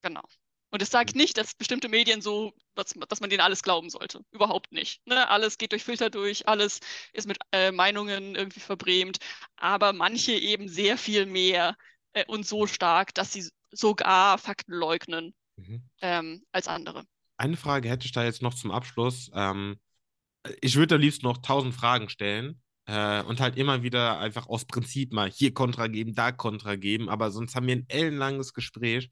genau. 0.03 0.23
Und 0.71 0.83
es 0.83 0.91
sagt 0.91 1.17
nicht, 1.17 1.37
dass 1.37 1.55
bestimmte 1.55 1.89
Medien 1.89 2.23
so, 2.23 2.53
dass, 2.75 2.95
dass 3.09 3.21
man 3.21 3.31
denen 3.31 3.41
alles 3.41 3.63
glauben 3.63 3.91
sollte. 3.91 4.25
Überhaupt 4.31 4.73
nicht. 4.73 5.05
Ne? 5.07 5.29
Alles 5.29 5.59
geht 5.59 5.73
durch 5.73 5.85
Filter 5.85 6.11
durch, 6.11 6.47
alles 6.49 6.81
ist 7.13 7.27
mit 7.27 7.39
äh, 7.53 7.73
Meinungen 7.73 8.37
irgendwie 8.37 8.61
verbrämt, 8.61 9.19
aber 9.57 9.93
manche 9.93 10.33
eben 10.33 10.69
sehr 10.69 10.97
viel 10.97 11.27
mehr 11.27 11.77
äh, 12.13 12.25
und 12.27 12.47
so 12.47 12.67
stark, 12.69 13.15
dass 13.15 13.33
sie 13.33 13.49
sogar 13.73 14.39
Fakten 14.39 14.73
leugnen 14.73 15.35
Mhm. 15.67 15.83
ähm, 16.01 16.43
als 16.53 16.69
andere. 16.69 17.05
Eine 17.37 17.57
Frage 17.57 17.89
hätte 17.89 18.07
ich 18.07 18.13
da 18.13 18.25
jetzt 18.25 18.43
noch 18.43 18.55
zum 18.55 18.71
Abschluss. 18.71 19.31
Ähm, 19.35 19.79
ich 20.61 20.77
würde 20.77 20.97
am 20.97 21.01
liebsten 21.01 21.27
noch 21.27 21.39
tausend 21.39 21.75
Fragen 21.75 22.09
stellen 22.09 22.61
äh, 22.87 23.23
und 23.23 23.41
halt 23.41 23.57
immer 23.57 23.83
wieder 23.83 24.19
einfach 24.19 24.47
aus 24.47 24.65
Prinzip 24.65 25.13
mal 25.13 25.31
hier 25.31 25.53
Kontra 25.55 25.87
geben, 25.87 26.15
da 26.15 26.33
Kontra 26.33 26.77
geben, 26.77 27.09
aber 27.09 27.31
sonst 27.31 27.55
haben 27.55 27.67
wir 27.67 27.77
ein 27.77 27.87
ellenlanges 27.89 28.53
Gespräch 28.53 29.11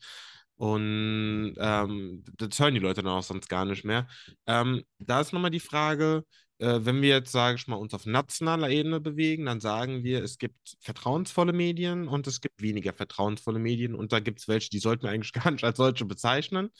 und 0.57 1.55
ähm, 1.59 2.25
das 2.37 2.59
hören 2.59 2.75
die 2.75 2.81
Leute 2.81 3.03
dann 3.03 3.13
auch 3.13 3.23
sonst 3.23 3.49
gar 3.49 3.65
nicht 3.65 3.85
mehr. 3.85 4.09
Ähm, 4.47 4.83
da 4.99 5.21
ist 5.21 5.33
nochmal 5.33 5.53
die 5.53 5.61
Frage, 5.61 6.25
äh, 6.59 6.85
wenn 6.85 7.03
wir 7.03 7.11
jetzt, 7.11 7.33
sage 7.33 7.57
ich 7.57 7.67
mal, 7.69 7.77
uns 7.77 7.95
auf 7.95 8.07
nationaler 8.07 8.71
Ebene 8.71 9.01
bewegen, 9.01 9.47
dann 9.47 9.61
sagen 9.61 10.03
wir, 10.05 10.23
es 10.23 10.39
gibt 10.39 10.77
vertrauensvolle 10.81 11.53
Medien 11.53 12.09
und 12.09 12.27
es 12.27 12.41
gibt 12.41 12.61
weniger 12.61 12.93
vertrauensvolle 12.93 13.59
Medien 13.59 13.95
und 13.95 14.13
da 14.13 14.21
gibt 14.21 14.41
es 14.41 14.49
welche, 14.49 14.71
die 14.71 14.79
sollten 14.79 15.05
wir 15.05 15.11
eigentlich 15.11 15.33
gar 15.45 15.51
nicht 15.51 15.65
als 15.65 15.77
solche 15.77 16.05
bezeichnen. 16.05 16.71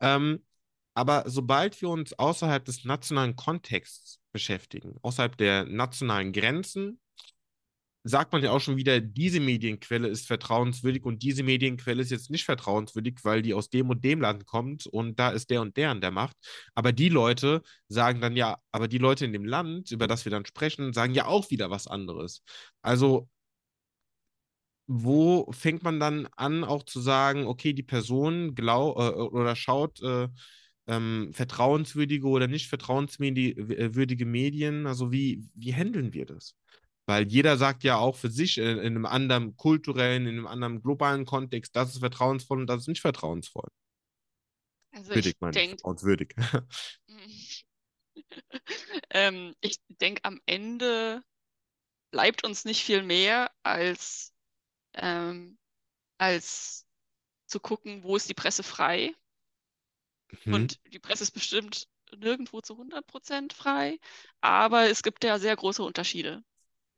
Ähm, 0.00 0.44
aber 0.94 1.24
sobald 1.26 1.80
wir 1.82 1.90
uns 1.90 2.14
außerhalb 2.14 2.64
des 2.64 2.84
nationalen 2.84 3.36
Kontexts 3.36 4.20
beschäftigen, 4.32 4.96
außerhalb 5.02 5.36
der 5.36 5.64
nationalen 5.64 6.32
Grenzen, 6.32 7.00
sagt 8.08 8.32
man 8.32 8.42
ja 8.42 8.52
auch 8.52 8.60
schon 8.60 8.76
wieder, 8.76 9.00
diese 9.00 9.40
Medienquelle 9.40 10.06
ist 10.08 10.26
vertrauenswürdig 10.28 11.04
und 11.04 11.22
diese 11.22 11.42
Medienquelle 11.42 12.00
ist 12.02 12.10
jetzt 12.12 12.30
nicht 12.30 12.44
vertrauenswürdig, 12.44 13.18
weil 13.24 13.42
die 13.42 13.52
aus 13.52 13.68
dem 13.68 13.90
und 13.90 14.04
dem 14.04 14.20
Land 14.20 14.46
kommt 14.46 14.86
und 14.86 15.18
da 15.18 15.30
ist 15.30 15.50
der 15.50 15.60
und 15.60 15.76
der 15.76 15.90
an 15.90 16.00
der 16.00 16.12
Macht. 16.12 16.36
Aber 16.74 16.92
die 16.92 17.08
Leute 17.08 17.62
sagen 17.88 18.20
dann 18.20 18.36
ja, 18.36 18.58
aber 18.70 18.86
die 18.88 18.98
Leute 18.98 19.24
in 19.24 19.32
dem 19.32 19.44
Land, 19.44 19.90
über 19.90 20.06
das 20.06 20.24
wir 20.24 20.30
dann 20.30 20.46
sprechen, 20.46 20.92
sagen 20.92 21.14
ja 21.14 21.26
auch 21.26 21.50
wieder 21.50 21.70
was 21.70 21.88
anderes. 21.88 22.42
Also 22.82 23.28
wo 24.86 25.50
fängt 25.52 25.82
man 25.82 25.98
dann 26.00 26.28
an, 26.36 26.64
auch 26.64 26.84
zu 26.84 27.00
sagen, 27.00 27.46
okay, 27.46 27.72
die 27.72 27.82
Person 27.82 28.54
glaub, 28.54 28.96
äh, 28.98 29.00
oder 29.10 29.56
schaut 29.56 30.00
äh, 30.02 30.28
ähm, 30.86 31.30
vertrauenswürdige 31.32 32.26
oder 32.28 32.46
nicht 32.48 32.68
vertrauenswürdige 32.68 34.26
Medien? 34.26 34.86
Also 34.86 35.10
wie, 35.12 35.48
wie 35.54 35.74
handeln 35.74 36.12
wir 36.12 36.26
das? 36.26 36.54
Weil 37.06 37.28
jeder 37.28 37.56
sagt 37.56 37.84
ja 37.84 37.96
auch 37.96 38.16
für 38.16 38.30
sich 38.30 38.58
in, 38.58 38.78
in 38.78 38.78
einem 38.78 39.06
anderen 39.06 39.56
kulturellen, 39.56 40.26
in 40.26 40.36
einem 40.36 40.46
anderen 40.46 40.82
globalen 40.82 41.24
Kontext, 41.24 41.74
das 41.76 41.90
ist 41.90 42.00
vertrauensvoll 42.00 42.60
und 42.60 42.66
das 42.66 42.82
ist 42.82 42.88
nicht 42.88 43.00
vertrauensvoll. 43.00 43.68
Also 44.92 45.14
Würdig, 45.14 45.36
ich, 45.40 45.50
denke, 45.50 45.76
vertrauenswürdig. 45.76 46.34
ähm, 49.10 49.54
ich 49.60 49.78
denke, 49.88 50.24
am 50.24 50.40
Ende 50.46 51.22
bleibt 52.10 52.44
uns 52.44 52.64
nicht 52.64 52.82
viel 52.82 53.02
mehr, 53.02 53.50
als, 53.62 54.32
ähm, 54.94 55.58
als 56.18 56.86
zu 57.46 57.60
gucken, 57.60 58.02
wo 58.02 58.16
ist 58.16 58.28
die 58.28 58.34
Presse 58.34 58.62
frei. 58.62 59.14
Mhm. 60.44 60.54
Und 60.54 60.80
die 60.92 60.98
Presse 60.98 61.22
ist 61.22 61.32
bestimmt 61.32 61.86
nirgendwo 62.16 62.60
zu 62.60 62.74
100% 62.74 63.52
frei, 63.52 63.98
aber 64.40 64.88
es 64.88 65.02
gibt 65.02 65.24
ja 65.24 65.38
sehr 65.38 65.56
große 65.56 65.82
Unterschiede. 65.82 66.42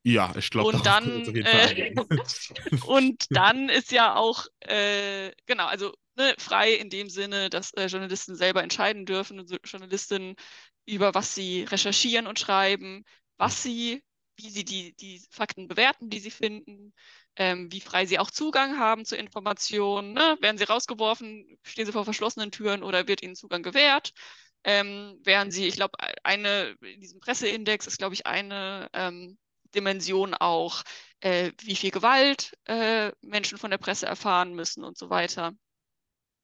Ja, 0.08 0.32
ich 0.38 0.48
glaube, 0.48 0.74
Und 0.74 0.86
dann, 0.86 1.22
äh, 1.36 1.94
und 2.86 3.26
dann 3.28 3.68
ist 3.68 3.92
ja 3.92 4.16
auch, 4.16 4.46
äh, 4.60 5.32
genau, 5.44 5.66
also 5.66 5.92
ne, 6.16 6.34
frei 6.38 6.72
in 6.72 6.88
dem 6.88 7.10
Sinne, 7.10 7.50
dass 7.50 7.74
äh, 7.74 7.86
Journalisten 7.86 8.34
selber 8.34 8.62
entscheiden 8.62 9.04
dürfen 9.04 9.38
und 9.38 9.54
Journalistinnen 9.64 10.34
über 10.86 11.14
was 11.14 11.34
sie 11.34 11.64
recherchieren 11.64 12.26
und 12.26 12.38
schreiben, 12.38 13.04
was 13.36 13.62
sie, 13.62 14.02
wie 14.36 14.48
sie 14.48 14.64
die, 14.64 14.94
die 14.94 15.20
Fakten 15.30 15.68
bewerten, 15.68 16.08
die 16.08 16.20
sie 16.20 16.30
finden, 16.30 16.94
ähm, 17.36 17.70
wie 17.70 17.82
frei 17.82 18.06
sie 18.06 18.18
auch 18.18 18.30
Zugang 18.30 18.78
haben 18.78 19.04
zu 19.04 19.14
Informationen. 19.14 20.14
Ne? 20.14 20.38
Werden 20.40 20.56
sie 20.56 20.64
rausgeworfen, 20.64 21.58
stehen 21.62 21.84
sie 21.84 21.92
vor 21.92 22.06
verschlossenen 22.06 22.50
Türen 22.50 22.82
oder 22.82 23.06
wird 23.06 23.22
ihnen 23.22 23.36
Zugang 23.36 23.62
gewährt? 23.62 24.14
Ähm, 24.64 25.20
wären 25.22 25.50
sie, 25.50 25.66
ich 25.66 25.74
glaube, 25.74 25.98
eine, 26.24 26.76
in 26.80 27.02
diesem 27.02 27.20
Presseindex 27.20 27.86
ist, 27.86 27.98
glaube 27.98 28.14
ich, 28.14 28.26
eine 28.26 28.88
ähm, 28.94 29.36
Dimension 29.74 30.34
auch, 30.34 30.82
äh, 31.20 31.52
wie 31.60 31.76
viel 31.76 31.90
Gewalt 31.90 32.52
äh, 32.66 33.12
Menschen 33.20 33.58
von 33.58 33.70
der 33.70 33.78
Presse 33.78 34.06
erfahren 34.06 34.54
müssen 34.54 34.84
und 34.84 34.96
so 34.96 35.10
weiter. 35.10 35.52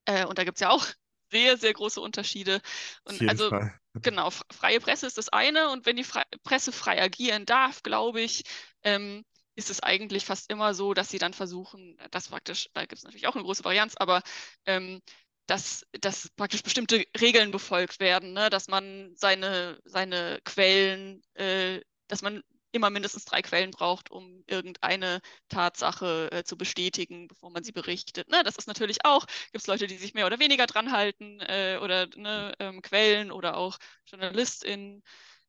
Äh, 0.07 0.27
und 0.27 0.39
da 0.39 0.45
gibt 0.45 0.57
es 0.57 0.61
ja 0.61 0.71
auch 0.71 0.87
sehr, 1.31 1.57
sehr 1.57 1.73
große 1.73 2.01
Unterschiede. 2.01 2.61
Und 3.05 3.29
also 3.29 3.51
Fall. 3.51 3.79
genau, 3.95 4.31
freie 4.31 4.81
Presse 4.81 5.07
ist 5.07 5.19
das 5.19 5.29
eine 5.29 5.71
und 5.71 5.87
wenn 5.87 5.97
die 5.97 6.05
Fre 6.05 6.23
Presse 6.43 6.73
frei 6.73 7.03
agieren 7.03 7.47
darf, 7.47 7.83
glaube 7.83 8.21
ich, 8.21 8.45
ähm, 8.83 9.25
ist 9.57 9.71
es 9.71 9.81
eigentlich 9.81 10.25
fast 10.25 10.51
immer 10.51 10.75
so, 10.75 10.95
dass 10.95 11.11
sie 11.11 11.19
dann 11.19 11.33
versuchen, 11.33 11.97
das 12.11 12.29
praktisch, 12.29 12.69
da 12.75 12.83
gibt 12.83 12.95
es 12.95 13.05
natürlich 13.05 13.27
auch 13.29 13.37
eine 13.37 13.45
große 13.45 13.65
Varianz, 13.65 13.95
aber 13.97 14.23
ähm, 14.67 15.01
dass, 15.47 15.87
dass 16.01 16.31
praktisch 16.37 16.63
bestimmte 16.63 17.05
Regeln 17.21 17.51
befolgt 17.51 18.01
werden, 18.01 18.33
ne? 18.33 18.51
dass 18.51 18.69
man 18.69 19.13
seine, 19.15 19.79
seine 19.85 20.41
Quellen, 20.45 21.23
äh, 21.35 21.81
dass 22.09 22.23
man 22.23 22.43
immer 22.75 22.91
mindestens 22.91 23.25
drei 23.25 23.43
Quellen 23.43 23.71
braucht, 23.71 24.11
um 24.11 24.45
irgendeine 24.47 25.21
Tatsache 25.49 26.31
äh, 26.33 26.45
zu 26.45 26.57
bestätigen, 26.59 27.29
bevor 27.29 27.51
man 27.51 27.65
sie 27.65 27.73
berichtet. 27.73 28.29
Ne? 28.29 28.43
Das 28.45 28.57
ist 28.57 28.67
natürlich 28.69 29.05
auch, 29.05 29.27
gibt 29.53 29.63
es 29.63 29.67
Leute, 29.67 29.87
die 29.87 29.97
sich 29.97 30.15
mehr 30.15 30.27
oder 30.27 30.39
weniger 30.39 30.67
dran 30.67 30.93
halten 30.93 31.41
äh, 31.41 31.79
oder 31.83 32.07
ne, 32.17 32.53
ähm, 32.59 32.83
Quellen 32.83 33.31
oder 33.31 33.57
auch 33.57 33.79
JournalistInnen. 34.07 35.03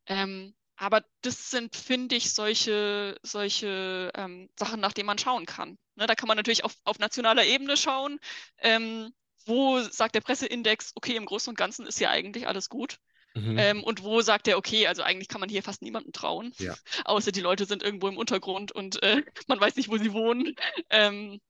Ähm, 0.07 0.55
aber 0.77 1.03
das 1.21 1.49
sind, 1.51 1.75
finde 1.75 2.15
ich, 2.15 2.33
solche, 2.33 3.17
solche 3.23 4.11
ähm, 4.15 4.49
Sachen, 4.59 4.79
nach 4.81 4.93
denen 4.93 5.07
man 5.07 5.17
schauen 5.17 5.45
kann. 5.45 5.77
Ne? 5.95 6.05
Da 6.07 6.15
kann 6.15 6.27
man 6.27 6.37
natürlich 6.37 6.63
auf, 6.63 6.75
auf 6.83 6.99
nationaler 6.99 7.45
Ebene 7.45 7.77
schauen. 7.77 8.19
Ähm, 8.59 9.13
wo 9.45 9.79
sagt 9.81 10.15
der 10.15 10.21
Presseindex, 10.21 10.91
okay, 10.95 11.15
im 11.15 11.25
Großen 11.25 11.51
und 11.51 11.57
Ganzen 11.57 11.85
ist 11.85 11.99
ja 11.99 12.09
eigentlich 12.09 12.47
alles 12.47 12.69
gut. 12.69 12.99
Mhm. 13.35 13.57
Ähm, 13.57 13.83
und 13.83 14.03
wo 14.03 14.21
sagt 14.21 14.47
er, 14.47 14.57
okay, 14.57 14.87
also 14.87 15.03
eigentlich 15.03 15.27
kann 15.27 15.41
man 15.41 15.49
hier 15.49 15.61
fast 15.61 15.81
niemandem 15.81 16.13
trauen, 16.13 16.53
ja. 16.57 16.73
außer 17.03 17.31
die 17.31 17.41
Leute 17.41 17.65
sind 17.65 17.83
irgendwo 17.83 18.07
im 18.07 18.17
Untergrund 18.17 18.71
und 18.71 19.01
äh, 19.03 19.23
man 19.47 19.59
weiß 19.59 19.75
nicht, 19.75 19.89
wo 19.89 19.97
sie 19.97 20.13
wohnen. 20.13 20.55
Ähm, 20.89 21.41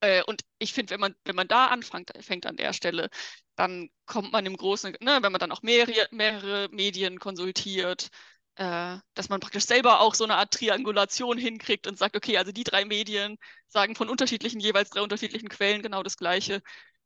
äh, 0.00 0.22
und 0.24 0.42
ich 0.58 0.72
finde, 0.72 0.92
wenn 0.92 1.00
man, 1.00 1.14
wenn 1.24 1.34
man 1.34 1.48
da 1.48 1.68
anfängt 1.68 2.12
fängt 2.20 2.46
an 2.46 2.56
der 2.56 2.72
Stelle, 2.72 3.08
dann 3.56 3.90
kommt 4.06 4.32
man 4.32 4.46
im 4.46 4.56
Großen, 4.56 4.96
ne, 5.00 5.18
wenn 5.22 5.32
man 5.32 5.40
dann 5.40 5.50
auch 5.52 5.62
mehrere, 5.62 6.06
mehrere 6.10 6.68
Medien 6.70 7.18
konsultiert, 7.18 8.10
äh, 8.56 8.98
dass 9.14 9.28
man 9.28 9.40
praktisch 9.40 9.64
selber 9.64 10.00
auch 10.00 10.14
so 10.14 10.24
eine 10.24 10.36
Art 10.36 10.52
Triangulation 10.52 11.38
hinkriegt 11.38 11.86
und 11.86 11.98
sagt, 11.98 12.16
okay, 12.16 12.36
also 12.36 12.52
die 12.52 12.64
drei 12.64 12.84
Medien 12.84 13.38
sagen 13.66 13.94
von 13.96 14.08
unterschiedlichen, 14.08 14.60
jeweils 14.60 14.90
drei 14.90 15.00
unterschiedlichen 15.00 15.48
Quellen 15.48 15.82
genau 15.82 16.02
das 16.02 16.16
Gleiche. 16.16 16.62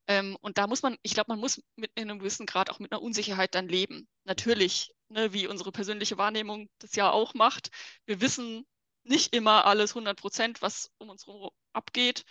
Ähm, 0.08 0.36
und 0.40 0.58
da 0.58 0.66
muss 0.66 0.82
man, 0.82 0.96
ich 1.02 1.14
glaube, 1.14 1.30
man 1.30 1.38
muss 1.38 1.62
mit 1.76 1.92
in 1.94 2.10
einem 2.10 2.18
gewissen 2.18 2.46
Grad 2.46 2.70
auch 2.70 2.78
mit 2.78 2.92
einer 2.92 3.02
Unsicherheit 3.02 3.54
dann 3.54 3.68
leben. 3.68 4.08
Natürlich, 4.24 4.94
ne, 5.08 5.32
wie 5.32 5.46
unsere 5.46 5.72
persönliche 5.72 6.18
Wahrnehmung 6.18 6.68
das 6.78 6.96
ja 6.96 7.10
auch 7.10 7.34
macht. 7.34 7.70
Wir 8.06 8.20
wissen 8.20 8.66
nicht 9.04 9.34
immer 9.34 9.64
alles 9.66 9.94
100 9.94 10.18
Prozent, 10.18 10.62
was 10.62 10.90
um 10.98 11.08
uns 11.08 11.26
herum 11.26 11.50
abgeht. 11.72 12.24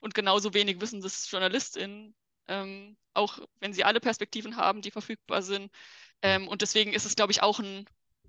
Und 0.00 0.14
genauso 0.14 0.54
wenig 0.54 0.80
wissen 0.80 1.00
das 1.00 1.30
JournalistInnen, 1.30 2.14
ähm, 2.48 2.96
auch 3.14 3.38
wenn 3.60 3.72
sie 3.72 3.84
alle 3.84 4.00
Perspektiven 4.00 4.56
haben, 4.56 4.82
die 4.82 4.90
verfügbar 4.90 5.42
sind. 5.42 5.72
Ähm, 6.22 6.48
und 6.48 6.62
deswegen 6.62 6.92
ist 6.92 7.06
es, 7.06 7.16
glaube 7.16 7.32
ich, 7.32 7.42
auch 7.42 7.58
ein 7.58 7.86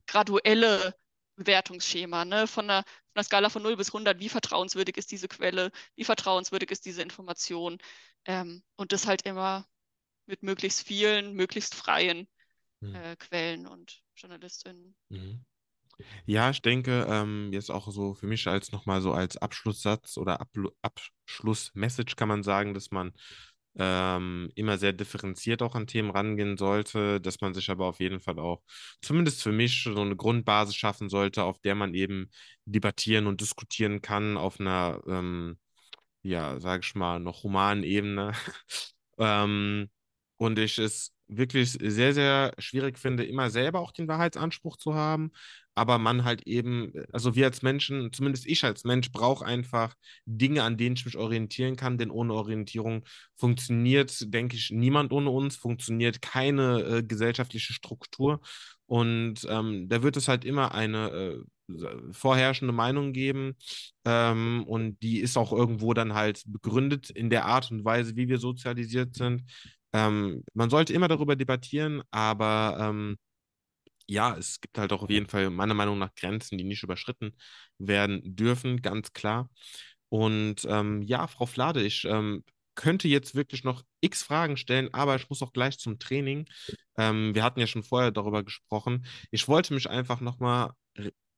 graduelle 0.07 0.95
Bewertungsschema, 1.37 2.25
ne? 2.25 2.47
Von 2.47 2.69
einer, 2.69 2.83
von 2.83 3.15
einer 3.15 3.23
Skala 3.23 3.49
von 3.49 3.63
0 3.63 3.77
bis 3.77 3.93
100, 3.93 4.19
wie 4.19 4.29
vertrauenswürdig 4.29 4.97
ist 4.97 5.11
diese 5.11 5.27
Quelle, 5.27 5.71
wie 5.95 6.03
vertrauenswürdig 6.03 6.71
ist 6.71 6.85
diese 6.85 7.01
Information. 7.01 7.77
Ähm, 8.25 8.63
und 8.75 8.91
das 8.91 9.07
halt 9.07 9.21
immer 9.21 9.65
mit 10.25 10.43
möglichst 10.43 10.85
vielen, 10.85 11.33
möglichst 11.33 11.73
freien 11.73 12.27
hm. 12.81 12.95
äh, 12.95 13.15
Quellen 13.15 13.67
und 13.67 14.01
JournalistInnen. 14.15 14.95
Mhm. 15.09 15.45
Ja, 16.25 16.51
ich 16.51 16.61
denke, 16.61 17.07
ähm, 17.09 17.51
jetzt 17.51 17.71
auch 17.71 17.89
so 17.91 18.13
für 18.13 18.27
mich 18.27 18.47
als 18.47 18.71
nochmal 18.71 19.01
so 19.01 19.13
als 19.13 19.37
Abschlusssatz 19.37 20.17
oder 20.17 20.45
Abschlussmessage 20.81 22.15
kann 22.15 22.27
man 22.27 22.43
sagen, 22.43 22.75
dass 22.75 22.91
man 22.91 23.13
ähm, 23.77 24.49
immer 24.55 24.77
sehr 24.77 24.93
differenziert 24.93 25.61
auch 25.61 25.75
an 25.75 25.87
Themen 25.87 26.09
rangehen 26.11 26.57
sollte, 26.57 27.21
dass 27.21 27.41
man 27.41 27.53
sich 27.53 27.69
aber 27.69 27.85
auf 27.87 27.99
jeden 27.99 28.19
Fall 28.19 28.39
auch, 28.39 28.61
zumindest 29.01 29.43
für 29.43 29.51
mich, 29.51 29.83
so 29.83 30.01
eine 30.01 30.15
Grundbasis 30.15 30.75
schaffen 30.75 31.09
sollte, 31.09 31.43
auf 31.43 31.59
der 31.59 31.75
man 31.75 31.93
eben 31.93 32.29
debattieren 32.65 33.27
und 33.27 33.41
diskutieren 33.41 34.01
kann 34.01 34.37
auf 34.37 34.59
einer, 34.59 35.01
ähm, 35.07 35.57
ja, 36.23 36.59
sag 36.59 36.83
ich 36.83 36.95
mal, 36.95 37.19
noch 37.19 37.43
humanen 37.43 37.83
Ebene. 37.83 38.33
ähm, 39.17 39.89
und 40.37 40.59
ich 40.59 40.77
es 40.79 41.13
wirklich 41.27 41.71
sehr, 41.71 42.13
sehr 42.13 42.53
schwierig 42.57 42.97
finde, 42.99 43.25
immer 43.25 43.49
selber 43.49 43.79
auch 43.79 43.91
den 43.91 44.07
Wahrheitsanspruch 44.07 44.77
zu 44.77 44.95
haben, 44.95 45.31
aber 45.77 45.99
man 45.99 46.23
halt 46.23 46.47
eben, 46.47 46.91
also 47.13 47.35
wir 47.35 47.45
als 47.45 47.61
Menschen, 47.61 48.11
zumindest 48.11 48.47
ich 48.47 48.63
als 48.63 48.83
Mensch, 48.83 49.11
brauche 49.11 49.45
einfach 49.45 49.93
Dinge, 50.25 50.63
an 50.63 50.77
denen 50.77 50.95
ich 50.95 51.05
mich 51.05 51.17
orientieren 51.17 51.75
kann, 51.75 51.97
denn 51.97 52.09
ohne 52.11 52.33
Orientierung 52.33 53.03
funktioniert, 53.35 54.33
denke 54.33 54.55
ich, 54.55 54.71
niemand 54.71 55.11
ohne 55.13 55.29
uns, 55.29 55.55
funktioniert 55.55 56.21
keine 56.21 56.81
äh, 56.81 57.03
gesellschaftliche 57.03 57.73
Struktur 57.73 58.41
und 58.87 59.45
ähm, 59.49 59.87
da 59.89 60.01
wird 60.01 60.17
es 60.17 60.27
halt 60.27 60.45
immer 60.45 60.73
eine 60.73 61.43
äh, 61.69 61.83
vorherrschende 62.11 62.73
Meinung 62.73 63.13
geben 63.13 63.55
ähm, 64.05 64.63
und 64.67 64.97
die 65.03 65.19
ist 65.19 65.37
auch 65.37 65.51
irgendwo 65.51 65.93
dann 65.93 66.13
halt 66.13 66.41
begründet 66.47 67.09
in 67.09 67.29
der 67.29 67.45
Art 67.45 67.69
und 67.71 67.83
Weise, 67.85 68.15
wie 68.15 68.29
wir 68.29 68.39
sozialisiert 68.39 69.15
sind. 69.15 69.43
Ähm, 69.93 70.43
man 70.53 70.69
sollte 70.69 70.93
immer 70.93 71.07
darüber 71.07 71.35
debattieren, 71.35 72.01
aber 72.11 72.77
ähm, 72.79 73.17
ja, 74.07 74.35
es 74.37 74.61
gibt 74.61 74.77
halt 74.77 74.93
auch 74.93 75.03
auf 75.03 75.09
jeden 75.09 75.27
Fall 75.27 75.49
meiner 75.49 75.73
Meinung 75.73 75.97
nach 75.99 76.13
Grenzen, 76.15 76.57
die 76.57 76.63
nicht 76.63 76.83
überschritten 76.83 77.35
werden 77.77 78.21
dürfen, 78.35 78.81
ganz 78.81 79.13
klar. 79.13 79.49
Und 80.09 80.65
ähm, 80.69 81.01
ja, 81.03 81.27
Frau 81.27 81.45
Flade, 81.45 81.83
ich 81.83 82.05
ähm, 82.05 82.43
könnte 82.75 83.07
jetzt 83.07 83.35
wirklich 83.35 83.63
noch 83.63 83.83
x 84.01 84.23
Fragen 84.23 84.57
stellen, 84.57 84.93
aber 84.93 85.15
ich 85.15 85.29
muss 85.29 85.41
auch 85.41 85.51
gleich 85.53 85.79
zum 85.79 85.99
Training. 85.99 86.47
Ähm, 86.97 87.35
wir 87.35 87.43
hatten 87.43 87.59
ja 87.59 87.67
schon 87.67 87.83
vorher 87.83 88.11
darüber 88.11 88.43
gesprochen. 88.43 89.05
Ich 89.31 89.47
wollte 89.47 89.73
mich 89.73 89.89
einfach 89.89 90.21
nochmal 90.21 90.71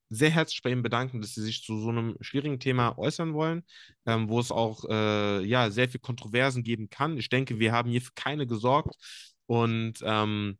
sehr 0.09 0.32
herzlich 0.32 0.61
bei 0.61 0.72
Ihnen 0.72 0.82
bedanken, 0.84 1.22
dass 1.22 1.36
Sie 1.36 1.43
sich 1.43 1.63
zu 1.63 1.80
so 1.80 1.89
einem 1.89 2.15
schwierigen 2.22 2.59
Thema 2.59 2.97
äußern 2.97 3.34
wollen, 3.34 3.63
ähm, 4.05 4.28
wo 4.30 4.39
es 4.39 4.51
auch 4.51 4.84
äh, 4.89 5.43
ja, 5.45 5.70
sehr 5.70 5.89
viel 5.89 5.99
Kontroversen 5.99 6.63
geben 6.63 6.89
kann. 6.89 7.17
Ich 7.17 7.30
denke, 7.30 7.59
wir 7.59 7.72
haben 7.72 7.89
hier 7.91 8.01
für 8.01 8.13
keine 8.15 8.47
gesorgt. 8.47 8.95
Und 9.45 9.99
ähm, 10.03 10.57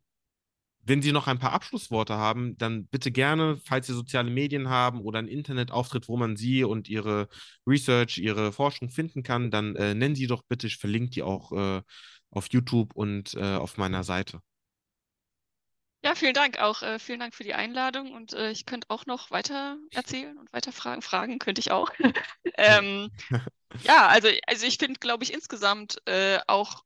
wenn 0.82 1.02
Sie 1.02 1.12
noch 1.12 1.26
ein 1.26 1.38
paar 1.38 1.52
Abschlussworte 1.52 2.14
haben, 2.14 2.56
dann 2.58 2.86
bitte 2.86 3.10
gerne, 3.10 3.58
falls 3.64 3.86
Sie 3.86 3.94
soziale 3.94 4.30
Medien 4.30 4.68
haben 4.68 5.00
oder 5.00 5.18
einen 5.18 5.28
Internetauftritt, 5.28 6.08
wo 6.08 6.16
man 6.16 6.36
Sie 6.36 6.64
und 6.64 6.88
Ihre 6.88 7.28
Research, 7.66 8.18
Ihre 8.18 8.52
Forschung 8.52 8.90
finden 8.90 9.22
kann, 9.22 9.50
dann 9.50 9.76
äh, 9.76 9.94
nennen 9.94 10.14
Sie 10.14 10.26
doch 10.26 10.42
bitte, 10.42 10.66
ich 10.66 10.78
verlinke 10.78 11.10
die 11.10 11.22
auch 11.22 11.52
äh, 11.52 11.82
auf 12.30 12.48
YouTube 12.50 12.94
und 12.94 13.34
äh, 13.34 13.56
auf 13.56 13.76
meiner 13.76 14.04
Seite. 14.04 14.40
Ja, 16.02 16.14
vielen 16.14 16.32
Dank 16.32 16.58
auch. 16.58 16.82
Äh, 16.82 16.98
vielen 16.98 17.20
Dank 17.20 17.34
für 17.34 17.44
die 17.44 17.52
Einladung 17.52 18.12
und 18.12 18.32
äh, 18.32 18.50
ich 18.50 18.64
könnte 18.64 18.88
auch 18.88 19.04
noch 19.04 19.30
weiter 19.30 19.76
erzählen 19.90 20.38
und 20.38 20.50
weiter 20.52 20.72
fragen. 20.72 21.02
Fragen 21.02 21.38
könnte 21.38 21.60
ich 21.60 21.70
auch. 21.70 21.90
ähm, 22.56 23.10
ja, 23.82 24.06
also, 24.08 24.28
also 24.46 24.66
ich 24.66 24.78
finde, 24.78 24.98
glaube 24.98 25.24
ich, 25.24 25.32
insgesamt 25.32 26.00
äh, 26.06 26.38
auch 26.46 26.84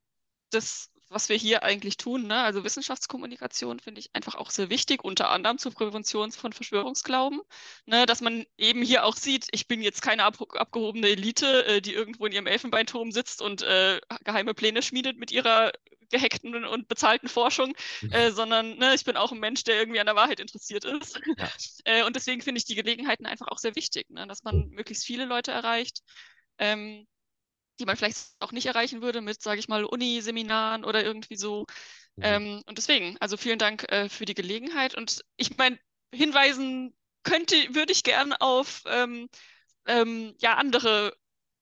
das, 0.49 0.91
was 1.09 1.29
wir 1.29 1.37
hier 1.37 1.63
eigentlich 1.63 1.97
tun, 1.97 2.27
ne? 2.27 2.41
also 2.41 2.63
Wissenschaftskommunikation, 2.63 3.79
finde 3.79 3.99
ich 3.99 4.09
einfach 4.13 4.35
auch 4.35 4.49
sehr 4.49 4.69
wichtig, 4.69 5.03
unter 5.03 5.29
anderem 5.29 5.57
zur 5.57 5.71
Prävention 5.71 6.31
von 6.31 6.53
Verschwörungsglauben, 6.53 7.41
ne? 7.85 8.05
dass 8.05 8.21
man 8.21 8.45
eben 8.57 8.81
hier 8.81 9.05
auch 9.05 9.15
sieht, 9.15 9.47
ich 9.51 9.67
bin 9.67 9.81
jetzt 9.81 10.01
keine 10.01 10.23
ab 10.23 10.37
abgehobene 10.55 11.07
Elite, 11.07 11.65
äh, 11.65 11.81
die 11.81 11.93
irgendwo 11.93 12.25
in 12.25 12.33
ihrem 12.33 12.47
Elfenbeinturm 12.47 13.11
sitzt 13.11 13.41
und 13.41 13.61
äh, 13.61 14.01
geheime 14.23 14.53
Pläne 14.53 14.81
schmiedet 14.81 15.17
mit 15.17 15.31
ihrer 15.31 15.71
gehackten 16.09 16.65
und 16.65 16.87
bezahlten 16.87 17.27
Forschung, 17.27 17.75
mhm. 18.01 18.11
äh, 18.11 18.31
sondern 18.31 18.77
ne, 18.77 18.93
ich 18.95 19.03
bin 19.03 19.17
auch 19.17 19.31
ein 19.31 19.39
Mensch, 19.39 19.63
der 19.63 19.77
irgendwie 19.77 19.99
an 19.99 20.05
der 20.05 20.15
Wahrheit 20.15 20.39
interessiert 20.39 20.85
ist. 20.85 21.19
Ja. 21.37 21.49
äh, 21.85 22.03
und 22.03 22.15
deswegen 22.15 22.41
finde 22.41 22.59
ich 22.59 22.65
die 22.65 22.75
Gelegenheiten 22.75 23.25
einfach 23.25 23.47
auch 23.47 23.57
sehr 23.57 23.75
wichtig, 23.75 24.09
ne, 24.09 24.27
dass 24.27 24.43
man 24.43 24.69
möglichst 24.69 25.05
viele 25.05 25.25
Leute 25.25 25.51
erreicht, 25.51 26.01
ähm, 26.57 27.07
die 27.79 27.85
man 27.85 27.97
vielleicht 27.97 28.17
auch 28.39 28.51
nicht 28.51 28.65
erreichen 28.65 29.01
würde 29.01 29.21
mit, 29.21 29.41
sage 29.41 29.59
ich 29.59 29.67
mal, 29.67 29.85
Uni-Seminaren 29.85 30.83
oder 30.83 31.03
irgendwie 31.03 31.35
so. 31.35 31.65
Mhm. 32.15 32.23
Ähm, 32.23 32.63
und 32.65 32.77
deswegen, 32.77 33.17
also 33.19 33.37
vielen 33.37 33.59
Dank 33.59 33.91
äh, 33.91 34.09
für 34.09 34.25
die 34.25 34.33
Gelegenheit. 34.33 34.95
Und 34.95 35.23
ich 35.37 35.57
meine, 35.57 35.79
hinweisen 36.13 36.95
könnte, 37.23 37.55
würde 37.73 37.91
ich 37.91 38.03
gern 38.03 38.33
auf 38.33 38.83
ähm, 38.87 39.29
ähm 39.87 40.33
ja, 40.39 40.55
andere 40.55 41.15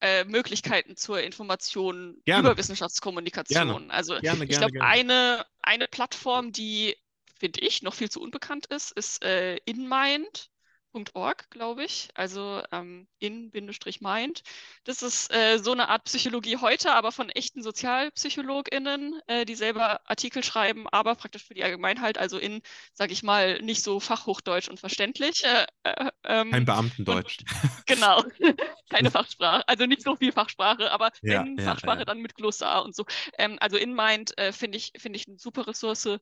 äh, 0.04 0.26
Möglichkeiten 0.26 0.98
zur 0.98 1.22
Information 1.22 2.22
gerne. 2.26 2.42
über 2.42 2.58
Wissenschaftskommunikation. 2.58 3.68
Gerne. 3.68 3.94
Also 3.94 4.20
gerne, 4.20 4.44
ich 4.44 4.58
glaube, 4.58 4.82
eine, 4.82 5.46
eine 5.62 5.88
Plattform, 5.88 6.52
die, 6.52 6.98
finde 7.40 7.62
ich, 7.62 7.82
noch 7.84 7.94
viel 7.94 8.12
zu 8.12 8.22
unbekannt 8.22 8.66
ist, 8.66 8.92
ist 8.92 9.24
äh, 9.24 9.56
InMind. 9.66 10.50
Mind.org, 10.94 11.50
glaube 11.50 11.84
ich, 11.84 12.10
also 12.14 12.62
ähm, 12.72 13.08
in-mind. 13.20 14.44
Das 14.84 15.02
ist 15.02 15.34
äh, 15.34 15.58
so 15.58 15.72
eine 15.72 15.90
Art 15.90 16.06
Psychologie 16.06 16.58
heute, 16.58 16.94
aber 16.94 17.12
von 17.12 17.30
echten 17.30 17.64
SozialpsychologInnen, 17.64 19.20
äh, 19.28 19.46
die 19.46 19.56
selber 19.56 20.02
Artikel 20.10 20.44
schreiben, 20.44 20.88
aber 20.90 21.16
praktisch 21.16 21.46
für 21.46 21.54
die 21.54 21.64
Allgemeinheit, 21.64 22.18
also 22.18 22.38
in, 22.38 22.62
sage 22.94 23.14
ich 23.14 23.24
mal, 23.24 23.62
nicht 23.62 23.84
so 23.84 24.00
fachhochdeutsch 24.00 24.70
und 24.70 24.80
verständlich. 24.80 25.44
Äh, 25.44 25.66
äh 25.84 26.12
ähm, 26.26 26.52
Kein 26.52 26.66
Beamtendeutsch. 26.66 27.40
Und, 27.40 27.48
genau, 27.86 28.24
keine 28.90 29.12
Fachsprache, 29.12 29.68
also 29.68 29.86
nicht 29.86 30.04
so 30.04 30.16
viel 30.16 30.32
Fachsprache, 30.32 30.92
aber 30.92 31.12
ja, 31.22 31.44
wenn 31.44 31.58
ja, 31.58 31.66
Fachsprache, 31.66 32.00
ja. 32.00 32.06
dann 32.06 32.20
mit 32.20 32.36
Glossar 32.36 32.84
und 32.84 32.96
so. 32.96 33.06
Ähm, 33.38 33.58
also 33.60 33.78
InMind 33.78 34.38
äh, 34.38 34.52
finde 34.52 34.78
ich, 34.78 34.94
find 34.98 35.16
ich 35.16 35.28
eine 35.28 35.38
super 35.38 35.68
Ressource. 35.68 36.20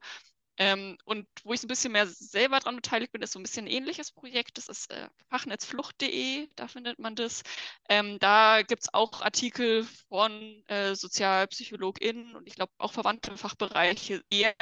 Ähm, 0.58 0.98
und 1.06 1.28
wo 1.44 1.54
ich 1.54 1.62
so 1.62 1.66
ein 1.66 1.70
bisschen 1.70 1.94
mehr 1.94 2.08
selber 2.08 2.60
daran 2.60 2.76
beteiligt 2.76 3.12
bin, 3.12 3.22
ist 3.22 3.32
so 3.32 3.40
ein 3.40 3.44
bisschen 3.44 3.66
ein 3.66 3.72
ähnliches 3.72 4.12
Projekt. 4.12 4.58
Das 4.58 4.68
ist 4.68 4.92
äh, 4.92 5.10
fachnetzflucht.de, 5.30 6.50
da 6.56 6.68
findet 6.68 7.00
man 7.00 7.16
das. 7.16 7.44
Ähm, 7.90 8.20
da 8.20 8.62
gibt 8.62 8.84
es 8.84 8.94
auch 8.94 9.22
Artikel 9.22 9.86
von 10.10 10.64
äh, 10.68 10.96
SozialpsychologInnen 10.96 12.36
und 12.36 12.48
ich 12.48 12.56
glaube 12.56 12.74
auch 12.78 12.94
verwandte 12.94 13.38
Fachbereiche 13.38 14.24
eher 14.30 14.56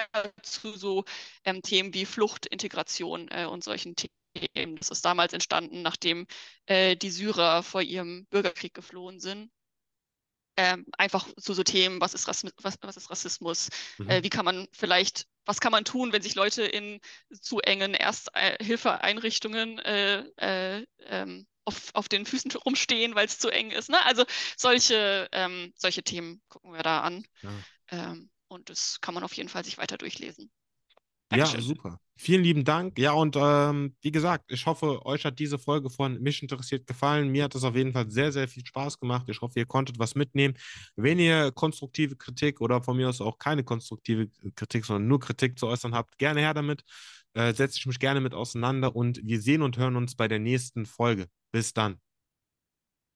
zu 0.43 0.77
so 0.77 1.05
ähm, 1.43 1.61
Themen 1.61 1.93
wie 1.93 2.05
Flucht, 2.05 2.45
Integration 2.45 3.27
äh, 3.29 3.45
und 3.45 3.63
solchen 3.63 3.95
Themen. 3.95 4.77
Das 4.77 4.89
ist 4.89 5.03
damals 5.05 5.33
entstanden, 5.33 5.81
nachdem 5.81 6.27
äh, 6.67 6.95
die 6.95 7.09
Syrer 7.09 7.63
vor 7.63 7.81
ihrem 7.81 8.25
Bürgerkrieg 8.27 8.73
geflohen 8.73 9.19
sind 9.19 9.51
ähm, 10.59 10.85
einfach 10.97 11.25
zu 11.37 11.53
so 11.53 11.63
Themen, 11.63 12.01
was 12.01 12.13
ist, 12.13 12.27
Rassismus, 12.27 12.51
was, 12.61 12.75
was 12.81 12.97
ist 12.97 13.09
Rassismus, 13.09 13.69
äh, 13.69 14.03
mhm. 14.03 14.09
äh, 14.09 14.23
wie 14.23 14.29
kann 14.29 14.43
man 14.43 14.67
vielleicht, 14.73 15.25
was 15.45 15.61
kann 15.61 15.71
man 15.71 15.85
tun, 15.85 16.11
wenn 16.11 16.21
sich 16.21 16.35
Leute 16.35 16.63
in 16.63 16.99
zu 17.41 17.61
engen 17.61 17.93
Ersthilfeeinrichtungen 17.93 19.79
äh, 19.79 20.19
äh, 20.35 20.85
ähm, 21.05 21.47
auf, 21.63 21.91
auf 21.93 22.09
den 22.09 22.25
Füßen 22.25 22.51
rumstehen, 22.51 23.15
weil 23.15 23.25
es 23.25 23.39
zu 23.39 23.49
eng 23.49 23.71
ist. 23.71 23.89
Ne? 23.89 24.03
Also 24.05 24.25
solche, 24.57 25.29
ähm, 25.31 25.71
solche 25.77 26.03
Themen 26.03 26.41
gucken 26.49 26.73
wir 26.73 26.83
da 26.83 27.01
an. 27.03 27.25
Ja. 27.41 27.51
Ähm, 27.91 28.29
und 28.49 28.69
das 28.69 28.99
kann 28.99 29.13
man 29.13 29.23
auf 29.23 29.33
jeden 29.33 29.47
Fall 29.47 29.63
sich 29.63 29.77
weiter 29.77 29.97
durchlesen. 29.97 30.51
Dankeschön. 31.29 31.59
Ja, 31.59 31.65
super. 31.65 31.99
Vielen 32.17 32.43
lieben 32.43 32.65
Dank. 32.65 32.99
Ja, 32.99 33.13
und 33.13 33.37
ähm, 33.39 33.95
wie 34.01 34.11
gesagt, 34.11 34.51
ich 34.51 34.65
hoffe, 34.65 35.05
euch 35.05 35.23
hat 35.23 35.39
diese 35.39 35.57
Folge 35.57 35.89
von 35.89 36.19
Mich 36.21 36.41
interessiert 36.41 36.85
gefallen. 36.85 37.29
Mir 37.29 37.45
hat 37.45 37.55
es 37.55 37.63
auf 37.63 37.75
jeden 37.75 37.93
Fall 37.93 38.11
sehr, 38.11 38.33
sehr 38.33 38.47
viel 38.49 38.65
Spaß 38.65 38.99
gemacht. 38.99 39.29
Ich 39.29 39.39
hoffe, 39.39 39.57
ihr 39.57 39.65
konntet 39.65 39.99
was 39.99 40.15
mitnehmen. 40.15 40.55
Wenn 40.97 41.17
ihr 41.17 41.51
konstruktive 41.53 42.17
Kritik 42.17 42.59
oder 42.59 42.81
von 42.81 42.97
mir 42.97 43.07
aus 43.07 43.21
auch 43.21 43.37
keine 43.37 43.63
konstruktive 43.63 44.27
Kritik, 44.55 44.83
sondern 44.85 45.07
nur 45.07 45.21
Kritik 45.21 45.57
zu 45.57 45.67
äußern 45.67 45.95
habt, 45.95 46.17
gerne 46.17 46.41
her 46.41 46.53
damit. 46.53 46.83
Äh, 47.35 47.53
setze 47.53 47.77
ich 47.77 47.85
mich 47.85 47.99
gerne 47.99 48.21
mit 48.21 48.33
auseinander 48.33 48.95
und 48.95 49.21
wir 49.23 49.39
sehen 49.39 49.61
und 49.61 49.77
hören 49.77 49.95
uns 49.95 50.15
bei 50.15 50.27
der 50.27 50.39
nächsten 50.39 50.85
Folge. 50.85 51.27
Bis 51.51 51.73
dann. 51.73 52.01